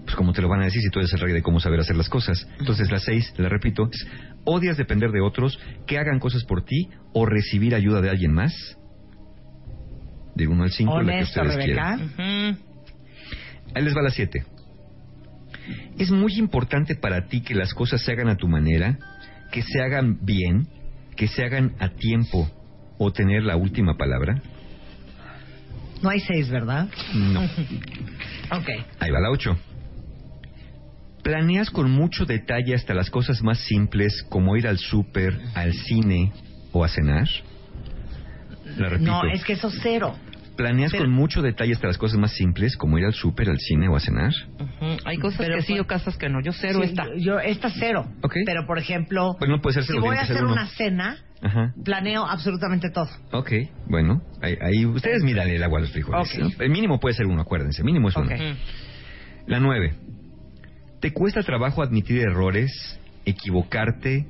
Pues 0.03 0.15
como 0.15 0.33
te 0.33 0.41
lo 0.41 0.49
van 0.49 0.61
a 0.61 0.65
decir 0.65 0.81
si 0.81 0.89
tú 0.89 0.99
eres 0.99 1.13
el 1.13 1.19
rey 1.19 1.33
de 1.33 1.41
cómo 1.41 1.59
saber 1.59 1.79
hacer 1.79 1.95
las 1.95 2.09
cosas. 2.09 2.45
Entonces 2.59 2.91
la 2.91 2.99
seis, 2.99 3.33
la 3.37 3.47
repito, 3.47 3.89
es 3.91 4.05
odias 4.43 4.75
depender 4.77 5.11
de 5.11 5.21
otros, 5.21 5.57
que 5.87 5.97
hagan 5.97 6.19
cosas 6.19 6.43
por 6.43 6.65
ti 6.65 6.89
o 7.13 7.25
recibir 7.25 7.73
ayuda 7.73 8.01
de 8.01 8.09
alguien 8.09 8.33
más. 8.33 8.53
De 10.35 10.47
uno 10.47 10.63
al 10.63 10.71
cinco, 10.71 10.99
la 11.01 11.05
que 11.05 11.17
Honesto, 11.19 11.41
ustedes 11.41 11.55
Rebeca. 11.55 11.95
quieran. 11.97 12.53
Ujú. 12.53 12.59
Ahí 13.73 13.83
les 13.83 13.95
va 13.95 14.01
la 14.01 14.09
7. 14.09 14.43
Es 15.97 16.11
muy 16.11 16.33
importante 16.33 16.95
para 16.95 17.27
ti 17.27 17.41
que 17.41 17.55
las 17.55 17.73
cosas 17.73 18.01
se 18.01 18.11
hagan 18.11 18.29
a 18.29 18.37
tu 18.37 18.47
manera, 18.47 18.97
que 19.51 19.61
se 19.61 19.81
hagan 19.81 20.19
bien, 20.21 20.67
que 21.15 21.27
se 21.27 21.43
hagan 21.43 21.75
a 21.79 21.89
tiempo 21.89 22.49
o 22.97 23.11
tener 23.11 23.43
la 23.43 23.55
última 23.55 23.97
palabra. 23.97 24.41
No 26.01 26.09
hay 26.09 26.19
seis, 26.19 26.49
¿verdad? 26.49 26.87
No. 27.13 27.41
Ok. 28.51 28.69
Ahí 28.99 29.09
va 29.09 29.19
la 29.19 29.31
8. 29.31 29.57
¿Planeas 31.23 31.71
con 31.71 31.89
mucho 31.89 32.25
detalle 32.25 32.75
hasta 32.75 32.93
las 32.93 33.09
cosas 33.09 33.41
más 33.41 33.57
simples 33.57 34.23
como 34.29 34.55
ir 34.55 34.67
al 34.67 34.77
súper, 34.77 35.41
al 35.55 35.73
cine 35.73 36.31
o 36.71 36.83
a 36.83 36.87
cenar? 36.87 37.27
La 38.77 38.89
repito. 38.89 39.09
No, 39.09 39.23
es 39.31 39.43
que 39.43 39.53
eso 39.53 39.71
cero. 39.81 40.15
¿Planeas 40.55 40.91
pero- 40.91 41.03
con 41.03 41.11
mucho 41.13 41.41
detalle 41.41 41.73
hasta 41.73 41.87
las 41.87 41.97
cosas 41.97 42.17
más 42.17 42.31
simples 42.33 42.77
como 42.77 42.97
ir 42.97 43.05
al 43.05 43.13
súper, 43.13 43.49
al 43.49 43.59
cine 43.59 43.89
o 43.89 43.95
a 43.95 43.99
cenar? 43.99 44.31
Hay 45.05 45.17
cosas 45.17 45.39
Pero 45.39 45.55
que 45.57 45.61
sí 45.63 45.77
o 45.79 45.85
casas 45.85 46.17
que 46.17 46.29
no. 46.29 46.39
Yo 46.41 46.53
cero 46.53 46.79
Sí, 46.81 46.89
esta. 46.89 47.05
Yo, 47.07 47.17
yo- 47.17 47.39
esta 47.39 47.69
cero. 47.69 48.05
Ok. 48.21 48.35
Pero, 48.45 48.65
por 48.65 48.79
ejemplo, 48.79 49.35
puede 49.37 49.73
ser 49.73 49.83
si 49.83 49.99
voy 49.99 50.15
a 50.15 50.21
hacer 50.21 50.43
uno. 50.43 50.53
una 50.53 50.67
cena, 50.67 51.17
Ajá. 51.41 51.73
planeo 51.83 52.25
absolutamente 52.25 52.89
todo. 52.89 53.09
Ok, 53.33 53.51
bueno, 53.87 54.21
ahí, 54.41 54.55
ahí 54.61 54.85
ustedes 54.85 55.23
miran 55.23 55.49
el 55.49 55.61
agua 55.61 55.79
a 55.79 55.81
los 55.81 55.91
frijoles. 55.91 56.29
El 56.59 56.69
mínimo 56.69 56.99
puede 56.99 57.15
ser 57.15 57.25
uno, 57.25 57.41
acuérdense, 57.41 57.83
mínimo 57.83 58.07
es 58.09 58.15
uno. 58.15 58.29
La 59.47 59.59
nueve. 59.59 59.93
¿Te 61.01 61.11
cuesta 61.11 61.43
trabajo 61.43 61.83
admitir 61.83 62.19
errores, 62.21 62.71
equivocarte, 63.25 64.25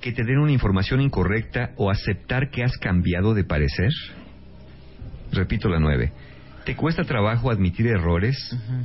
que 0.00 0.12
te 0.12 0.22
den 0.24 0.38
una 0.38 0.52
información 0.52 1.00
incorrecta 1.00 1.72
o 1.76 1.90
aceptar 1.90 2.50
que 2.50 2.62
has 2.62 2.76
cambiado 2.78 3.34
de 3.34 3.44
parecer? 3.44 3.90
Repito 5.34 5.68
la 5.68 5.78
nueve. 5.78 6.12
¿Te 6.64 6.76
cuesta 6.76 7.04
trabajo 7.04 7.50
admitir 7.50 7.86
errores, 7.86 8.36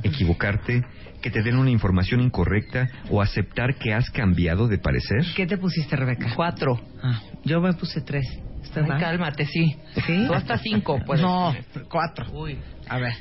equivocarte, 0.02 0.84
que 1.22 1.30
te 1.30 1.42
den 1.42 1.56
una 1.56 1.70
información 1.70 2.20
incorrecta 2.20 2.88
o 3.08 3.22
aceptar 3.22 3.76
que 3.76 3.94
has 3.94 4.10
cambiado 4.10 4.68
de 4.68 4.76
parecer? 4.78 5.24
¿Qué 5.34 5.46
te 5.46 5.56
pusiste, 5.56 5.96
Rebeca? 5.96 6.30
Cuatro. 6.36 6.78
Ah, 7.02 7.22
yo 7.44 7.60
me 7.60 7.72
puse 7.72 8.02
tres. 8.02 8.26
¿Está 8.62 8.82
Ay, 8.82 9.00
cálmate, 9.00 9.46
sí. 9.46 9.76
¿Sí? 10.06 10.24
Tú 10.26 10.34
hasta 10.34 10.58
cinco, 10.58 11.00
pues. 11.06 11.22
No, 11.22 11.54
cuatro. 11.88 12.30
Uy. 12.32 12.58
A 12.88 12.98
ver. 12.98 13.14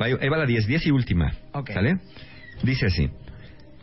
Va, 0.00 0.06
Ahí 0.06 0.28
va 0.28 0.38
la 0.38 0.46
10, 0.46 0.66
10 0.66 0.86
y 0.86 0.90
última. 0.92 1.32
Ok. 1.52 1.70
¿Sale? 1.72 1.98
Dice 2.62 2.86
así. 2.86 3.10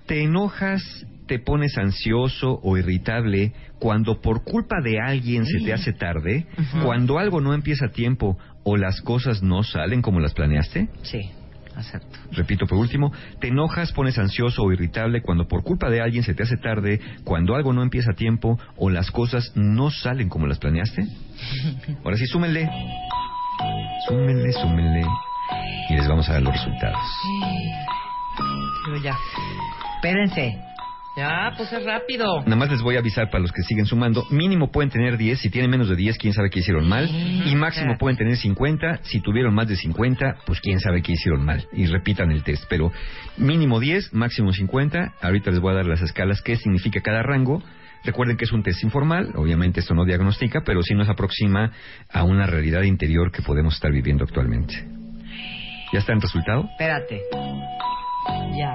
¿Te 0.06 0.24
enojas, 0.24 1.06
te 1.28 1.40
pones 1.40 1.78
ansioso 1.78 2.60
o 2.64 2.78
irritable 2.78 3.54
cuando 3.80 4.20
por 4.22 4.44
culpa 4.44 4.78
de 4.84 5.00
alguien 5.00 5.46
se 5.46 5.60
te 5.60 5.74
hace 5.74 5.94
tarde? 5.94 6.48
Cuando 6.84 7.20
algo 7.20 7.40
no 7.40 7.54
empieza 7.54 7.86
a 7.86 7.92
tiempo 7.92 8.38
o 8.64 8.78
las 8.78 9.02
cosas 9.02 9.42
no 9.44 9.64
salen 9.64 10.02
como 10.02 10.20
las 10.20 10.34
planeaste? 10.34 10.90
Sí. 11.04 11.32
Acepto. 11.76 12.20
Repito 12.34 12.68
por 12.68 12.78
último, 12.78 13.14
te 13.40 13.48
enojas, 13.48 13.94
pones 13.94 14.18
ansioso 14.18 14.64
o 14.64 14.72
irritable 14.74 15.22
cuando 15.22 15.48
por 15.48 15.64
culpa 15.64 15.90
de 15.90 16.02
alguien 16.02 16.24
se 16.24 16.34
te 16.34 16.44
hace 16.44 16.58
tarde, 16.58 17.00
cuando 17.24 17.56
algo 17.56 17.72
no 17.72 17.82
empieza 17.82 18.12
a 18.12 18.16
tiempo 18.16 18.60
o 18.76 18.90
las 18.90 19.10
cosas 19.10 19.54
no 19.56 19.90
salen 19.90 20.28
como 20.28 20.48
las 20.48 20.60
planeaste. 20.60 21.06
Ahora 22.04 22.18
sí, 22.18 22.26
súmenle. 22.26 22.70
Súmenle, 24.08 24.52
súmenle. 24.52 25.06
Y 25.90 25.96
les 25.96 26.08
vamos 26.08 26.28
a 26.30 26.34
dar 26.34 26.42
los 26.42 26.54
resultados. 26.54 27.00
Yo 28.88 28.96
ya. 29.02 29.16
Espérense. 29.96 30.71
Ya, 31.16 31.52
pues 31.58 31.72
es 31.74 31.84
rápido. 31.84 32.42
Nada 32.42 32.56
más 32.56 32.72
les 32.72 32.82
voy 32.82 32.96
a 32.96 33.00
avisar 33.00 33.30
para 33.30 33.42
los 33.42 33.52
que 33.52 33.62
siguen 33.64 33.86
sumando. 33.86 34.26
Mínimo 34.30 34.72
pueden 34.72 34.90
tener 34.90 35.18
10. 35.18 35.40
Si 35.40 35.50
tienen 35.50 35.70
menos 35.70 35.90
de 35.90 35.96
10, 35.98 36.18
quién 36.18 36.34
sabe 36.34 36.50
qué 36.50 36.60
hicieron 36.60 36.88
mal. 36.88 37.10
Y 37.10 37.54
máximo 37.56 37.98
pueden 37.98 38.18
tener 38.18 38.38
50. 38.38 39.02
Si 39.04 39.20
tuvieron 39.20 39.54
más 39.54 39.68
de 39.68 39.76
50, 39.76 40.38
pues 40.46 40.62
quién 40.62 40.80
sabe 40.80 41.02
qué 41.02 41.12
hicieron 41.12 41.44
mal. 41.44 41.68
Y 41.74 41.86
repitan 41.88 42.32
el 42.32 42.44
test. 42.44 42.64
Pero 42.70 42.92
mínimo 43.38 43.80
10, 43.82 44.14
máximo 44.14 44.54
50. 44.54 45.16
Ahorita 45.22 45.52
les 45.52 45.60
voy 45.60 45.74
a 45.74 45.76
dar 45.76 45.86
las 45.86 46.02
escalas, 46.02 46.42
qué 46.42 46.56
significa 46.56 47.02
cada 47.02 47.24
rango. 47.24 47.62
Recuerden 48.04 48.38
que 48.38 48.46
es 48.46 48.52
un 48.54 48.64
test 48.64 48.82
informal. 48.84 49.34
Obviamente 49.36 49.82
esto 49.82 49.94
no 49.94 50.06
diagnostica, 50.06 50.62
pero 50.66 50.82
sí 50.82 50.96
nos 50.96 51.10
aproxima 51.10 51.72
a 52.10 52.24
una 52.24 52.48
realidad 52.48 52.84
interior 52.84 53.32
que 53.32 53.42
podemos 53.42 53.76
estar 53.76 53.92
viviendo 53.92 54.24
actualmente. 54.24 54.88
¿Ya 55.92 56.00
está 56.00 56.14
el 56.14 56.22
resultado? 56.22 56.70
Espérate. 56.72 57.22
Ya. 58.58 58.74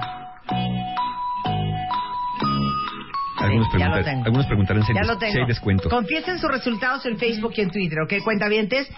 Algunos, 3.39 3.67
Sí, 3.71 3.77
ya 3.77 3.85
lo 3.87 3.93
preguntar- 3.93 4.03
tengo. 4.05 4.25
algunos 4.25 4.45
preguntarán 4.47 4.83
si, 4.83 4.93
Ya 4.93 5.01
hay- 5.01 5.07
lo 5.07 5.17
tengo. 5.17 5.33
si 5.33 5.39
hay 5.39 5.45
descuento. 5.45 5.89
Confiesen 5.89 6.39
sus 6.39 6.49
resultados 6.51 7.05
en 7.05 7.17
Facebook 7.17 7.53
y 7.57 7.61
en 7.61 7.69
Twitter, 7.71 7.99
¿ok? 8.01 8.13
Cuentavientes. 8.23 8.89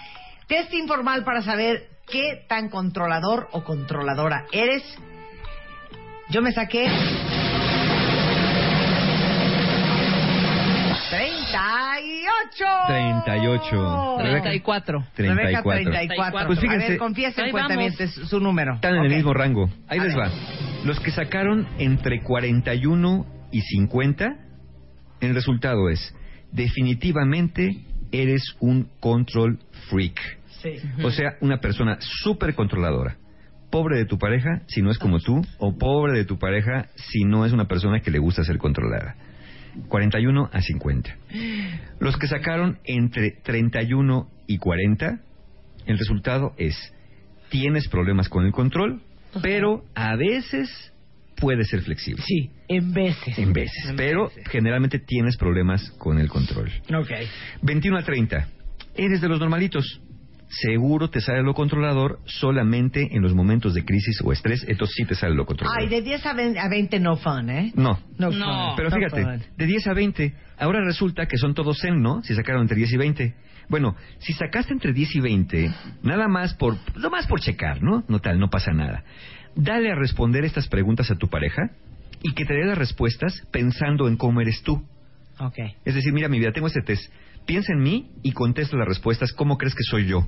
Test 0.48 0.74
informal 0.74 1.24
para 1.24 1.42
saber 1.42 1.84
qué 2.10 2.44
tan 2.48 2.70
controlador 2.70 3.48
o 3.52 3.64
controladora 3.64 4.46
eres. 4.52 4.84
Yo 6.30 6.42
me 6.42 6.52
saqué... 6.52 6.88
38. 11.10 12.66
38. 12.88 14.18
Rebeca. 14.20 14.42
34. 14.44 15.04
Rebeca 15.18 15.62
34. 15.64 15.92
34. 15.92 16.48
Pues 16.48 16.58
A 16.58 16.62
fíjense, 16.62 16.90
ver, 16.90 16.98
confiesen, 16.98 17.46
Ahí 17.46 17.52
vamos. 17.52 17.68
cuentavientes, 17.68 18.14
su 18.30 18.40
número. 18.40 18.76
Están 18.76 18.96
en 18.98 19.04
el 19.06 19.10
mismo 19.16 19.34
rango. 19.34 19.70
Ahí 19.88 20.00
A 20.00 20.04
les 20.04 20.16
ver. 20.16 20.26
va. 20.26 20.32
Los 20.86 21.00
que 21.00 21.12
sacaron 21.12 21.68
entre 21.78 22.22
41 22.22 23.26
y 23.52 23.62
50, 23.62 24.38
el 25.22 25.34
resultado 25.34 25.90
es, 25.90 26.16
definitivamente 26.52 27.84
eres 28.12 28.56
un 28.60 28.90
control 29.00 29.60
freak. 29.90 30.20
Sí. 30.62 30.76
O 31.04 31.12
sea, 31.12 31.36
una 31.42 31.60
persona 31.60 31.98
súper 32.00 32.56
controladora. 32.56 33.18
Pobre 33.70 33.98
de 33.98 34.06
tu 34.06 34.18
pareja 34.18 34.64
si 34.68 34.82
no 34.82 34.90
es 34.92 34.98
como 34.98 35.20
tú, 35.20 35.42
o 35.60 35.78
pobre 35.78 36.18
de 36.18 36.26
tu 36.26 36.38
pareja 36.40 36.88
si 36.96 37.24
no 37.24 37.46
es 37.46 37.54
una 37.54 37.68
persona 37.68 38.00
que 38.02 38.12
le 38.12 38.20
gusta 38.20 38.44
ser 38.44 38.58
controlada. 38.58 39.16
41 39.88 40.50
a 40.52 40.62
50. 40.62 41.16
Los 42.00 42.18
que 42.18 42.28
sacaron 42.28 42.80
entre 42.84 43.32
31 43.32 44.28
y 44.48 44.58
40, 44.58 45.20
el 45.86 45.98
resultado 45.98 46.54
es, 46.58 46.76
tienes 47.50 47.88
problemas 47.88 48.30
con 48.30 48.46
el 48.46 48.52
control, 48.52 49.02
pero 49.42 49.84
a 49.96 50.16
veces 50.16 50.92
puede 51.40 51.64
ser 51.64 51.82
flexible. 51.82 52.24
Sí, 52.26 52.52
en 52.68 52.94
veces. 52.94 53.38
En 53.38 53.54
veces, 53.54 53.94
pero 53.96 54.32
generalmente 54.50 55.00
tienes 55.00 55.38
problemas 55.38 55.90
con 55.98 56.20
el 56.20 56.30
control. 56.30 56.70
Ok. 56.94 57.12
21 57.62 57.98
a 57.98 58.04
30. 58.04 58.48
Eres 58.96 59.22
de 59.22 59.30
los 59.30 59.40
normalitos. 59.40 60.02
Seguro 60.52 61.12
te 61.12 61.22
sale 61.22 61.44
lo 61.44 61.54
controlador 61.54 62.20
solamente 62.26 63.08
en 63.16 63.22
los 63.22 63.36
momentos 63.36 63.76
de 63.76 63.86
crisis 63.86 64.20
o 64.24 64.34
estrés. 64.34 64.66
Entonces 64.68 64.96
sí 64.98 65.06
te 65.06 65.14
sale 65.14 65.36
lo 65.36 65.46
controlador. 65.46 65.80
Ay, 65.84 65.90
de 65.90 66.02
10 66.02 66.26
a 66.26 66.34
20, 66.34 66.60
a 66.60 66.68
20 66.68 67.00
no 67.00 67.18
fun, 67.18 67.50
¿eh? 67.52 67.72
No. 67.76 68.00
No, 68.18 68.32
No. 68.32 68.32
fun. 68.32 68.76
Pero 68.76 68.90
No 68.90 68.96
fíjate, 68.96 69.24
fun. 69.24 69.44
de 69.56 69.66
10 69.68 69.88
a 69.88 69.94
20, 69.94 70.34
ahora 70.58 70.84
resulta 70.84 71.28
que 71.28 71.38
son 71.38 71.54
todos 71.54 71.80
zen, 71.80 72.02
¿no? 72.02 72.24
Si 72.24 72.34
sacaron 72.34 72.64
entre 72.64 72.78
10 72.78 72.94
y 72.94 72.98
20. 72.98 73.34
Bueno, 73.70 73.96
si 74.18 74.34
sacaste 74.34 74.74
entre 74.74 74.92
10 74.92 75.16
y 75.18 75.20
20, 75.20 75.72
nada 76.02 76.28
más 76.28 76.56
por, 76.56 76.76
nada 76.96 77.10
más 77.12 77.28
por 77.28 77.40
checar, 77.40 77.84
¿no? 77.84 78.04
No 78.08 78.20
tal, 78.20 78.40
no 78.40 78.50
pasa 78.50 78.72
nada. 78.74 79.04
Dale 79.56 79.92
a 79.92 79.96
responder 79.96 80.46
estas 80.46 80.68
preguntas 80.68 81.12
a 81.12 81.16
tu 81.16 81.28
pareja 81.28 81.72
y 82.22 82.34
que 82.34 82.46
te 82.46 82.54
dé 82.54 82.66
las 82.66 82.78
respuestas 82.78 83.34
pensando 83.52 84.08
en 84.08 84.18
cómo 84.18 84.42
eres 84.42 84.62
tú. 84.64 84.84
Ok. 85.40 85.58
Es 85.86 85.96
decir, 85.96 86.14
mira 86.14 86.28
mi 86.28 86.40
vida, 86.40 86.52
tengo 86.52 86.68
este 86.68 86.82
test. 86.82 87.12
Piensa 87.46 87.74
en 87.74 87.80
mí 87.80 88.12
y 88.22 88.34
contesta 88.34 88.78
las 88.78 88.88
respuestas. 88.88 89.32
¿Cómo 89.34 89.58
crees 89.58 89.74
que 89.74 89.84
soy 89.84 90.08
yo? 90.08 90.28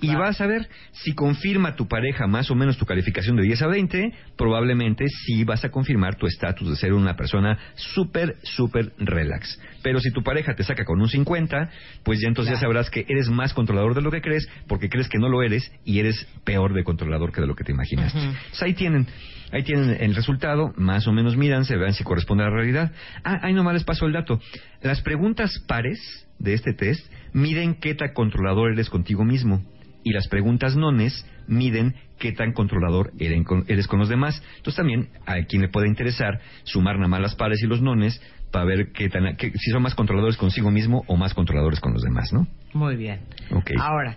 Y 0.00 0.14
vas 0.14 0.40
a 0.40 0.46
ver 0.46 0.68
si 0.92 1.14
confirma 1.14 1.74
tu 1.74 1.88
pareja 1.88 2.26
más 2.26 2.50
o 2.50 2.54
menos 2.54 2.76
tu 2.76 2.84
calificación 2.84 3.36
de 3.36 3.42
10 3.44 3.62
a 3.62 3.66
20, 3.66 4.12
probablemente 4.36 5.06
sí 5.08 5.44
vas 5.44 5.64
a 5.64 5.70
confirmar 5.70 6.16
tu 6.16 6.26
estatus 6.26 6.68
de 6.68 6.76
ser 6.76 6.92
una 6.92 7.16
persona 7.16 7.58
súper, 7.74 8.36
súper 8.42 8.92
relax. 8.98 9.58
Pero 9.82 10.00
si 10.00 10.10
tu 10.10 10.22
pareja 10.22 10.54
te 10.54 10.64
saca 10.64 10.84
con 10.84 11.00
un 11.00 11.08
50, 11.08 11.70
pues 12.02 12.20
ya 12.20 12.28
entonces 12.28 12.54
ya 12.54 12.60
sabrás 12.60 12.90
que 12.90 13.06
eres 13.08 13.28
más 13.28 13.54
controlador 13.54 13.94
de 13.94 14.02
lo 14.02 14.10
que 14.10 14.20
crees, 14.20 14.48
porque 14.66 14.88
crees 14.88 15.08
que 15.08 15.18
no 15.18 15.28
lo 15.28 15.42
eres 15.42 15.70
y 15.84 15.98
eres 15.98 16.26
peor 16.44 16.74
de 16.74 16.84
controlador 16.84 17.32
que 17.32 17.40
de 17.40 17.46
lo 17.46 17.54
que 17.54 17.64
te 17.64 17.72
imaginaste. 17.72 18.18
Entonces, 18.18 18.62
ahí 18.62 18.74
tienen, 18.74 19.06
ahí 19.52 19.62
tienen 19.62 19.96
el 20.00 20.14
resultado, 20.14 20.72
más 20.76 21.06
o 21.06 21.12
menos 21.12 21.36
miran, 21.36 21.64
se 21.64 21.76
vean 21.76 21.94
si 21.94 22.04
corresponde 22.04 22.44
a 22.44 22.48
la 22.48 22.54
realidad. 22.54 22.92
Ah, 23.24 23.40
ahí 23.42 23.54
nomás 23.54 23.74
les 23.74 23.84
paso 23.84 24.06
el 24.06 24.12
dato. 24.12 24.40
Las 24.82 25.00
preguntas 25.00 25.62
pares 25.66 25.98
de 26.38 26.54
este 26.54 26.72
test 26.72 27.06
miden 27.36 27.74
qué 27.74 27.94
tan 27.94 28.12
controlador 28.14 28.72
eres 28.72 28.88
contigo 28.90 29.24
mismo. 29.24 29.62
Y 30.02 30.12
las 30.12 30.26
preguntas 30.28 30.74
nones 30.76 31.26
miden 31.48 31.94
qué 32.18 32.32
tan 32.32 32.52
controlador 32.52 33.12
eres 33.18 33.86
con 33.88 33.98
los 33.98 34.08
demás. 34.08 34.42
Entonces 34.56 34.76
también 34.76 35.08
a 35.26 35.34
quien 35.44 35.62
le 35.62 35.68
puede 35.68 35.88
interesar 35.88 36.40
sumar 36.64 36.96
nada 36.96 37.08
más 37.08 37.20
las 37.20 37.34
pares 37.34 37.62
y 37.62 37.66
los 37.66 37.82
nones 37.82 38.20
para 38.52 38.64
ver 38.64 38.92
qué 38.92 39.08
tan, 39.08 39.36
qué- 39.36 39.50
si 39.50 39.70
son 39.70 39.82
más 39.82 39.94
controladores 39.94 40.36
consigo 40.36 40.70
mismo 40.70 41.02
o 41.08 41.16
más 41.16 41.34
controladores 41.34 41.80
con 41.80 41.92
los 41.92 42.02
demás, 42.02 42.32
¿no? 42.32 42.46
Muy 42.72 42.96
bien. 42.96 43.20
Ok. 43.50 43.72
Ahora, 43.78 44.16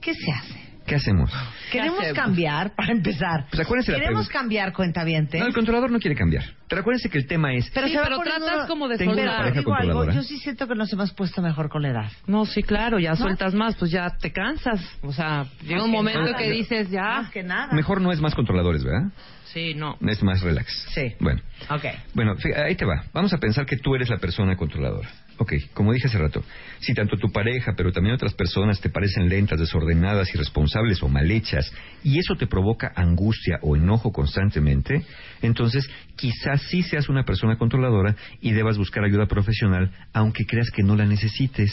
¿qué 0.00 0.14
se 0.14 0.30
hace? 0.32 0.69
¿Qué 0.90 0.96
hacemos? 0.96 1.30
Queremos 1.70 2.00
hacemos? 2.00 2.18
cambiar, 2.18 2.74
para 2.74 2.92
empezar. 2.92 3.46
Pues 3.48 3.60
acuérdense 3.60 3.92
la 3.92 3.98
Queremos 3.98 4.26
pregunta. 4.26 4.38
cambiar, 4.40 4.72
cuentaviente. 4.72 5.38
No, 5.38 5.46
el 5.46 5.54
controlador 5.54 5.90
no 5.90 5.98
quiere 6.00 6.16
cambiar. 6.16 6.42
Pero 6.68 6.80
acuérdense 6.80 7.08
que 7.08 7.18
el 7.18 7.26
tema 7.26 7.54
es... 7.54 7.70
pero 7.72 7.86
Sí, 7.86 7.96
pero 8.02 8.18
tratas 8.18 8.54
uno- 8.56 8.66
como 8.66 8.88
de 8.88 8.98
Tengo 8.98 9.12
una 9.12 9.22
soltar. 9.22 9.38
pareja 9.38 9.58
Digo 9.60 9.74
algo, 9.74 10.10
yo 10.12 10.22
sí 10.22 10.38
siento 10.38 10.66
que 10.66 10.74
nos 10.74 10.92
hemos 10.92 11.12
puesto 11.14 11.40
mejor 11.42 11.68
con 11.68 11.82
la 11.82 11.90
edad. 11.90 12.10
No, 12.26 12.44
sí, 12.44 12.62
claro, 12.62 12.98
ya 12.98 13.14
sueltas 13.16 13.54
más, 13.54 13.76
pues 13.76 13.90
ya 13.92 14.10
te 14.20 14.32
cansas. 14.32 14.80
O 15.02 15.12
sea, 15.12 15.46
llega 15.62 15.84
un 15.84 15.90
momento 15.92 16.20
nada. 16.22 16.36
que 16.36 16.50
dices 16.50 16.90
ya. 16.90 17.02
Más 17.22 17.30
que 17.30 17.42
nada. 17.44 17.72
Mejor 17.72 18.00
no 18.00 18.10
es 18.12 18.20
más 18.20 18.34
controladores, 18.34 18.82
¿verdad? 18.84 19.10
Sí, 19.52 19.74
no. 19.74 19.96
Es 20.06 20.22
más 20.22 20.40
relax. 20.42 20.86
Sí. 20.94 21.14
Bueno. 21.18 21.40
Ok. 21.70 21.84
Bueno, 22.14 22.34
ahí 22.64 22.74
te 22.76 22.84
va. 22.84 23.02
Vamos 23.12 23.32
a 23.32 23.38
pensar 23.38 23.66
que 23.66 23.76
tú 23.76 23.94
eres 23.96 24.08
la 24.08 24.18
persona 24.18 24.56
controladora. 24.56 25.08
Ok, 25.40 25.54
como 25.72 25.94
dije 25.94 26.06
hace 26.06 26.18
rato, 26.18 26.44
si 26.80 26.92
tanto 26.92 27.16
tu 27.16 27.32
pareja, 27.32 27.72
pero 27.74 27.92
también 27.92 28.14
otras 28.14 28.34
personas 28.34 28.78
te 28.78 28.90
parecen 28.90 29.30
lentas, 29.30 29.58
desordenadas, 29.58 30.28
irresponsables 30.34 31.02
o 31.02 31.08
mal 31.08 31.30
hechas, 31.30 31.72
y 32.04 32.18
eso 32.18 32.34
te 32.36 32.46
provoca 32.46 32.92
angustia 32.94 33.58
o 33.62 33.74
enojo 33.74 34.12
constantemente, 34.12 35.02
entonces 35.40 35.88
quizás 36.14 36.60
sí 36.68 36.82
seas 36.82 37.08
una 37.08 37.24
persona 37.24 37.56
controladora 37.56 38.16
y 38.42 38.52
debas 38.52 38.76
buscar 38.76 39.02
ayuda 39.02 39.24
profesional, 39.24 39.90
aunque 40.12 40.44
creas 40.44 40.70
que 40.70 40.82
no 40.82 40.94
la 40.94 41.06
necesites. 41.06 41.72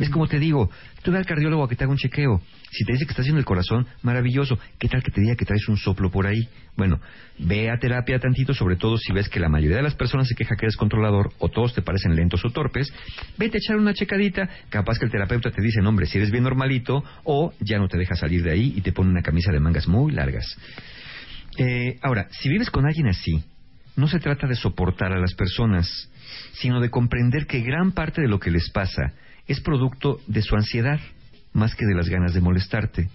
Es 0.00 0.10
como 0.10 0.26
te 0.26 0.40
digo, 0.40 0.68
tú 1.04 1.12
ve 1.12 1.18
al 1.18 1.26
cardiólogo 1.26 1.62
a 1.62 1.68
que 1.68 1.76
te 1.76 1.84
haga 1.84 1.92
un 1.92 1.98
chequeo. 1.98 2.42
Si 2.76 2.84
te 2.84 2.92
dice 2.92 3.06
que 3.06 3.12
está 3.12 3.22
haciendo 3.22 3.38
el 3.38 3.46
corazón, 3.46 3.86
maravilloso. 4.02 4.58
¿Qué 4.78 4.86
tal 4.86 5.02
que 5.02 5.10
te 5.10 5.22
diga 5.22 5.34
que 5.34 5.46
traes 5.46 5.66
un 5.66 5.78
soplo 5.78 6.10
por 6.10 6.26
ahí? 6.26 6.46
Bueno, 6.76 7.00
ve 7.38 7.70
a 7.70 7.78
terapia 7.78 8.18
tantito, 8.18 8.52
sobre 8.52 8.76
todo 8.76 8.98
si 8.98 9.14
ves 9.14 9.30
que 9.30 9.40
la 9.40 9.48
mayoría 9.48 9.78
de 9.78 9.82
las 9.82 9.94
personas 9.94 10.28
se 10.28 10.34
queja 10.34 10.56
que 10.56 10.66
eres 10.66 10.76
controlador 10.76 11.32
o 11.38 11.48
todos 11.48 11.72
te 11.72 11.80
parecen 11.80 12.14
lentos 12.14 12.44
o 12.44 12.50
torpes. 12.50 12.92
Vete 13.38 13.56
a 13.56 13.60
echar 13.64 13.76
una 13.78 13.94
checadita. 13.94 14.46
Capaz 14.68 14.98
que 14.98 15.06
el 15.06 15.10
terapeuta 15.10 15.50
te 15.50 15.62
dice, 15.62 15.80
"No, 15.80 15.88
hombre, 15.88 16.04
si 16.04 16.18
eres 16.18 16.30
bien 16.30 16.44
normalito, 16.44 17.02
o 17.24 17.54
ya 17.60 17.78
no 17.78 17.88
te 17.88 17.96
deja 17.96 18.14
salir 18.14 18.42
de 18.42 18.52
ahí 18.52 18.74
y 18.76 18.82
te 18.82 18.92
pone 18.92 19.08
una 19.08 19.22
camisa 19.22 19.52
de 19.52 19.60
mangas 19.60 19.88
muy 19.88 20.12
largas. 20.12 20.44
Eh, 21.56 21.98
ahora, 22.02 22.28
si 22.30 22.50
vives 22.50 22.68
con 22.68 22.84
alguien 22.84 23.08
así, 23.08 23.42
no 23.96 24.06
se 24.06 24.20
trata 24.20 24.46
de 24.46 24.54
soportar 24.54 25.12
a 25.12 25.18
las 25.18 25.32
personas, 25.32 26.10
sino 26.52 26.82
de 26.82 26.90
comprender 26.90 27.46
que 27.46 27.60
gran 27.60 27.92
parte 27.92 28.20
de 28.20 28.28
lo 28.28 28.38
que 28.38 28.50
les 28.50 28.68
pasa 28.70 29.14
es 29.46 29.60
producto 29.60 30.20
de 30.26 30.42
su 30.42 30.54
ansiedad, 30.56 31.00
más 31.56 31.74
que 31.74 31.86
de 31.86 31.94
las 31.94 32.08
ganas 32.08 32.34
de 32.34 32.40
molestarte. 32.40 33.08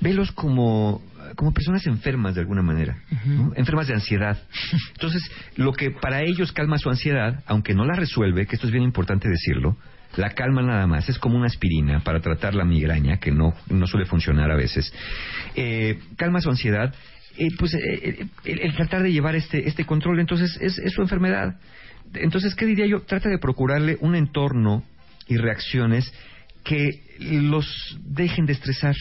Velos 0.00 0.32
como, 0.32 1.02
como 1.36 1.52
personas 1.52 1.86
enfermas 1.86 2.34
de 2.34 2.40
alguna 2.40 2.62
manera, 2.62 3.02
¿no? 3.26 3.52
enfermas 3.56 3.88
de 3.88 3.94
ansiedad. 3.94 4.38
Entonces, 4.92 5.22
lo 5.56 5.72
que 5.72 5.90
para 5.90 6.22
ellos 6.22 6.52
calma 6.52 6.78
su 6.78 6.88
ansiedad, 6.88 7.42
aunque 7.46 7.74
no 7.74 7.84
la 7.84 7.94
resuelve, 7.94 8.46
que 8.46 8.56
esto 8.56 8.66
es 8.66 8.72
bien 8.72 8.84
importante 8.84 9.28
decirlo, 9.28 9.76
la 10.16 10.30
calma 10.30 10.62
nada 10.62 10.86
más, 10.86 11.08
es 11.08 11.18
como 11.18 11.36
una 11.36 11.46
aspirina 11.46 12.00
para 12.00 12.20
tratar 12.20 12.54
la 12.54 12.64
migraña, 12.64 13.18
que 13.18 13.30
no, 13.30 13.54
no 13.68 13.86
suele 13.86 14.06
funcionar 14.06 14.50
a 14.50 14.56
veces. 14.56 14.92
Eh, 15.54 15.98
calma 16.16 16.40
su 16.40 16.48
ansiedad, 16.48 16.94
eh, 17.36 17.48
pues 17.58 17.74
eh, 17.74 18.26
el, 18.44 18.60
el 18.60 18.74
tratar 18.74 19.02
de 19.02 19.12
llevar 19.12 19.34
este, 19.34 19.68
este 19.68 19.84
control, 19.84 20.20
entonces 20.20 20.56
es, 20.60 20.78
es 20.78 20.92
su 20.92 21.02
enfermedad. 21.02 21.56
Entonces, 22.14 22.54
¿qué 22.54 22.66
diría 22.66 22.86
yo? 22.86 23.02
Trata 23.02 23.28
de 23.28 23.38
procurarle 23.38 23.98
un 24.00 24.14
entorno 24.14 24.84
y 25.26 25.36
reacciones 25.36 26.12
que 26.64 26.90
los 27.20 27.98
dejen 28.04 28.46
de 28.46 28.52
estresar. 28.52 28.94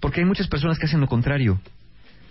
Porque 0.00 0.20
hay 0.20 0.26
muchas 0.26 0.48
personas 0.48 0.78
que 0.78 0.86
hacen 0.86 1.00
lo 1.00 1.06
contrario. 1.06 1.60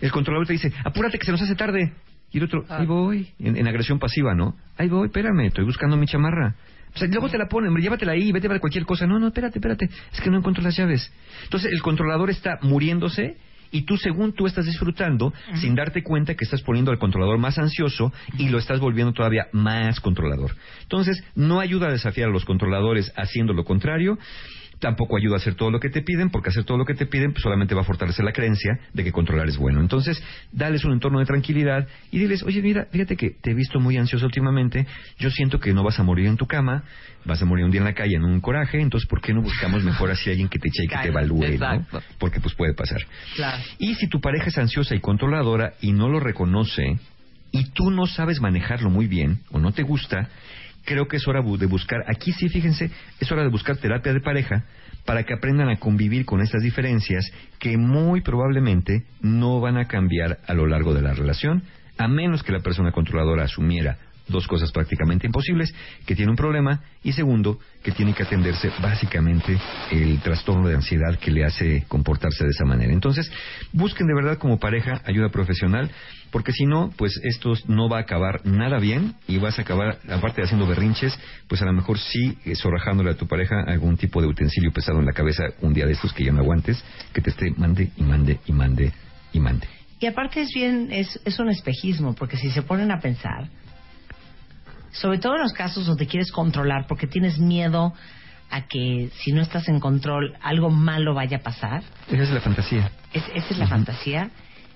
El 0.02 0.12
controlador 0.12 0.48
te 0.48 0.54
dice, 0.54 0.72
apúrate 0.84 1.18
que 1.18 1.26
se 1.26 1.32
nos 1.32 1.42
hace 1.42 1.56
tarde. 1.56 1.94
Y 2.32 2.38
el 2.38 2.44
otro, 2.46 2.66
Ah. 2.70 2.80
ahí 2.80 2.86
voy, 2.86 3.30
en, 3.40 3.56
en 3.58 3.68
agresión 3.68 3.98
pasiva, 3.98 4.36
¿no? 4.36 4.56
Ahí 4.78 4.90
voy, 4.90 5.08
espérame, 5.08 5.48
estoy 5.48 5.64
buscando 5.64 5.96
mi 5.98 6.06
chamarra. 6.06 6.56
O 6.94 6.98
sea, 6.98 7.08
luego 7.08 7.30
te 7.30 7.38
la 7.38 7.48
ponen, 7.48 7.74
llévatela 7.76 8.14
ahí, 8.14 8.32
vete 8.32 8.48
para 8.48 8.60
cualquier 8.60 8.86
cosa. 8.86 9.06
No, 9.06 9.20
no, 9.20 9.28
espérate, 9.28 9.60
espérate, 9.60 9.90
es 10.14 10.22
que 10.22 10.30
no 10.30 10.38
encuentro 10.38 10.64
las 10.64 10.76
llaves. 10.78 11.12
Entonces 11.44 11.72
el 11.72 11.82
controlador 11.82 12.30
está 12.30 12.58
muriéndose 12.62 13.38
y 13.72 13.84
tú, 13.84 13.98
según 13.98 14.34
tú 14.34 14.48
estás 14.48 14.66
disfrutando, 14.66 15.34
sin 15.56 15.76
darte 15.76 16.04
cuenta 16.04 16.36
que 16.36 16.46
estás 16.46 16.62
poniendo 16.62 16.92
al 16.92 17.00
controlador 17.00 17.38
más 17.38 17.58
ansioso 17.58 18.12
y 18.38 18.50
lo 18.50 18.58
estás 18.58 18.80
volviendo 18.80 19.14
todavía 19.14 19.48
más 19.52 20.00
controlador. 20.00 20.56
Entonces, 20.84 21.24
no 21.36 21.60
ayuda 21.60 21.88
a 21.88 21.92
desafiar 21.92 22.30
a 22.30 22.32
los 22.32 22.46
controladores 22.46 23.12
haciendo 23.16 23.54
lo 23.54 23.64
contrario. 23.64 24.18
Tampoco 24.80 25.18
ayuda 25.18 25.36
a 25.36 25.38
hacer 25.38 25.56
todo 25.56 25.72
lo 25.72 25.80
que 25.80 25.90
te 25.90 26.02
piden, 26.02 26.30
porque 26.30 26.50
hacer 26.50 26.64
todo 26.64 26.78
lo 26.78 26.86
que 26.86 26.94
te 26.94 27.06
piden 27.06 27.32
pues, 27.32 27.44
solamente 27.44 27.76
va 27.76 27.82
a 27.82 27.84
fortalecer 27.86 28.26
la 28.26 28.34
creencia 28.34 28.80
de 28.94 29.04
que 29.04 29.12
controlar 29.12 29.48
es 29.48 29.58
bueno. 29.58 29.82
Entonces, 29.82 30.22
dales 30.52 30.84
un 30.86 30.94
entorno 30.94 31.20
de 31.20 31.26
tranquilidad 31.26 31.88
y 32.12 32.20
diles, 32.20 32.44
oye, 32.44 32.62
mira, 32.62 32.88
fíjate 32.92 33.16
que 33.16 33.32
te 33.32 33.52
he 33.52 33.54
visto 33.54 33.80
muy 33.80 33.98
ansioso 33.98 34.26
últimamente, 34.26 34.86
yo 35.18 35.30
siento 35.30 35.60
que 35.60 35.74
no 35.74 35.84
vas 35.84 36.00
a 36.00 36.04
morir 36.04 36.28
en 36.28 36.38
tu 36.38 36.46
cama, 36.46 36.84
vas 37.26 37.42
a 37.42 37.46
morir 37.46 37.66
un 37.66 37.72
día 37.72 37.82
en 37.82 37.86
la 37.86 37.94
calle 37.94 38.16
en 38.16 38.24
un 38.24 38.42
coraje, 38.42 38.80
entonces, 38.80 39.08
¿por 39.10 39.22
qué 39.22 39.34
no 39.34 39.42
buscamos 39.42 39.84
mejor 39.84 40.12
así 40.12 40.30
a 40.30 40.34
alguien 40.34 40.50
que 40.50 40.60
te 40.60 40.70
eche 40.70 40.84
y 40.84 40.88
que 40.88 40.98
te 40.98 41.08
evalúe? 41.08 41.58
Porque 42.20 42.40
pues 42.40 42.54
puede 42.56 42.74
pasar. 42.74 43.02
Claro. 43.36 43.64
Y 43.80 43.96
si 43.96 44.08
tu 44.08 44.20
pareja 44.20 44.48
es 44.48 44.58
ansiosa 44.58 44.96
y 44.96 45.00
controladora 45.00 45.74
y 45.82 45.92
no 45.92 46.10
lo 46.10 46.20
reconoce 46.20 47.00
y 47.52 47.72
tú 47.72 47.90
no 47.90 48.06
sabes 48.06 48.42
manejarlo 48.42 48.90
muy 48.90 49.08
bien 49.08 49.40
o 49.52 49.60
no 49.60 49.72
te 49.72 49.84
gusta, 49.84 50.30
creo 50.86 51.08
que 51.08 51.18
es 51.18 51.28
hora 51.28 51.42
de 51.42 51.66
buscar, 51.66 52.04
aquí 52.08 52.32
sí, 52.32 52.50
fíjense, 52.50 52.92
es 53.20 53.32
hora 53.32 53.44
de 53.44 53.50
buscar 53.50 53.78
terapia 53.78 54.14
de 54.14 54.22
pareja 54.22 54.64
para 55.06 55.24
que 55.24 55.34
aprendan 55.34 55.70
a 55.70 55.78
convivir 55.78 56.26
con 56.26 56.42
estas 56.42 56.64
diferencias 56.64 57.30
que 57.60 57.78
muy 57.78 58.22
probablemente 58.22 59.04
no 59.22 59.60
van 59.60 59.78
a 59.78 59.88
cambiar 59.88 60.40
a 60.48 60.54
lo 60.54 60.68
largo 60.68 60.94
de 60.94 61.02
la 61.02 61.14
relación, 61.14 61.64
a 61.98 62.08
menos 62.08 62.44
que 62.44 62.52
la 62.52 62.62
persona 62.62 62.92
controladora 62.92 63.44
asumiera 63.44 63.98
dos 64.28 64.48
cosas 64.48 64.72
prácticamente 64.72 65.28
imposibles, 65.28 65.74
que 66.06 66.16
tiene 66.16 66.32
un 66.32 66.38
problema 66.38 66.82
y 67.04 67.14
segundo, 67.14 67.60
que 67.84 67.92
tiene 67.92 68.14
que 68.14 68.24
atenderse 68.24 68.72
básicamente 68.82 69.58
el 69.92 70.20
trastorno 70.22 70.68
de 70.68 70.76
ansiedad 70.76 71.18
que 71.20 71.32
le 71.32 71.46
hace 71.46 71.86
comportarse 71.88 72.44
de 72.44 72.50
esa 72.50 72.66
manera. 72.66 72.94
Entonces, 72.94 73.32
busquen 73.74 74.08
de 74.08 74.16
verdad 74.16 74.38
como 74.38 74.60
pareja 74.60 75.02
ayuda 75.06 75.30
profesional, 75.30 75.92
porque 76.32 76.52
si 76.52 76.66
no, 76.66 76.92
pues 76.98 77.20
esto 77.24 77.54
no 77.68 77.88
va 77.88 77.98
a 77.98 78.02
acabar 78.02 78.46
nada 78.46 78.80
bien 78.80 79.16
y 79.28 79.38
vas 79.38 79.60
a 79.60 79.62
acabar, 79.62 80.00
aparte 80.10 80.42
de 80.42 80.46
haciendo 80.46 80.68
berrinches, 80.68 81.18
pues 81.48 81.62
a 81.62 81.66
lo 81.66 81.74
mejor 81.74 82.00
sí 82.00 82.38
eh, 82.46 82.56
zorrajándole 82.56 83.12
a 83.12 83.18
tu 83.18 83.28
pareja 83.28 83.62
algún 83.66 83.98
tipo 83.98 84.22
de 84.22 84.28
utensilio 84.28 84.72
pesado 84.72 85.00
en 85.00 85.06
la 85.06 85.14
cabeza 85.14 85.44
un 85.62 85.74
día 85.74 85.86
de 85.86 85.94
estos 85.94 86.14
que 86.14 86.26
ya 86.26 86.32
no 86.32 86.40
aguantes, 86.40 86.84
que 87.14 87.22
te 87.22 87.30
esté 87.30 87.52
mande 87.58 87.92
y 87.96 88.04
mande 88.04 88.40
y 88.46 88.52
mande 88.52 88.92
y 89.32 89.40
mande. 89.40 89.68
Y 90.00 90.08
aparte 90.08 90.42
es 90.42 90.50
bien, 90.54 90.92
es, 90.92 91.20
es 91.24 91.40
un 91.40 91.50
espejismo, 91.50 92.14
porque 92.16 92.38
si 92.38 92.52
se 92.52 92.62
ponen 92.64 92.92
a 92.92 93.00
pensar, 93.00 93.50
sobre 95.02 95.20
todo 95.20 95.36
en 95.36 95.42
los 95.42 95.54
casos 95.54 95.86
donde 95.86 96.08
quieres 96.08 96.32
controlar, 96.32 96.86
porque 96.88 97.08
tienes 97.08 97.38
miedo 97.40 97.94
a 98.50 98.68
que 98.68 99.10
si 99.24 99.32
no 99.32 99.42
estás 99.42 99.68
en 99.70 99.80
control 99.80 100.36
algo 100.42 100.70
malo 100.70 101.14
vaya 101.14 101.38
a 101.38 101.42
pasar, 101.42 101.84
Esa 102.10 102.24
es 102.24 102.30
la 102.32 102.42
fantasía. 102.42 102.92
es- 103.14 103.24
esa 103.34 103.48
es 103.50 103.58
la 103.58 103.68
fantasía. 103.68 104.30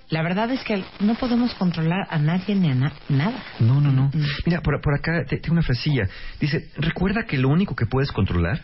La 0.09 0.23
verdad 0.23 0.49
es 0.49 0.63
que 0.63 0.83
no 1.01 1.13
podemos 1.13 1.53
controlar 1.53 2.07
a 2.09 2.17
nadie 2.17 2.55
ni 2.55 2.71
a 2.71 2.73
na- 2.75 2.93
nada. 3.09 3.43
No, 3.59 3.79
no, 3.79 3.91
no. 3.91 4.07
Mm. 4.11 4.25
Mira, 4.47 4.61
por, 4.61 4.81
por 4.81 4.95
acá 4.95 5.23
te- 5.27 5.37
tengo 5.37 5.53
una 5.53 5.61
frasilla. 5.61 6.07
Dice, 6.39 6.69
recuerda 6.77 7.25
que 7.27 7.37
lo 7.37 7.47
único 7.49 7.75
que 7.75 7.85
puedes 7.85 8.11
controlar 8.11 8.63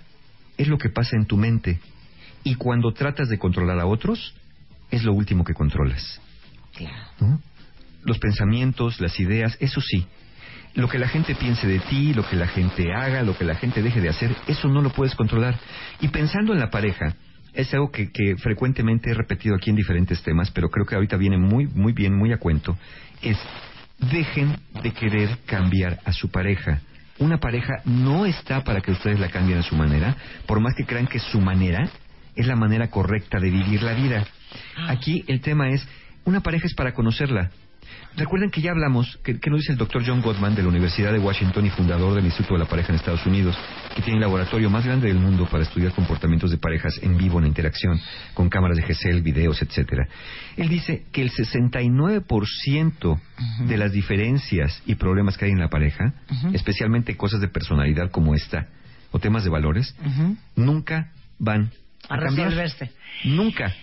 es 0.58 0.68
lo 0.68 0.80
que 0.80 0.90
pasa 0.90 1.16
en 1.16 1.26
tu 1.28 1.38
mente. 1.38 1.80
Y 2.44 2.56
cuando 2.56 2.94
tratas 2.94 3.30
de 3.30 3.38
controlar 3.38 3.80
a 3.80 3.86
otros, 3.86 4.34
es 4.90 5.04
lo 5.04 5.14
último 5.14 5.44
que 5.44 5.54
controlas. 5.54 6.20
Claro. 6.76 6.96
¿no? 7.20 7.40
Los 8.04 8.18
pensamientos, 8.18 9.00
las 9.00 9.20
ideas, 9.20 9.56
eso 9.60 9.82
sí. 9.82 10.08
Lo 10.76 10.88
que 10.88 11.00
la 11.00 11.08
gente 11.08 11.36
piense 11.36 11.68
de 11.68 11.80
ti, 11.80 12.14
lo 12.14 12.28
que 12.28 12.36
la 12.36 12.48
gente 12.48 12.94
haga, 12.94 13.24
lo 13.24 13.38
que 13.38 13.46
la 13.46 13.56
gente 13.56 13.82
deje 13.82 14.02
de 14.02 14.10
hacer, 14.10 14.36
eso 14.48 14.68
no 14.68 14.82
lo 14.82 14.92
puedes 14.92 15.16
controlar. 15.16 15.58
Y 16.02 16.10
pensando 16.10 16.54
en 16.54 16.60
la 16.60 16.70
pareja, 16.70 17.16
es 17.54 17.74
algo 17.74 17.92
que, 17.92 18.12
que 18.12 18.36
frecuentemente 18.38 19.12
he 19.12 19.14
repetido 19.14 19.56
aquí 19.56 19.70
en 19.70 19.78
diferentes 19.78 20.22
temas, 20.22 20.52
pero 20.52 20.70
creo 20.70 20.86
que 20.86 20.96
ahorita 20.96 21.18
viene 21.18 21.38
muy, 21.38 21.68
muy 21.68 21.94
bien, 21.94 22.16
muy 22.16 22.34
a 22.34 22.38
cuento, 22.38 22.78
es 23.22 23.38
dejen 24.00 24.56
de 24.84 24.92
querer 24.92 25.38
cambiar 25.46 26.00
a 26.06 26.12
su 26.12 26.30
pareja. 26.30 26.82
Una 27.18 27.38
pareja 27.38 27.76
no 27.86 28.26
está 28.26 28.64
para 28.64 28.82
que 28.82 28.92
ustedes 28.92 29.20
la 29.20 29.30
cambien 29.30 29.60
a 29.60 29.64
su 29.64 29.76
manera, 29.76 30.16
por 30.46 30.60
más 30.60 30.76
que 30.76 30.86
crean 30.86 31.08
que 31.08 31.20
su 31.20 31.40
manera 31.40 31.90
es 32.36 32.46
la 32.46 32.56
manera 32.56 32.90
correcta 32.90 33.40
de 33.40 33.50
vivir 33.50 33.82
la 33.82 33.94
vida. 33.94 34.26
Aquí 34.88 35.24
el 35.28 35.40
tema 35.40 35.70
es, 35.70 35.88
una 36.26 36.42
pareja 36.42 36.68
es 36.68 36.74
para 36.74 36.94
conocerla. 36.94 37.52
Recuerden 38.18 38.50
que 38.50 38.62
ya 38.62 38.72
hablamos, 38.72 39.20
que, 39.24 39.40
que 39.40 39.50
nos 39.50 39.60
dice 39.60 39.74
el 39.74 39.78
doctor 39.78 40.04
John 40.06 40.22
Gottman 40.22 40.56
de 40.56 40.62
la 40.64 40.70
Universidad 40.70 41.12
de 41.12 41.20
Washington 41.20 41.66
y 41.66 41.70
fundador 41.70 42.14
del 42.16 42.26
Instituto 42.26 42.54
de 42.54 42.60
la 42.60 42.66
Pareja 42.70 42.90
en 42.90 42.96
Estados 42.96 43.26
Unidos, 43.26 43.58
que 43.96 44.02
tiene 44.02 44.18
el 44.18 44.22
laboratorio 44.22 44.70
más 44.70 44.86
grande 44.86 45.08
del 45.08 45.18
mundo 45.20 45.48
para 45.50 45.64
estudiar 45.64 45.92
comportamientos 45.92 46.52
de 46.52 46.58
parejas 46.58 46.98
en 47.02 47.18
vivo, 47.18 47.40
en 47.40 47.48
interacción, 47.48 48.00
con 48.34 48.50
cámaras 48.50 48.78
de 48.78 48.84
GESEL, 48.84 49.22
videos, 49.22 49.62
etcétera. 49.62 50.08
Él 50.56 50.70
dice 50.70 51.04
que 51.12 51.22
el 51.22 51.32
69% 51.32 53.20
de 53.68 53.78
las 53.78 53.92
diferencias 53.92 54.82
y 54.86 54.96
problemas 54.96 55.38
que 55.38 55.46
hay 55.46 55.52
en 55.52 55.60
la 55.60 55.70
pareja, 55.70 56.14
especialmente 56.54 57.16
cosas 57.18 57.42
de 57.42 57.48
personalidad 57.48 58.12
como 58.12 58.34
esta, 58.36 58.68
o 59.12 59.20
temas 59.20 59.44
de 59.44 59.50
valores, 59.50 59.96
nunca 60.56 61.12
van 61.40 61.72
a, 62.10 62.16
A 62.16 62.20
cambiar. 62.20 62.50
resolverse. 62.50 62.92
Nunca. 63.26 63.74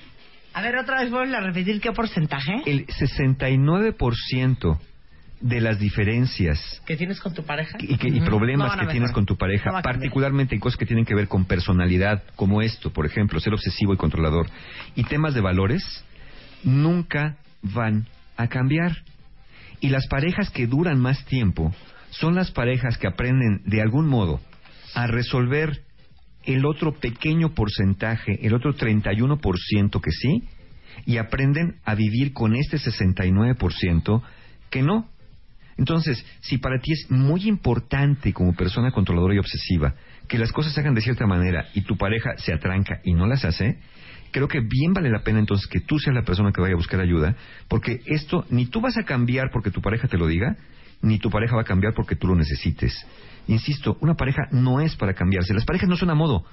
A 0.54 0.62
ver, 0.62 0.76
otra 0.76 1.00
vez 1.02 1.10
vuelve 1.10 1.36
a 1.36 1.40
repetir 1.40 1.80
qué 1.80 1.92
porcentaje. 1.92 2.62
El 2.66 2.86
69% 2.86 4.78
de 5.40 5.60
las 5.60 5.78
diferencias 5.78 6.80
que 6.86 6.96
tienes 6.96 7.18
con 7.20 7.34
tu 7.34 7.42
pareja 7.44 7.76
y, 7.80 7.96
que- 7.96 8.08
y 8.08 8.20
problemas 8.20 8.76
No 8.76 8.86
que 8.86 8.92
tienes 8.92 9.10
con 9.10 9.26
tu 9.26 9.36
pareja, 9.36 9.72
No 9.72 9.82
particularmente 9.82 10.54
en 10.54 10.60
cosas 10.60 10.78
que 10.78 10.86
tienen 10.86 11.04
que 11.04 11.14
ver 11.16 11.26
con 11.26 11.46
personalidad, 11.46 12.22
como 12.36 12.62
esto, 12.62 12.92
por 12.92 13.06
ejemplo, 13.06 13.40
ser 13.40 13.52
obsesivo 13.52 13.92
y 13.92 13.96
controlador, 13.96 14.46
y 14.94 15.02
temas 15.04 15.34
de 15.34 15.40
valores, 15.40 15.82
nunca 16.62 17.36
van 17.62 18.06
a 18.36 18.46
cambiar. 18.48 18.98
Y 19.80 19.88
las 19.88 20.06
parejas 20.06 20.50
que 20.50 20.68
duran 20.68 21.00
más 21.00 21.24
tiempo 21.24 21.74
son 22.10 22.36
las 22.36 22.52
parejas 22.52 22.96
que 22.98 23.08
aprenden 23.08 23.62
de 23.64 23.82
algún 23.82 24.06
modo 24.06 24.40
a 24.94 25.08
resolver 25.08 25.80
el 26.44 26.64
otro 26.66 26.92
pequeño 26.92 27.54
porcentaje, 27.54 28.46
el 28.46 28.54
otro 28.54 28.74
31% 28.74 30.00
que 30.00 30.10
sí, 30.10 30.42
y 31.06 31.16
aprenden 31.16 31.76
a 31.84 31.94
vivir 31.94 32.32
con 32.32 32.54
este 32.54 32.76
69% 32.76 34.22
que 34.70 34.82
no. 34.82 35.08
Entonces, 35.78 36.24
si 36.40 36.58
para 36.58 36.78
ti 36.80 36.92
es 36.92 37.10
muy 37.10 37.48
importante 37.48 38.32
como 38.32 38.54
persona 38.54 38.90
controladora 38.90 39.34
y 39.34 39.38
obsesiva 39.38 39.94
que 40.28 40.38
las 40.38 40.52
cosas 40.52 40.72
se 40.72 40.80
hagan 40.80 40.94
de 40.94 41.00
cierta 41.00 41.26
manera 41.26 41.68
y 41.74 41.82
tu 41.82 41.96
pareja 41.96 42.36
se 42.36 42.52
atranca 42.52 43.00
y 43.04 43.14
no 43.14 43.26
las 43.26 43.44
hace, 43.44 43.78
creo 44.30 44.48
que 44.48 44.60
bien 44.60 44.92
vale 44.92 45.10
la 45.10 45.22
pena 45.22 45.38
entonces 45.38 45.66
que 45.66 45.80
tú 45.80 45.98
seas 45.98 46.14
la 46.14 46.24
persona 46.24 46.52
que 46.52 46.60
vaya 46.60 46.74
a 46.74 46.76
buscar 46.76 47.00
ayuda, 47.00 47.36
porque 47.68 48.00
esto 48.06 48.44
ni 48.50 48.66
tú 48.66 48.80
vas 48.80 48.96
a 48.96 49.04
cambiar 49.04 49.50
porque 49.52 49.70
tu 49.70 49.80
pareja 49.80 50.08
te 50.08 50.18
lo 50.18 50.26
diga, 50.26 50.56
ni 51.00 51.18
tu 51.18 51.30
pareja 51.30 51.56
va 51.56 51.62
a 51.62 51.66
cambiar 51.66 51.94
porque 51.94 52.16
tú 52.16 52.28
lo 52.28 52.36
necesites. 52.36 52.94
Insisto, 53.48 53.96
una 54.00 54.14
pareja 54.14 54.48
no 54.50 54.80
es 54.80 54.96
para 54.96 55.14
cambiarse, 55.14 55.54
las 55.54 55.64
parejas 55.64 55.88
no 55.88 55.96
son 55.96 56.10
a 56.10 56.14
modo. 56.14 56.44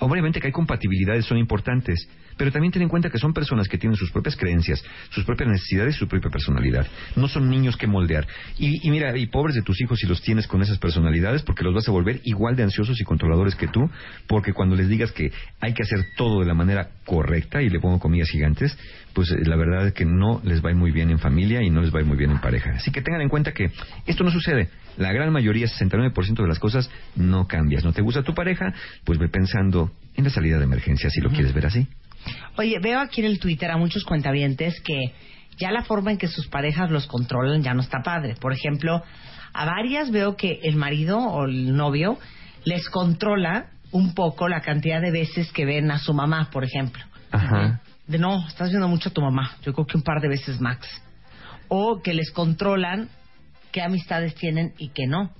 Obviamente 0.00 0.40
que 0.40 0.46
hay 0.46 0.52
compatibilidades, 0.52 1.26
son 1.26 1.36
importantes, 1.36 2.08
pero 2.38 2.50
también 2.50 2.72
ten 2.72 2.80
en 2.80 2.88
cuenta 2.88 3.10
que 3.10 3.18
son 3.18 3.34
personas 3.34 3.68
que 3.68 3.76
tienen 3.76 3.98
sus 3.98 4.10
propias 4.10 4.34
creencias, 4.34 4.82
sus 5.10 5.24
propias 5.24 5.50
necesidades 5.50 5.94
su 5.94 6.08
propia 6.08 6.30
personalidad. 6.30 6.86
No 7.16 7.28
son 7.28 7.50
niños 7.50 7.76
que 7.76 7.86
moldear. 7.86 8.26
Y, 8.58 8.86
y 8.86 8.90
mira, 8.90 9.14
y 9.18 9.26
pobres 9.26 9.56
de 9.56 9.62
tus 9.62 9.78
hijos 9.82 9.98
si 9.98 10.06
los 10.06 10.22
tienes 10.22 10.46
con 10.46 10.62
esas 10.62 10.78
personalidades, 10.78 11.42
porque 11.42 11.64
los 11.64 11.74
vas 11.74 11.86
a 11.86 11.92
volver 11.92 12.20
igual 12.24 12.56
de 12.56 12.62
ansiosos 12.62 12.98
y 12.98 13.04
controladores 13.04 13.54
que 13.54 13.68
tú, 13.68 13.90
porque 14.26 14.54
cuando 14.54 14.74
les 14.74 14.88
digas 14.88 15.12
que 15.12 15.32
hay 15.60 15.74
que 15.74 15.82
hacer 15.82 16.06
todo 16.16 16.40
de 16.40 16.46
la 16.46 16.54
manera 16.54 16.88
correcta, 17.04 17.60
y 17.60 17.68
le 17.68 17.78
pongo 17.78 17.98
comillas 17.98 18.30
gigantes, 18.30 18.78
pues 19.12 19.30
eh, 19.32 19.36
la 19.44 19.56
verdad 19.56 19.88
es 19.88 19.92
que 19.92 20.06
no 20.06 20.40
les 20.44 20.64
va 20.64 20.72
muy 20.72 20.92
bien 20.92 21.10
en 21.10 21.18
familia 21.18 21.62
y 21.62 21.68
no 21.68 21.82
les 21.82 21.94
va 21.94 22.02
muy 22.04 22.16
bien 22.16 22.30
en 22.30 22.40
pareja. 22.40 22.70
Así 22.70 22.90
que 22.90 23.02
tengan 23.02 23.20
en 23.20 23.28
cuenta 23.28 23.52
que 23.52 23.70
esto 24.06 24.24
no 24.24 24.30
sucede. 24.30 24.70
La 24.96 25.12
gran 25.12 25.32
mayoría, 25.32 25.66
69% 25.66 26.42
de 26.42 26.48
las 26.48 26.58
cosas, 26.58 26.90
no 27.16 27.46
cambias. 27.46 27.84
¿No 27.84 27.92
te 27.92 28.02
gusta 28.02 28.22
tu 28.22 28.34
pareja? 28.34 28.74
Pues 29.04 29.18
ve 29.18 29.28
pensando 29.28 29.90
en 30.16 30.24
la 30.24 30.30
salida 30.30 30.58
de 30.58 30.64
emergencia, 30.64 31.10
si 31.10 31.20
lo 31.20 31.30
quieres 31.30 31.54
ver 31.54 31.66
así. 31.66 31.88
Oye, 32.56 32.78
veo 32.80 33.00
aquí 33.00 33.20
en 33.20 33.26
el 33.26 33.38
Twitter 33.38 33.70
a 33.70 33.76
muchos 33.76 34.04
cuentavientes 34.04 34.80
que 34.82 35.12
ya 35.58 35.70
la 35.70 35.82
forma 35.82 36.10
en 36.10 36.18
que 36.18 36.28
sus 36.28 36.48
parejas 36.48 36.90
los 36.90 37.06
controlan 37.06 37.62
ya 37.62 37.74
no 37.74 37.80
está 37.80 38.02
padre. 38.02 38.34
Por 38.40 38.52
ejemplo, 38.52 39.02
a 39.52 39.64
varias 39.64 40.10
veo 40.10 40.36
que 40.36 40.60
el 40.62 40.76
marido 40.76 41.18
o 41.18 41.44
el 41.44 41.76
novio 41.76 42.18
les 42.64 42.88
controla 42.88 43.70
un 43.92 44.14
poco 44.14 44.48
la 44.48 44.60
cantidad 44.60 45.00
de 45.00 45.10
veces 45.10 45.52
que 45.52 45.64
ven 45.64 45.90
a 45.90 45.98
su 45.98 46.14
mamá, 46.14 46.50
por 46.50 46.64
ejemplo. 46.64 47.02
Ajá. 47.30 47.80
De 48.06 48.18
no, 48.18 48.46
estás 48.46 48.70
viendo 48.70 48.88
mucho 48.88 49.08
a 49.08 49.12
tu 49.12 49.20
mamá. 49.20 49.56
Yo 49.62 49.72
creo 49.72 49.86
que 49.86 49.96
un 49.96 50.02
par 50.02 50.20
de 50.20 50.28
veces 50.28 50.60
max. 50.60 50.88
O 51.68 52.00
que 52.02 52.14
les 52.14 52.30
controlan 52.30 53.08
qué 53.72 53.82
amistades 53.82 54.34
tienen 54.34 54.74
y 54.78 54.88
qué 54.88 55.06
no. 55.06 55.30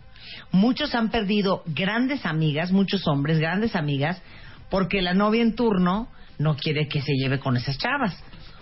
Muchos 0.53 0.95
han 0.95 1.11
perdido 1.11 1.63
grandes 1.67 2.27
amigas, 2.27 2.73
muchos 2.73 3.07
hombres, 3.07 3.39
grandes 3.39 3.75
amigas, 3.75 4.21
porque 4.71 5.03
la 5.03 5.15
novia 5.15 5.43
en 5.43 5.55
turno 5.55 6.09
no 6.39 6.57
quiere 6.57 6.89
que 6.89 7.03
se 7.03 7.13
lleve 7.15 7.39
con 7.39 7.57
esas 7.57 7.79
chavas. 7.79 8.17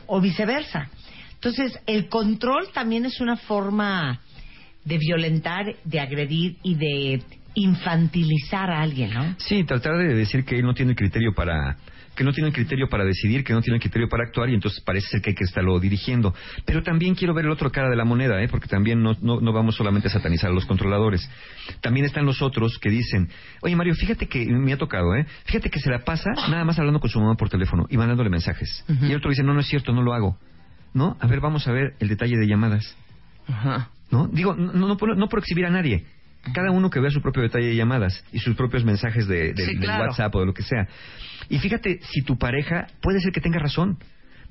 O 0.06 0.20
viceversa. 0.20 0.88
Entonces, 1.34 1.78
el 1.86 2.08
control 2.08 2.70
también 2.72 3.04
es 3.04 3.20
una 3.20 3.36
forma 3.36 4.20
de 4.84 4.98
violentar, 4.98 5.66
de 5.84 6.00
agredir 6.00 6.56
y 6.62 6.74
de 6.74 7.22
infantilizar 7.58 8.70
a 8.70 8.82
alguien, 8.82 9.12
¿no? 9.12 9.34
Sí, 9.38 9.64
tratar 9.64 9.96
de 9.98 10.14
decir 10.14 10.44
que 10.44 10.58
él 10.58 10.64
no 10.64 10.74
tiene 10.74 10.94
criterio 10.94 11.34
para 11.34 11.76
que 12.18 12.24
no 12.24 12.32
tiene 12.32 12.50
criterio 12.50 12.88
para 12.88 13.04
decidir, 13.04 13.44
que 13.44 13.52
no 13.52 13.62
tiene 13.62 13.78
criterio 13.78 14.08
para 14.08 14.24
actuar 14.24 14.50
y 14.50 14.54
entonces 14.54 14.80
parece 14.80 15.06
ser 15.06 15.22
que 15.22 15.30
hay 15.30 15.36
que 15.36 15.44
estarlo 15.44 15.78
dirigiendo. 15.78 16.34
Pero 16.64 16.82
también 16.82 17.14
quiero 17.14 17.32
ver 17.32 17.44
el 17.44 17.52
otro 17.52 17.70
cara 17.70 17.88
de 17.88 17.94
la 17.94 18.04
moneda, 18.04 18.42
¿eh? 18.42 18.48
porque 18.48 18.66
también 18.66 19.00
no, 19.00 19.16
no, 19.22 19.40
no 19.40 19.52
vamos 19.52 19.76
solamente 19.76 20.08
a 20.08 20.10
satanizar 20.10 20.50
a 20.50 20.52
los 20.52 20.66
controladores. 20.66 21.30
También 21.80 22.06
están 22.06 22.26
los 22.26 22.42
otros 22.42 22.76
que 22.80 22.90
dicen, 22.90 23.28
oye 23.62 23.76
Mario, 23.76 23.94
fíjate 23.94 24.26
que 24.26 24.44
me 24.46 24.72
ha 24.72 24.76
tocado, 24.76 25.14
¿eh? 25.14 25.26
fíjate 25.44 25.70
que 25.70 25.78
se 25.78 25.90
la 25.90 26.00
pasa 26.00 26.32
nada 26.50 26.64
más 26.64 26.76
hablando 26.80 26.98
con 26.98 27.08
su 27.08 27.20
mamá 27.20 27.36
por 27.36 27.50
teléfono 27.50 27.86
y 27.88 27.96
mandándole 27.96 28.30
mensajes. 28.30 28.84
Y 28.88 29.12
el 29.12 29.18
otro 29.18 29.30
dice, 29.30 29.44
no, 29.44 29.54
no 29.54 29.60
es 29.60 29.68
cierto, 29.68 29.92
no 29.92 30.02
lo 30.02 30.12
hago. 30.12 30.36
¿No? 30.94 31.16
A 31.20 31.26
ver, 31.28 31.38
vamos 31.38 31.68
a 31.68 31.72
ver 31.72 31.94
el 32.00 32.08
detalle 32.08 32.36
de 32.36 32.48
llamadas. 32.48 32.96
Ajá. 33.46 33.90
¿No? 34.10 34.26
Digo, 34.26 34.56
no, 34.56 34.72
no, 34.72 34.96
por, 34.96 35.16
no 35.16 35.28
por 35.28 35.38
exhibir 35.38 35.66
a 35.66 35.70
nadie. 35.70 36.04
Cada 36.54 36.70
uno 36.70 36.88
que 36.90 37.00
vea 37.00 37.10
su 37.10 37.20
propio 37.20 37.42
detalle 37.42 37.66
de 37.66 37.76
llamadas 37.76 38.24
y 38.32 38.38
sus 38.38 38.56
propios 38.56 38.84
mensajes 38.84 39.26
de, 39.26 39.52
de- 39.52 39.64
Sí, 39.64 39.72
del 39.74 39.80
claro. 39.84 40.04
WhatsApp 40.04 40.34
o 40.34 40.40
de 40.40 40.46
lo 40.46 40.54
que 40.54 40.62
sea. 40.62 40.86
Y 41.48 41.58
fíjate, 41.58 42.00
si 42.02 42.22
tu 42.22 42.38
pareja, 42.38 42.86
puede 43.02 43.20
ser 43.20 43.32
que 43.32 43.40
tenga 43.40 43.58
razón. 43.58 43.98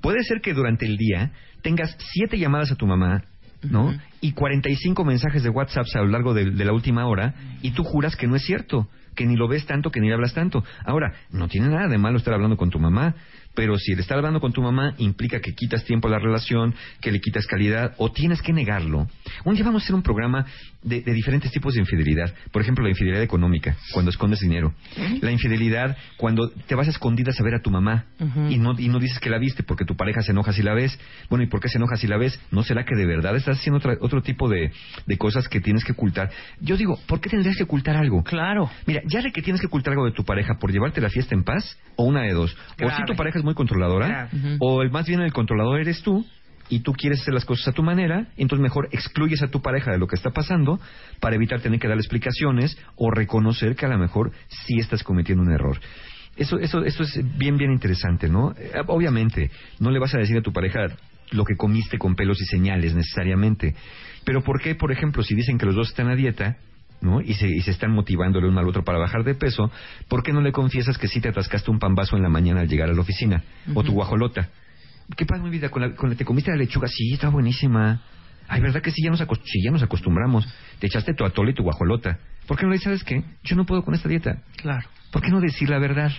Puede 0.01 0.21
ser 0.23 0.41
que 0.41 0.53
durante 0.53 0.85
el 0.85 0.97
día 0.97 1.31
tengas 1.63 1.95
siete 2.13 2.37
llamadas 2.37 2.71
a 2.71 2.75
tu 2.75 2.85
mamá, 2.85 3.23
¿no? 3.63 3.97
Y 4.21 4.33
45 4.33 5.03
mensajes 5.03 5.41
de 5.43 5.49
WhatsApp 5.49 5.85
a 5.95 5.99
lo 5.99 6.07
largo 6.07 6.33
de, 6.33 6.51
de 6.51 6.65
la 6.65 6.73
última 6.73 7.07
hora 7.07 7.33
y 7.63 7.71
tú 7.71 7.83
juras 7.83 8.15
que 8.15 8.27
no 8.27 8.35
es 8.35 8.43
cierto, 8.43 8.87
que 9.15 9.25
ni 9.25 9.35
lo 9.35 9.47
ves 9.47 9.65
tanto, 9.65 9.89
que 9.89 9.99
ni 9.99 10.07
le 10.09 10.13
hablas 10.13 10.35
tanto. 10.35 10.63
Ahora, 10.85 11.13
no 11.31 11.47
tiene 11.47 11.69
nada 11.69 11.87
de 11.87 11.97
malo 11.97 12.17
estar 12.17 12.35
hablando 12.35 12.55
con 12.57 12.69
tu 12.69 12.77
mamá, 12.79 13.15
pero 13.55 13.75
si 13.79 13.93
el 13.93 13.99
estar 13.99 14.17
hablando 14.19 14.39
con 14.39 14.53
tu 14.53 14.61
mamá 14.61 14.93
implica 14.99 15.39
que 15.41 15.55
quitas 15.55 15.83
tiempo 15.83 16.07
a 16.07 16.11
la 16.11 16.19
relación, 16.19 16.75
que 17.01 17.11
le 17.11 17.19
quitas 17.19 17.47
calidad 17.47 17.95
o 17.97 18.11
tienes 18.11 18.43
que 18.43 18.53
negarlo. 18.53 19.07
Un 19.45 19.55
día 19.55 19.65
vamos 19.65 19.81
a 19.81 19.85
hacer 19.85 19.95
un 19.95 20.03
programa 20.03 20.45
de, 20.87 21.01
de 21.01 21.13
diferentes 21.13 21.51
tipos 21.51 21.73
de 21.73 21.81
infidelidad. 21.81 22.33
Por 22.51 22.61
ejemplo, 22.61 22.83
la 22.83 22.89
infidelidad 22.89 23.21
económica, 23.23 23.75
cuando 23.93 24.11
escondes 24.11 24.39
dinero. 24.39 24.73
La 25.21 25.31
infidelidad 25.31 25.95
cuando 26.17 26.49
te 26.49 26.75
vas 26.75 26.87
a 26.87 26.91
escondidas 26.91 27.39
a 27.39 27.43
ver 27.43 27.55
a 27.55 27.61
tu 27.61 27.69
mamá 27.71 28.05
y, 28.49 28.57
no, 28.57 28.73
y 28.77 28.87
no 28.89 28.99
dices 28.99 29.19
que 29.19 29.29
la 29.29 29.37
viste 29.39 29.63
porque 29.63 29.85
tu 29.85 29.95
pareja 29.95 30.21
se 30.21 30.31
enoja 30.31 30.53
si 30.53 30.63
la 30.63 30.73
ves. 30.73 30.99
Bueno, 31.29 31.43
¿y 31.43 31.47
por 31.47 31.59
qué 31.59 31.69
se 31.69 31.77
enoja 31.77 31.95
si 31.97 32.07
la 32.07 32.17
ves? 32.17 32.39
¿No 32.51 32.63
será 32.63 32.85
que 32.85 32.95
de 32.95 33.05
verdad 33.05 33.35
estás 33.35 33.57
haciendo 33.59 33.77
otra- 33.77 33.97
otro 34.01 34.21
tipo 34.21 34.49
de, 34.49 34.71
de 35.05 35.17
cosas 35.17 35.47
que 35.47 35.59
tienes 35.61 35.83
que 35.83 35.91
ocultar? 35.93 36.29
Yo 36.61 36.77
digo, 36.77 36.97
¿por 37.07 37.19
qué 37.21 37.29
tendrías 37.29 37.55
que 37.57 37.63
ocultar 37.63 37.95
algo? 37.97 38.23
Claro. 38.23 38.69
Mira, 38.85 39.01
ya 39.07 39.21
de 39.21 39.31
que 39.31 39.41
tienes 39.41 39.61
que 39.61 39.67
ocultar 39.67 39.93
algo 39.93 40.05
de 40.05 40.11
tu 40.11 40.23
pareja 40.23 40.55
por 40.59 40.71
llevarte 40.71 41.01
la 41.01 41.09
fiesta 41.09 41.35
en 41.35 41.43
paz, 41.43 41.77
o 41.95 42.05
una 42.05 42.21
de 42.23 42.33
dos. 42.33 42.55
O 42.81 42.89
si 42.97 43.03
tu 43.05 43.15
pareja 43.15 43.39
es 43.39 43.43
muy 43.45 43.53
controladora, 43.53 44.29
o 44.59 44.81
el, 44.81 44.91
más 44.91 45.05
bien 45.07 45.21
el 45.21 45.33
controlador 45.33 45.79
eres 45.81 46.01
tú, 46.01 46.25
y 46.69 46.79
tú 46.79 46.93
quieres 46.93 47.21
hacer 47.21 47.33
las 47.33 47.45
cosas 47.45 47.69
a 47.69 47.71
tu 47.71 47.83
manera, 47.83 48.27
entonces 48.37 48.61
mejor 48.61 48.89
excluyes 48.91 49.41
a 49.41 49.47
tu 49.47 49.61
pareja 49.61 49.91
de 49.91 49.97
lo 49.97 50.07
que 50.07 50.15
está 50.15 50.31
pasando 50.31 50.79
para 51.19 51.35
evitar 51.35 51.61
tener 51.61 51.79
que 51.79 51.87
darle 51.87 52.01
explicaciones 52.01 52.77
o 52.95 53.11
reconocer 53.11 53.75
que 53.75 53.85
a 53.85 53.89
lo 53.89 53.97
mejor 53.97 54.31
sí 54.49 54.77
estás 54.79 55.03
cometiendo 55.03 55.43
un 55.43 55.51
error. 55.51 55.79
Eso, 56.35 56.59
eso, 56.59 56.83
eso 56.83 57.03
es 57.03 57.19
bien, 57.37 57.57
bien 57.57 57.71
interesante, 57.71 58.29
¿no? 58.29 58.51
Eh, 58.51 58.71
Obviamente, 58.87 59.49
no 59.79 59.89
le 59.89 59.99
vas 59.99 60.13
a 60.13 60.19
decir 60.19 60.37
a 60.37 60.41
tu 60.41 60.53
pareja 60.53 60.87
lo 61.31 61.43
que 61.43 61.55
comiste 61.55 61.97
con 61.97 62.15
pelos 62.15 62.39
y 62.41 62.45
señales 62.45 62.93
necesariamente. 62.93 63.75
Pero 64.23 64.43
¿por 64.43 64.61
qué, 64.61 64.75
por 64.75 64.91
ejemplo, 64.91 65.23
si 65.23 65.35
dicen 65.35 65.57
que 65.57 65.65
los 65.65 65.75
dos 65.75 65.89
están 65.89 66.09
a 66.09 66.15
dieta, 66.15 66.57
¿no? 67.01 67.21
Y 67.21 67.33
se, 67.33 67.47
y 67.47 67.61
se 67.61 67.71
están 67.71 67.91
motivando 67.91 68.39
el 68.39 68.45
uno 68.45 68.59
al 68.59 68.67
otro 68.67 68.83
para 68.83 68.99
bajar 68.99 69.23
de 69.23 69.35
peso, 69.35 69.71
¿por 70.07 70.23
qué 70.23 70.31
no 70.31 70.41
le 70.41 70.51
confiesas 70.51 70.97
que 70.97 71.07
sí 71.07 71.21
te 71.21 71.29
atascaste 71.29 71.71
un 71.71 71.79
pambazo 71.79 72.17
en 72.17 72.23
la 72.23 72.29
mañana 72.29 72.61
al 72.61 72.67
llegar 72.67 72.89
a 72.89 72.93
la 72.93 73.01
oficina? 73.01 73.43
O 73.73 73.83
tu 73.83 73.93
guajolota. 73.93 74.49
¿Qué 75.15 75.25
pasa, 75.25 75.41
mi 75.43 75.49
vida? 75.49 75.69
Con 75.69 75.81
la, 75.81 75.95
con 75.95 76.09
la- 76.09 76.15
¿Te 76.15 76.25
comiste 76.25 76.51
la 76.51 76.57
lechuga? 76.57 76.87
Sí, 76.87 77.13
está 77.13 77.29
buenísima. 77.29 78.01
Ay, 78.47 78.61
¿verdad 78.61 78.81
que 78.81 78.91
sí? 78.91 79.01
Ya 79.03 79.09
nos, 79.09 79.19
sí, 79.19 79.61
ya 79.63 79.71
nos 79.71 79.83
acostumbramos. 79.83 80.47
Te 80.79 80.87
echaste 80.87 81.13
tu 81.13 81.25
atole 81.25 81.51
y 81.51 81.53
tu 81.53 81.63
guajolota. 81.63 82.17
¿Por 82.47 82.57
qué 82.57 82.63
no 82.63 82.69
le 82.69 82.75
dices, 82.75 82.85
sabes 82.85 83.03
qué? 83.03 83.23
Yo 83.43 83.55
no 83.55 83.65
puedo 83.65 83.83
con 83.83 83.93
esta 83.93 84.07
dieta. 84.07 84.41
Claro. 84.57 84.87
¿Por 85.11 85.21
qué 85.21 85.29
no 85.29 85.41
decir 85.41 85.69
la 85.69 85.79
verdad? 85.79 86.11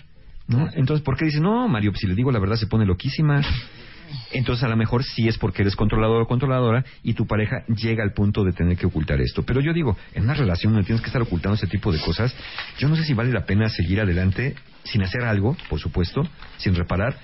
¿No? 0.47 0.69
Entonces, 0.75 1.05
¿por 1.05 1.17
qué 1.17 1.27
dices, 1.27 1.41
no, 1.41 1.69
Mario, 1.69 1.93
si 1.95 2.07
le 2.07 2.15
digo 2.15 2.33
la 2.33 2.39
verdad 2.39 2.57
se 2.57 2.67
pone 2.67 2.85
loquísima? 2.87 3.43
Entonces, 4.33 4.65
a 4.65 4.69
lo 4.69 4.77
mejor 4.77 5.05
sí 5.05 5.29
es 5.29 5.37
porque 5.37 5.63
eres 5.63 5.77
controlador 5.77 6.23
o 6.23 6.27
controladora 6.27 6.85
y 7.03 7.13
tu 7.13 7.27
pareja 7.27 7.65
llega 7.67 8.03
al 8.03 8.13
punto 8.13 8.43
de 8.45 8.53
tener 8.53 8.77
que 8.79 8.87
ocultar 8.87 9.21
esto. 9.21 9.43
Pero 9.43 9.61
yo 9.61 9.73
digo, 9.75 9.97
en 10.15 10.25
una 10.25 10.35
relación 10.35 10.73
donde 10.73 10.87
tienes 10.87 11.03
que 11.03 11.09
estar 11.09 11.21
ocultando 11.21 11.57
ese 11.57 11.67
tipo 11.67 11.93
de 11.93 11.99
cosas, 12.01 12.35
yo 12.79 12.89
no 12.89 12.97
sé 12.97 13.05
si 13.05 13.13
vale 13.13 13.33
la 13.33 13.45
pena 13.45 13.69
seguir 13.69 14.01
adelante 14.01 14.55
sin 14.85 15.03
hacer 15.03 15.23
algo, 15.23 15.57
por 15.69 15.79
supuesto, 15.79 16.27
sin 16.57 16.75
reparar, 16.75 17.19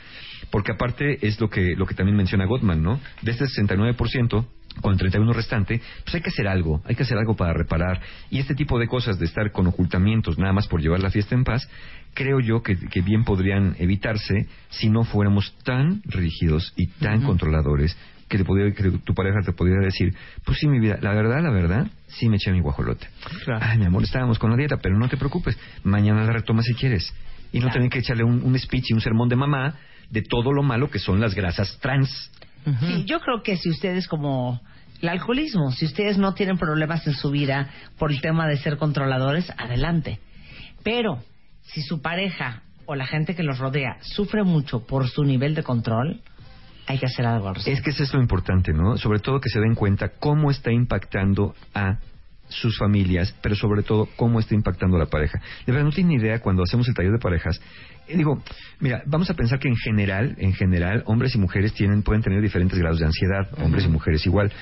porque 0.51 0.73
aparte 0.73 1.19
es 1.27 1.41
lo 1.41 1.49
que, 1.49 1.75
lo 1.77 1.87
que 1.87 1.95
también 1.95 2.17
menciona 2.17 2.45
Gottman, 2.47 2.83
¿no? 2.83 3.01
De 3.23 3.31
este 3.33 3.45
69%, 3.47 4.47
con 4.81 4.93
el 4.93 4.99
31 4.99 5.33
restante, 5.33 5.81
pues 6.03 6.15
hay 6.17 6.21
que 6.21 6.31
hacer 6.31 6.49
algo, 6.49 6.83
hay 6.85 6.97
que 6.97 7.05
hacer 7.05 7.17
algo 7.17 7.37
para 7.37 7.53
reparar. 7.53 8.01
Y 8.31 8.41
este 8.41 8.55
tipo 8.55 8.79
de 8.79 8.89
cosas 8.89 9.19
de 9.19 9.27
estar 9.27 9.53
con 9.53 9.67
ocultamientos 9.69 10.37
nada 10.39 10.53
más 10.53 10.67
por 10.67 10.81
llevar 10.81 11.01
la 11.01 11.11
fiesta 11.11 11.35
en 11.35 11.45
paz, 11.45 11.69
creo 12.13 12.41
yo 12.41 12.63
que, 12.63 12.77
que 12.77 13.01
bien 13.01 13.25
podrían 13.25 13.77
evitarse 13.79 14.49
si 14.71 14.89
no 14.91 15.05
fuéramos 15.05 15.55
tan 15.65 16.03
rígidos 16.05 16.73
y 16.77 16.89
tan 16.89 17.23
controladores 17.23 17.97
que, 18.29 18.39
te 18.39 18.45
podría- 18.45 18.73
que 18.73 18.91
tu 19.05 19.15
pareja 19.15 19.41
te 19.45 19.53
pudiera 19.53 19.81
decir, 19.85 20.13
pues 20.45 20.59
sí, 20.59 20.67
mi 20.67 20.81
vida, 20.81 20.99
la 21.01 21.13
verdad, 21.15 21.41
la 21.43 21.51
verdad, 21.51 21.87
sí 22.09 22.29
me 22.29 22.37
eché 22.37 22.51
mi 22.51 22.61
guajolote. 22.61 23.07
Claro. 23.45 23.61
Ay, 23.65 23.79
mi 23.79 23.85
amor, 23.85 24.03
estábamos 24.03 24.39
con 24.41 24.51
la 24.51 24.57
dieta, 24.57 24.79
pero 24.79 24.99
no 24.99 25.09
te 25.09 25.17
preocupes, 25.17 25.57
mañana 25.85 26.25
la 26.25 26.33
retomas 26.33 26.65
si 26.65 26.75
quieres. 26.75 27.15
Y 27.53 27.59
no 27.59 27.67
Claro. 27.67 27.75
tener 27.75 27.91
que 27.91 27.99
echarle 28.01 28.25
un, 28.25 28.43
un 28.43 28.59
speech 28.59 28.91
y 28.91 28.95
un 28.95 29.01
sermón 29.01 29.29
de 29.29 29.37
mamá 29.37 29.77
de 30.15 30.23
todo 30.23 30.53
lo 30.53 30.63
malo 30.63 30.89
que 30.89 31.01
son 31.01 31.21
las 31.21 31.35
grasas 31.35 31.77
trans. 31.81 32.31
Sí, 32.81 33.05
yo 33.05 33.21
creo 33.21 33.43
que 33.43 33.57
si 33.57 33.69
ustedes 33.69 34.07
como 34.09 34.61
el 35.03 35.09
alcoholismo, 35.09 35.73
si 35.73 35.85
ustedes 35.85 36.17
no 36.17 36.33
tienen 36.35 36.57
problemas 36.57 37.07
en 37.07 37.15
su 37.15 37.31
vida 37.31 37.69
por 37.99 38.13
el 38.13 38.21
tema 38.21 38.47
de 38.47 38.57
ser 38.57 38.79
controladores, 38.79 39.53
adelante. 39.59 40.21
Pero 40.85 41.23
si 41.63 41.83
su 41.83 42.01
pareja 42.01 42.63
o 42.87 42.95
la 42.95 43.07
gente 43.07 43.35
que 43.35 43.43
los 43.43 43.59
rodea 43.59 43.99
sufre 44.01 44.45
mucho 44.45 44.87
por 44.87 45.09
su 45.09 45.25
nivel 45.25 45.55
de 45.55 45.65
control, 45.65 46.23
hay 46.87 46.99
que 46.99 47.07
hacer 47.07 47.27
algo 47.27 47.49
al 47.49 47.57
respecto. 47.57 47.79
Es 47.79 47.85
que 47.85 47.91
eso 47.91 48.05
es 48.05 48.15
lo 48.15 48.21
importante, 48.21 48.73
¿no? 48.73 48.97
Sobre 48.97 49.19
todo 49.19 49.41
que 49.41 49.51
se 49.51 49.59
den 49.59 49.75
cuenta 49.75 50.11
cómo 50.21 50.51
está 50.51 50.71
impactando 50.71 51.55
a 51.75 51.99
sus 52.49 52.79
familias, 52.79 53.35
pero 53.43 53.55
sobre 53.55 53.83
todo 53.83 54.09
cómo 54.17 54.39
está 54.39 54.55
impactando 54.55 54.97
a 54.97 55.01
la 55.01 55.07
pareja. 55.07 55.41
De 55.67 55.73
verdad, 55.73 55.87
no 55.87 55.93
tienen 55.93 56.21
idea 56.21 56.41
cuando 56.41 56.63
hacemos 56.63 56.87
el 56.89 56.95
taller 56.95 57.13
de 57.13 57.19
parejas. 57.19 57.61
Eh, 58.07 58.17
digo, 58.17 58.43
mira, 58.81 59.03
vamos 59.07 59.31
a 59.31 59.35
pensar 59.35 59.59
que 59.59 59.69
en 59.69 59.77
general, 59.77 60.35
en 60.39 60.53
general, 60.53 61.03
hombres 61.07 61.35
y 61.35 61.39
mujeres 61.39 61.73
tienen, 61.73 62.03
pueden 62.03 62.23
tener 62.23 62.43
diferentes 62.43 62.79
grados 62.79 62.99
de 62.99 63.07
ansiedad, 63.07 63.49
hombres 63.59 63.85
y 63.87 63.89
mujeres 63.89 64.27
igual. 64.27 64.53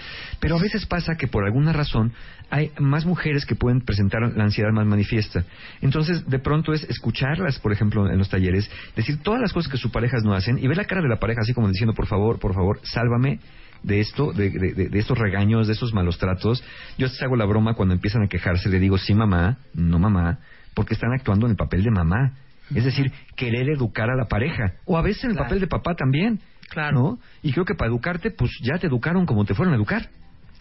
Pero 0.41 0.57
a 0.57 0.61
veces 0.61 0.87
pasa 0.87 1.17
que 1.17 1.27
por 1.27 1.45
alguna 1.45 1.73
razón 1.73 2.13
hay 2.51 2.71
más 2.79 3.05
mujeres 3.05 3.47
que 3.47 3.55
pueden 3.55 3.81
presentar 3.81 4.21
la 4.23 4.45
ansiedad 4.45 4.71
más 4.73 4.87
manifiesta. 4.87 5.45
Entonces, 5.81 6.29
de 6.29 6.39
pronto 6.39 6.73
es 6.73 6.85
escucharlas, 6.85 7.59
por 7.59 7.73
ejemplo, 7.73 8.09
en 8.09 8.19
los 8.19 8.29
talleres, 8.29 8.71
decir 8.95 9.23
todas 9.23 9.41
las 9.41 9.53
cosas 9.53 9.73
que 9.73 9.79
sus 9.79 9.91
parejas 9.91 10.23
no 10.23 10.35
hacen 10.35 10.59
y 10.59 10.69
ver 10.69 10.77
la 10.77 10.85
cara 10.85 11.03
de 11.03 11.09
la 11.09 11.19
pareja 11.19 11.41
así 11.43 11.53
como 11.53 11.69
diciendo, 11.69 11.95
por 11.95 12.07
favor, 12.07 12.39
por 12.39 12.55
favor, 12.55 12.81
sálvame 12.83 13.41
de 13.83 14.01
esto, 14.01 14.33
de, 14.33 14.51
de- 14.51 14.73
de- 14.75 14.89
de 14.89 14.99
estos 14.99 15.19
regaños, 15.19 15.67
de 15.67 15.73
estos 15.73 15.93
malos 15.93 16.19
tratos. 16.19 16.63
Yo 16.99 17.07
les 17.07 17.23
hago 17.23 17.37
la 17.37 17.45
broma 17.45 17.75
cuando 17.75 17.95
empiezan 17.95 18.23
a 18.23 18.29
quejarse, 18.29 18.69
le 18.69 18.79
digo, 18.79 18.99
sí 18.99 19.15
mamá, 19.15 19.59
no 19.75 19.99
mamá, 19.99 20.39
porque 20.75 20.95
están 20.95 21.13
actuando 21.13 21.47
en 21.47 21.51
el 21.53 21.57
papel 21.57 21.83
de 21.83 21.91
mamá. 21.91 22.33
Es 22.75 22.85
decir, 22.85 23.13
querer 23.37 23.69
educar 23.71 24.09
a 24.09 24.17
la 24.17 24.27
pareja. 24.27 24.75
O 24.87 24.97
a 24.97 25.03
veces 25.03 25.25
en 25.25 25.31
el 25.31 25.37
Claro. 25.37 25.49
papel 25.49 25.61
de 25.61 25.67
papá 25.67 25.95
también. 25.95 26.41
Claro. 26.71 26.93
¿no? 26.99 27.19
Y 27.43 27.53
creo 27.53 27.67
que 27.67 27.75
para 27.75 27.91
educarte, 27.91 28.31
pues 28.31 28.51
ya 28.63 28.79
te 28.79 28.87
educaron 28.87 29.27
como 29.27 29.45
te 29.45 29.53
fueron 29.55 29.75
a 29.75 29.77
educar. 29.77 30.09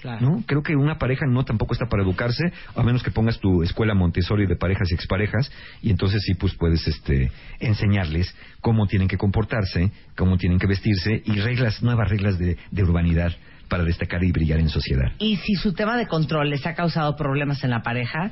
Claro. 0.02 0.20
¿no? 0.22 0.43
Creo 0.47 0.64
que 0.64 0.76
una 0.76 0.97
pareja 0.97 1.26
no 1.28 1.43
tampoco 1.45 1.74
está 1.74 1.86
para 1.86 2.02
educarse, 2.04 2.52
a 2.76 2.82
menos 2.84 3.04
que 3.04 3.12
pongas 3.12 3.39
tu 3.39 3.62
escuela 3.62 3.93
Montessori 3.93 4.47
de 4.47 4.56
parejas 4.56 4.89
y 4.91 4.95
exparejas, 4.95 5.52
y 5.82 5.91
entonces 5.91 6.24
sí, 6.26 6.34
pues 6.34 6.56
puedes 6.56 6.88
este, 6.88 7.32
enseñarles 7.60 8.36
cómo 8.62 8.88
tienen 8.88 9.08
que 9.08 9.18
comportarse, 9.18 9.91
cómo 10.18 10.38
tienen 10.38 10.58
que 10.60 10.68
vestirse, 10.68 11.22
y 11.26 11.39
reglas, 11.41 11.84
nuevas 11.84 12.10
reglas 12.10 12.39
de, 12.39 12.58
de 12.72 12.84
urbanidad 12.84 13.32
para 13.70 13.84
destacar 13.84 14.24
y 14.24 14.32
brillar 14.32 14.60
en 14.60 14.70
sociedad. 14.70 15.12
Y 15.20 15.38
si 15.38 15.54
su 15.56 15.74
tema 15.74 15.95
de 15.97 16.08
control 16.08 16.49
les 16.49 16.66
ha 16.66 16.74
causado 16.74 17.16
problemas 17.16 17.64
en 17.64 17.70
la 17.70 17.82
pareja, 17.84 18.32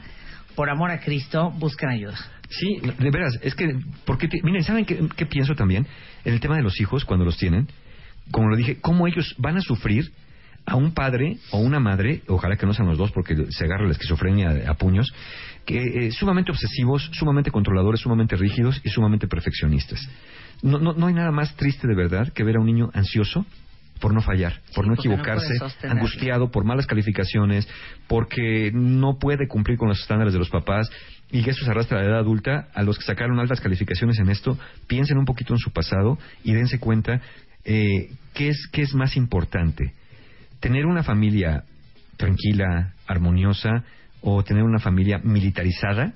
por 0.55 0.69
amor 0.69 0.91
a 0.91 0.99
Cristo, 0.99 1.51
busquen 1.57 1.89
ayuda. 1.89 2.17
Sí, 2.49 2.79
de 2.81 3.11
veras, 3.11 3.37
es 3.43 3.53
que, 3.55 3.79
porque, 4.05 4.27
te- 4.27 4.41
miren, 4.43 4.63
¿saben 4.63 4.83
qué, 4.85 4.99
qué 5.15 5.25
pienso 5.27 5.53
también? 5.55 5.85
En 6.25 6.33
el 6.33 6.39
tema 6.39 6.55
de 6.57 6.63
los 6.63 6.81
hijos, 6.81 7.05
cuando 7.05 7.23
los 7.25 7.37
tienen, 7.37 7.67
como 8.31 8.49
lo 8.49 8.55
dije, 8.57 8.79
cómo 8.81 9.07
ellos 9.07 9.35
van 9.37 9.57
a 9.57 9.61
sufrir 9.61 10.11
a 10.65 10.75
un 10.75 10.93
padre 10.93 11.37
o 11.51 11.59
una 11.59 11.79
madre, 11.79 12.21
ojalá 12.27 12.55
que 12.55 12.65
no 12.65 12.73
sean 12.73 12.87
los 12.87 12.97
dos 12.97 13.11
porque 13.11 13.35
se 13.49 13.65
agarra 13.65 13.85
la 13.85 13.91
esquizofrenia 13.91 14.69
a 14.69 14.73
puños, 14.75 15.11
que 15.65 16.07
eh, 16.07 16.11
sumamente 16.11 16.51
obsesivos, 16.51 17.09
sumamente 17.13 17.51
controladores, 17.51 18.01
sumamente 18.01 18.35
rígidos 18.35 18.81
y 18.83 18.89
sumamente 18.89 19.27
perfeccionistas. 19.27 20.07
No, 20.61 20.79
no, 20.79 20.93
no 20.93 21.07
hay 21.07 21.13
nada 21.13 21.31
más 21.31 21.55
triste 21.55 21.87
de 21.87 21.95
verdad 21.95 22.31
que 22.33 22.43
ver 22.43 22.57
a 22.57 22.59
un 22.59 22.65
niño 22.65 22.89
ansioso 22.93 23.45
por 23.99 24.13
no 24.13 24.21
fallar, 24.21 24.61
por 24.73 24.87
no 24.87 24.93
equivocarse, 24.93 25.53
angustiado 25.83 26.51
por 26.51 26.63
malas 26.63 26.87
calificaciones, 26.87 27.67
porque 28.07 28.71
no 28.73 29.17
puede 29.19 29.47
cumplir 29.47 29.77
con 29.77 29.89
los 29.89 29.99
estándares 29.99 30.33
de 30.33 30.39
los 30.39 30.49
papás 30.49 30.89
y 31.31 31.43
que 31.43 31.51
eso 31.51 31.65
se 31.65 31.71
arrastra 31.71 31.99
a 31.99 32.01
la 32.01 32.07
edad 32.07 32.19
adulta. 32.19 32.69
A 32.73 32.83
los 32.83 32.97
que 32.97 33.03
sacaron 33.03 33.39
altas 33.39 33.59
calificaciones 33.59 34.17
en 34.19 34.29
esto, 34.29 34.57
piensen 34.87 35.17
un 35.17 35.25
poquito 35.25 35.53
en 35.53 35.59
su 35.59 35.71
pasado 35.71 36.17
y 36.43 36.53
dense 36.53 36.79
cuenta 36.79 37.21
eh, 37.65 38.09
¿qué, 38.33 38.49
es, 38.49 38.67
¿qué 38.71 38.81
es 38.81 38.93
más 38.95 39.15
importante? 39.17 39.93
¿Tener 40.59 40.85
una 40.85 41.03
familia 41.03 41.63
tranquila, 42.17 42.93
armoniosa, 43.07 43.83
o 44.21 44.43
tener 44.43 44.63
una 44.63 44.79
familia 44.79 45.19
militarizada 45.23 46.13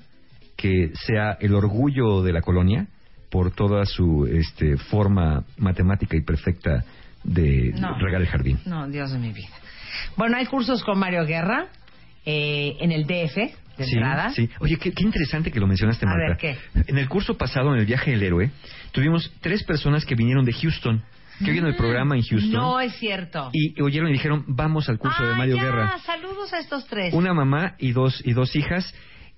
que 0.56 0.92
sea 0.94 1.36
el 1.40 1.54
orgullo 1.54 2.22
de 2.22 2.32
la 2.32 2.42
colonia 2.42 2.86
por 3.30 3.50
toda 3.52 3.84
su 3.86 4.26
este, 4.26 4.76
forma 4.76 5.44
matemática 5.56 6.16
y 6.16 6.20
perfecta 6.20 6.84
de 7.24 7.72
No. 7.78 7.98
regar 7.98 8.20
el 8.20 8.28
jardín? 8.28 8.58
No, 8.66 8.86
Dios 8.88 9.10
de 9.12 9.18
mi 9.18 9.32
vida. 9.32 9.48
Bueno, 10.16 10.36
hay 10.36 10.46
cursos 10.46 10.84
con 10.84 10.98
Mario 10.98 11.24
Guerra 11.24 11.66
eh, 12.26 12.76
en 12.80 12.92
el 12.92 13.04
DF, 13.06 13.36
de 13.78 13.84
Sí, 13.86 13.94
entrada. 13.94 14.30
sí. 14.30 14.48
Oye, 14.60 14.76
qué, 14.76 14.92
qué 14.92 15.02
interesante 15.02 15.50
que 15.50 15.58
lo 15.58 15.66
mencionaste, 15.66 16.04
A 16.06 16.08
Marta. 16.10 16.38
ver, 16.42 16.56
En 16.86 16.98
el 16.98 17.08
curso 17.08 17.36
pasado, 17.36 17.72
en 17.74 17.80
el 17.80 17.86
viaje 17.86 18.12
del 18.12 18.22
héroe, 18.22 18.50
tuvimos 18.92 19.32
tres 19.40 19.64
personas 19.64 20.04
que 20.04 20.14
vinieron 20.14 20.44
de 20.44 20.52
Houston, 20.52 21.02
que 21.38 21.50
oyeron 21.50 21.68
el 21.70 21.76
programa 21.76 22.16
en 22.16 22.22
Houston. 22.22 22.52
No 22.52 22.80
es 22.80 22.94
cierto. 22.96 23.50
Y 23.52 23.80
oyeron 23.82 24.08
y 24.10 24.12
dijeron, 24.12 24.44
vamos 24.48 24.88
al 24.88 24.98
curso 24.98 25.24
de 25.24 25.32
Ah, 25.32 25.36
Mario 25.36 25.56
ya, 25.56 25.62
Guerra. 25.64 25.98
Saludos 26.04 26.52
a 26.52 26.58
estos 26.58 26.86
tres. 26.86 27.12
Una 27.14 27.32
mamá 27.34 27.74
y 27.78 27.92
dos, 27.92 28.20
y 28.24 28.32
dos 28.32 28.54
hijas. 28.56 28.94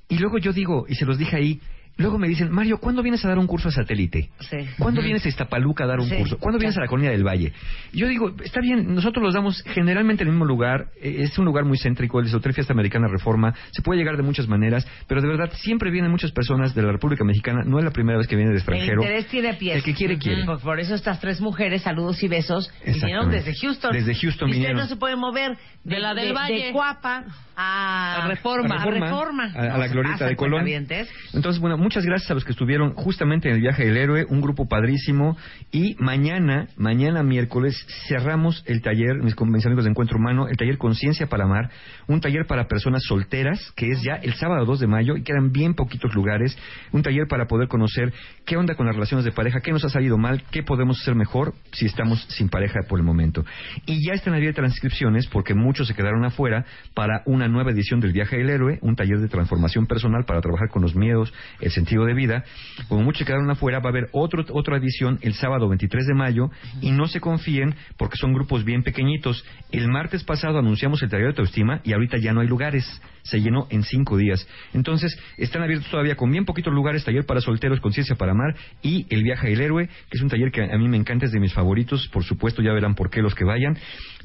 Y 0.09 0.19
luego 0.19 0.39
yo 0.39 0.53
digo, 0.53 0.87
y 0.89 0.95
se 0.95 1.05
los 1.05 1.19
dije 1.19 1.37
ahí, 1.37 1.61
luego 1.99 2.19
me 2.19 2.29
dicen, 2.29 2.51
Mario, 2.51 2.79
¿cuándo 2.79 3.03
vienes 3.03 3.25
a 3.25 3.29
dar 3.29 3.39
un 3.39 3.47
curso 3.47 3.69
a 3.69 3.73
satélite? 3.73 4.31
Sí. 4.41 4.57
¿Cuándo 4.79 5.01
vienes 5.03 5.25
a 5.25 5.29
Iztapaluca 5.29 5.85
a 5.85 5.87
dar 5.87 6.01
un 6.01 6.09
Sí, 6.09 6.17
curso? 6.17 6.39
¿Cuándo 6.39 6.59
vienes 6.59 6.77
a 6.77 6.81
la 6.81 6.87
Colonia 6.89 7.11
del 7.11 7.25
Valle? 7.27 7.53
Yo 7.93 8.07
digo, 8.09 8.35
está 8.45 8.61
bien, 8.61 8.95
nosotros 8.95 9.23
los 9.25 9.35
damos 9.35 9.63
generalmente 9.75 10.23
en 10.23 10.29
el 10.29 10.35
mismo 10.35 10.45
lugar, 10.47 10.89
eh, 11.01 11.17
es 11.21 11.39
un 11.39 11.45
lugar 11.45 11.65
muy 11.65 11.79
céntrico, 11.79 12.21
el 12.21 12.35
Hotel 12.35 12.53
Fiesta 12.53 12.73
Americana 12.73 13.09
Reforma, 13.09 13.55
se 13.73 13.83
puede 13.83 13.99
llegar 13.99 14.17
de 14.17 14.23
muchas 14.23 14.47
maneras, 14.49 14.87
pero 15.09 15.21
de 15.23 15.29
verdad 15.29 15.51
siempre 15.55 15.91
vienen 15.91 16.11
muchas 16.11 16.33
personas 16.33 16.75
de 16.75 16.83
la 16.83 16.93
República 16.93 17.25
Mexicana, 17.25 17.63
no 17.65 17.79
es 17.79 17.85
la 17.85 17.91
primera 17.91 18.19
vez 18.19 18.27
que 18.27 18.37
vienen 18.37 18.53
de 18.55 18.57
El 18.57 18.63
extranjero. 18.63 19.03
interés 19.03 19.27
tiene 19.29 19.55
pies. 19.55 19.77
El 19.77 19.83
que 19.83 19.95
quiere, 19.95 20.19
quiere. 20.19 20.45
Pues 20.45 20.61
por 20.63 20.79
eso 20.81 20.95
estas 20.95 21.21
tres 21.21 21.41
mujeres, 21.41 21.83
saludos 21.83 22.23
y 22.23 22.29
besos, 22.29 22.71
vinieron 22.85 23.31
desde 23.31 23.55
Houston. 23.55 23.93
Desde 23.93 24.15
Houston 24.15 24.49
y 24.49 24.53
usted 24.53 24.61
vinieron. 24.61 24.77
no 24.83 24.87
se 24.87 24.97
puede 24.97 25.17
mover 25.17 25.57
de, 25.85 25.95
De 25.95 26.01
la 26.01 26.15
del 26.15 26.29
de- 26.29 26.33
Valle. 26.35 26.65
de 26.67 26.73
Cuapa 26.73 27.25
a, 27.57 28.25
A 28.25 28.29
Reforma. 28.29 28.83
A 28.83 28.85
Reforma. 28.85 29.45
a, 29.55 29.75
a 29.75 29.79
la 29.79 29.87
pasan, 29.89 30.29
de 30.29 30.37
Colón. 30.37 30.67
Entonces, 30.67 31.61
bueno, 31.61 31.77
muchas 31.87 32.05
gracias 32.05 32.28
a 32.32 32.34
los 32.34 32.45
que 32.45 32.51
estuvieron 32.51 32.95
justamente 32.95 33.49
en 33.49 33.55
el 33.55 33.61
viaje 33.61 33.84
del 33.84 33.97
héroe, 33.97 34.26
un 34.28 34.41
grupo 34.41 34.66
padrísimo. 34.66 35.37
Y 35.70 35.95
mañana, 36.01 36.66
mañana 36.76 37.22
miércoles, 37.22 37.76
cerramos 38.09 38.64
el 38.66 38.82
taller, 38.82 39.22
mis, 39.22 39.37
mis 39.41 39.66
amigos 39.66 39.84
de 39.84 39.91
Encuentro 39.91 40.18
Humano, 40.18 40.49
el 40.49 40.57
taller 40.57 40.78
Conciencia 40.78 41.28
para 41.28 41.45
Amar, 41.45 41.70
un 42.09 42.20
taller 42.20 42.45
para 42.49 42.66
personas 42.66 43.05
solteras, 43.05 43.72
que 43.76 43.93
es 43.93 44.03
ya 44.03 44.14
el 44.14 44.34
sábado 44.34 44.64
2 44.64 44.80
de 44.80 44.87
mayo 44.89 45.16
y 45.16 45.22
quedan 45.22 45.53
bien 45.53 45.74
poquitos 45.74 46.12
lugares. 46.12 46.59
Un 46.91 47.03
taller 47.03 47.28
para 47.28 47.47
poder 47.47 47.68
conocer 47.68 48.12
qué 48.45 48.57
onda 48.57 48.74
con 48.74 48.87
las 48.87 48.97
relaciones 48.97 49.24
de 49.24 49.30
pareja, 49.30 49.61
qué 49.61 49.70
nos 49.70 49.84
ha 49.84 49.89
salido 49.89 50.18
mal, 50.18 50.43
qué 50.51 50.64
podemos 50.64 51.01
hacer 51.01 51.14
mejor 51.14 51.55
si 51.70 51.87
estamos 51.87 52.20
sin 52.30 52.49
pareja 52.49 52.80
por 52.89 52.99
el 52.99 53.05
momento. 53.05 53.45
Y 53.87 54.05
ya 54.05 54.14
están 54.14 54.34
abiertas 54.34 54.64
las 54.64 54.72
inscripciones 54.72 55.28
porque 55.28 55.55
muchos 55.55 55.87
se 55.87 55.95
quedaron 55.95 56.24
afuera 56.24 56.64
para 56.95 57.22
una 57.26 57.47
nueva 57.47 57.70
edición 57.70 58.01
del 58.01 58.11
Viaje 58.11 58.39
del 58.39 58.51
Héroe, 58.51 58.80
un 58.82 58.97
taller 58.97 59.20
de 59.20 59.28
transformación 59.28 59.87
personal 59.87 60.24
para 60.24 60.41
trabajar 60.41 60.68
con 60.68 60.82
los 60.82 60.97
miedos, 60.97 61.32
el 61.61 61.70
sentido 61.77 62.05
de 62.05 62.14
vida. 62.14 62.45
Como 62.89 63.03
muchos 63.03 63.27
quedaron 63.27 63.51
afuera, 63.51 63.79
va 63.79 63.91
a 63.91 63.93
haber 63.93 64.09
otro, 64.12 64.45
otra 64.53 64.79
edición 64.79 65.18
el 65.22 65.35
sábado 65.35 65.68
23 65.68 66.07
de 66.07 66.14
mayo 66.14 66.51
y 66.81 66.91
no 66.91 67.07
se 67.07 67.20
confíen 67.20 67.74
porque 67.97 68.16
son 68.16 68.33
grupos 68.33 68.64
bien 68.64 68.83
pequeñitos. 68.83 69.45
El 69.70 69.89
martes 69.89 70.24
pasado 70.24 70.59
anunciamos 70.59 71.03
el 71.03 71.11
taller 71.11 71.27
de 71.27 71.31
autoestima 71.31 71.81
y 71.85 71.93
ahorita 71.93 72.18
ya 72.18 72.33
no 72.33 72.41
hay 72.41 72.49
lugares. 72.49 72.85
Se 73.22 73.41
llenó 73.41 73.66
en 73.70 73.83
cinco 73.83 74.16
días. 74.16 74.47
Entonces, 74.72 75.18
están 75.37 75.62
abiertos 75.62 75.91
todavía 75.91 76.16
con 76.16 76.31
bien 76.31 76.45
poquitos 76.45 76.72
lugares, 76.72 77.05
taller 77.05 77.27
para 77.27 77.41
solteros, 77.41 77.81
conciencia 77.81 78.16
para 78.16 78.33
amar 78.33 78.55
y 78.83 79.07
el 79.11 79.22
viaje 79.22 79.49
del 79.49 79.61
héroe, 79.61 79.87
que 79.87 80.16
es 80.16 80.22
un 80.22 80.29
taller 80.29 80.51
que 80.51 80.62
a 80.62 80.79
mí 80.79 80.89
me 80.89 80.97
encanta, 80.97 81.27
es 81.27 81.33
de 81.33 81.41
mis 81.41 81.53
favoritos. 81.53 82.09
Por 82.09 82.24
supuesto, 82.24 82.62
ya 82.62 82.72
verán 82.72 82.95
por 82.95 83.11
qué 83.11 83.22
los 83.22 83.35
que 83.35 83.45
vayan. 83.45 83.77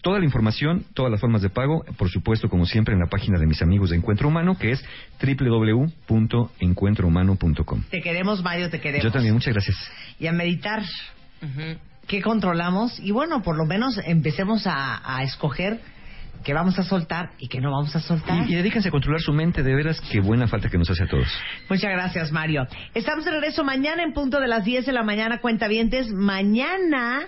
Toda 0.02 0.20
la 0.20 0.26
información, 0.26 0.86
todas 0.94 1.12
las 1.12 1.22
formas 1.22 1.42
de 1.42 1.50
pago, 1.50 1.84
por 1.98 2.10
supuesto, 2.10 2.50
como 2.50 2.66
siempre, 2.66 2.94
en 2.94 3.00
la 3.00 3.08
página 3.08 3.38
de 3.38 3.46
mis 3.46 3.62
amigos 3.62 3.92
de 3.92 3.98
Encuentro 3.98 4.28
Humano, 4.28 4.58
que 4.58 4.72
es 4.72 4.84
www.encuentrohumano.com. 5.22 7.41
Te 7.90 8.02
queremos, 8.02 8.44
Mario, 8.44 8.70
te 8.70 8.80
queremos. 8.80 9.04
Yo 9.04 9.12
también, 9.12 9.34
muchas 9.34 9.54
gracias. 9.54 9.78
Y 10.20 10.28
a 10.28 10.32
meditar. 10.32 10.84
¿Qué 12.08 12.22
controlamos? 12.22 13.00
Y 13.00 13.12
bueno, 13.12 13.42
por 13.42 13.58
lo 13.58 13.66
menos 13.66 14.00
empecemos 14.06 14.68
a, 14.68 15.02
a 15.04 15.24
escoger 15.24 15.80
qué 16.44 16.54
vamos 16.54 16.78
a 16.80 16.84
soltar 16.84 17.32
y 17.38 17.48
qué 17.48 17.60
no 17.62 17.72
vamos 17.72 17.96
a 17.96 18.00
soltar. 18.00 18.48
Y, 18.48 18.54
y 18.54 18.56
dedíquense 18.56 18.90
a 18.90 18.92
controlar 18.92 19.22
su 19.22 19.34
mente, 19.34 19.64
de 19.64 19.76
veras, 19.76 20.02
qué 20.12 20.20
buena 20.20 20.48
falta 20.48 20.70
que 20.70 20.78
nos 20.78 20.90
hace 20.90 21.04
a 21.04 21.08
todos. 21.08 21.28
Muchas 21.70 21.92
gracias, 21.92 22.32
Mario. 22.32 22.68
Estamos 22.94 23.26
de 23.26 23.32
regreso 23.32 23.64
mañana 23.64 24.04
en 24.04 24.14
punto 24.14 24.40
de 24.40 24.48
las 24.48 24.64
10 24.66 24.86
de 24.86 24.92
la 24.92 25.04
mañana, 25.04 25.40
cuentavientes. 25.40 26.12
Mañana 26.12 27.28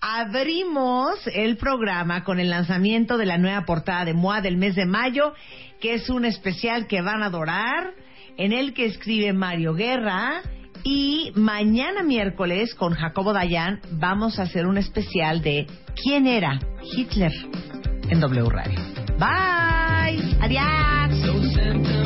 abrimos 0.00 1.18
el 1.32 1.56
programa 1.56 2.24
con 2.24 2.38
el 2.38 2.50
lanzamiento 2.50 3.16
de 3.16 3.26
la 3.26 3.38
nueva 3.38 3.64
portada 3.64 4.04
de 4.04 4.14
MOA 4.14 4.40
del 4.40 4.56
mes 4.56 4.74
de 4.74 4.86
mayo, 4.86 5.34
que 5.80 5.94
es 5.94 6.10
un 6.10 6.24
especial 6.24 6.86
que 6.86 7.00
van 7.02 7.22
a 7.22 7.26
adorar, 7.26 7.92
en 8.36 8.52
el 8.52 8.74
que 8.74 8.86
escribe 8.86 9.32
Mario 9.32 9.74
Guerra. 9.74 10.42
Y 10.82 11.32
mañana 11.34 12.02
miércoles 12.02 12.74
con 12.74 12.92
Jacobo 12.92 13.32
Dayan 13.32 13.80
vamos 13.92 14.38
a 14.38 14.42
hacer 14.42 14.66
un 14.66 14.76
especial 14.76 15.40
de 15.40 15.66
¿Quién 16.02 16.26
era 16.26 16.58
Hitler? 16.82 17.32
en 18.10 18.20
W 18.20 18.48
Radio. 18.50 18.78
Bye. 19.18 20.36
Adiós. 20.42 22.03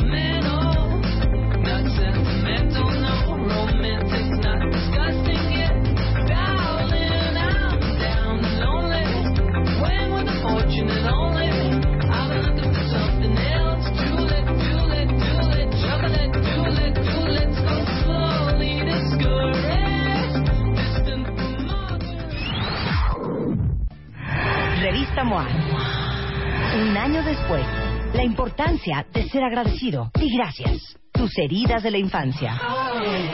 De 29.13 29.29
ser 29.29 29.43
agradecido 29.43 30.09
y 30.21 30.33
gracias. 30.37 30.97
Tus 31.11 31.37
heridas 31.37 31.83
de 31.83 31.91
la 31.91 31.97
infancia. 31.97 32.57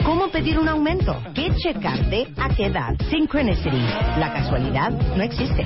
¿Cómo 0.04 0.28
pedir 0.28 0.58
un 0.58 0.68
aumento? 0.68 1.22
¿Qué 1.34 1.54
checarte? 1.54 2.26
¿A 2.36 2.48
qué 2.48 2.66
edad? 2.66 2.96
Synchronicity. 3.10 3.80
La 4.18 4.32
casualidad 4.32 4.90
no 4.90 5.22
existe. 5.22 5.64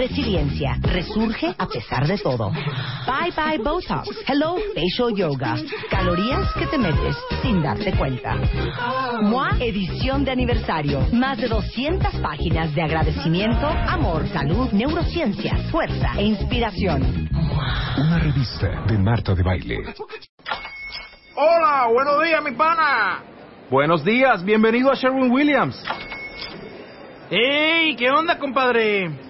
Resiliencia. 0.00 0.78
Resurge 0.80 1.54
a 1.58 1.66
pesar 1.66 2.06
de 2.06 2.16
todo. 2.16 2.50
Bye 2.50 3.32
bye 3.36 3.58
Botox. 3.58 4.08
Hello 4.26 4.56
Facial 4.74 5.14
Yoga. 5.14 5.56
Calorías 5.90 6.54
que 6.54 6.66
te 6.68 6.78
metes 6.78 7.14
sin 7.42 7.62
darte 7.62 7.92
cuenta. 7.92 8.34
MOA 9.20 9.58
edición 9.60 10.24
de 10.24 10.30
aniversario. 10.30 11.06
Más 11.12 11.36
de 11.36 11.48
200 11.48 12.14
páginas 12.22 12.74
de 12.74 12.80
agradecimiento, 12.80 13.66
amor, 13.66 14.26
salud, 14.28 14.70
neurociencia, 14.72 15.54
fuerza 15.70 16.12
e 16.16 16.22
inspiración. 16.22 17.28
Una 17.98 18.18
revista 18.20 18.82
de 18.86 18.96
Marta 18.96 19.34
de 19.34 19.42
Baile. 19.42 19.84
Hola, 21.36 21.88
buenos 21.92 22.24
días, 22.24 22.42
mi 22.42 22.52
pana. 22.52 23.22
Buenos 23.70 24.02
días, 24.02 24.42
bienvenido 24.46 24.90
a 24.90 24.94
Sherwin 24.94 25.30
Williams. 25.30 25.84
¡Ey! 27.30 27.94
¿Qué 27.96 28.10
onda, 28.10 28.38
compadre? 28.38 29.29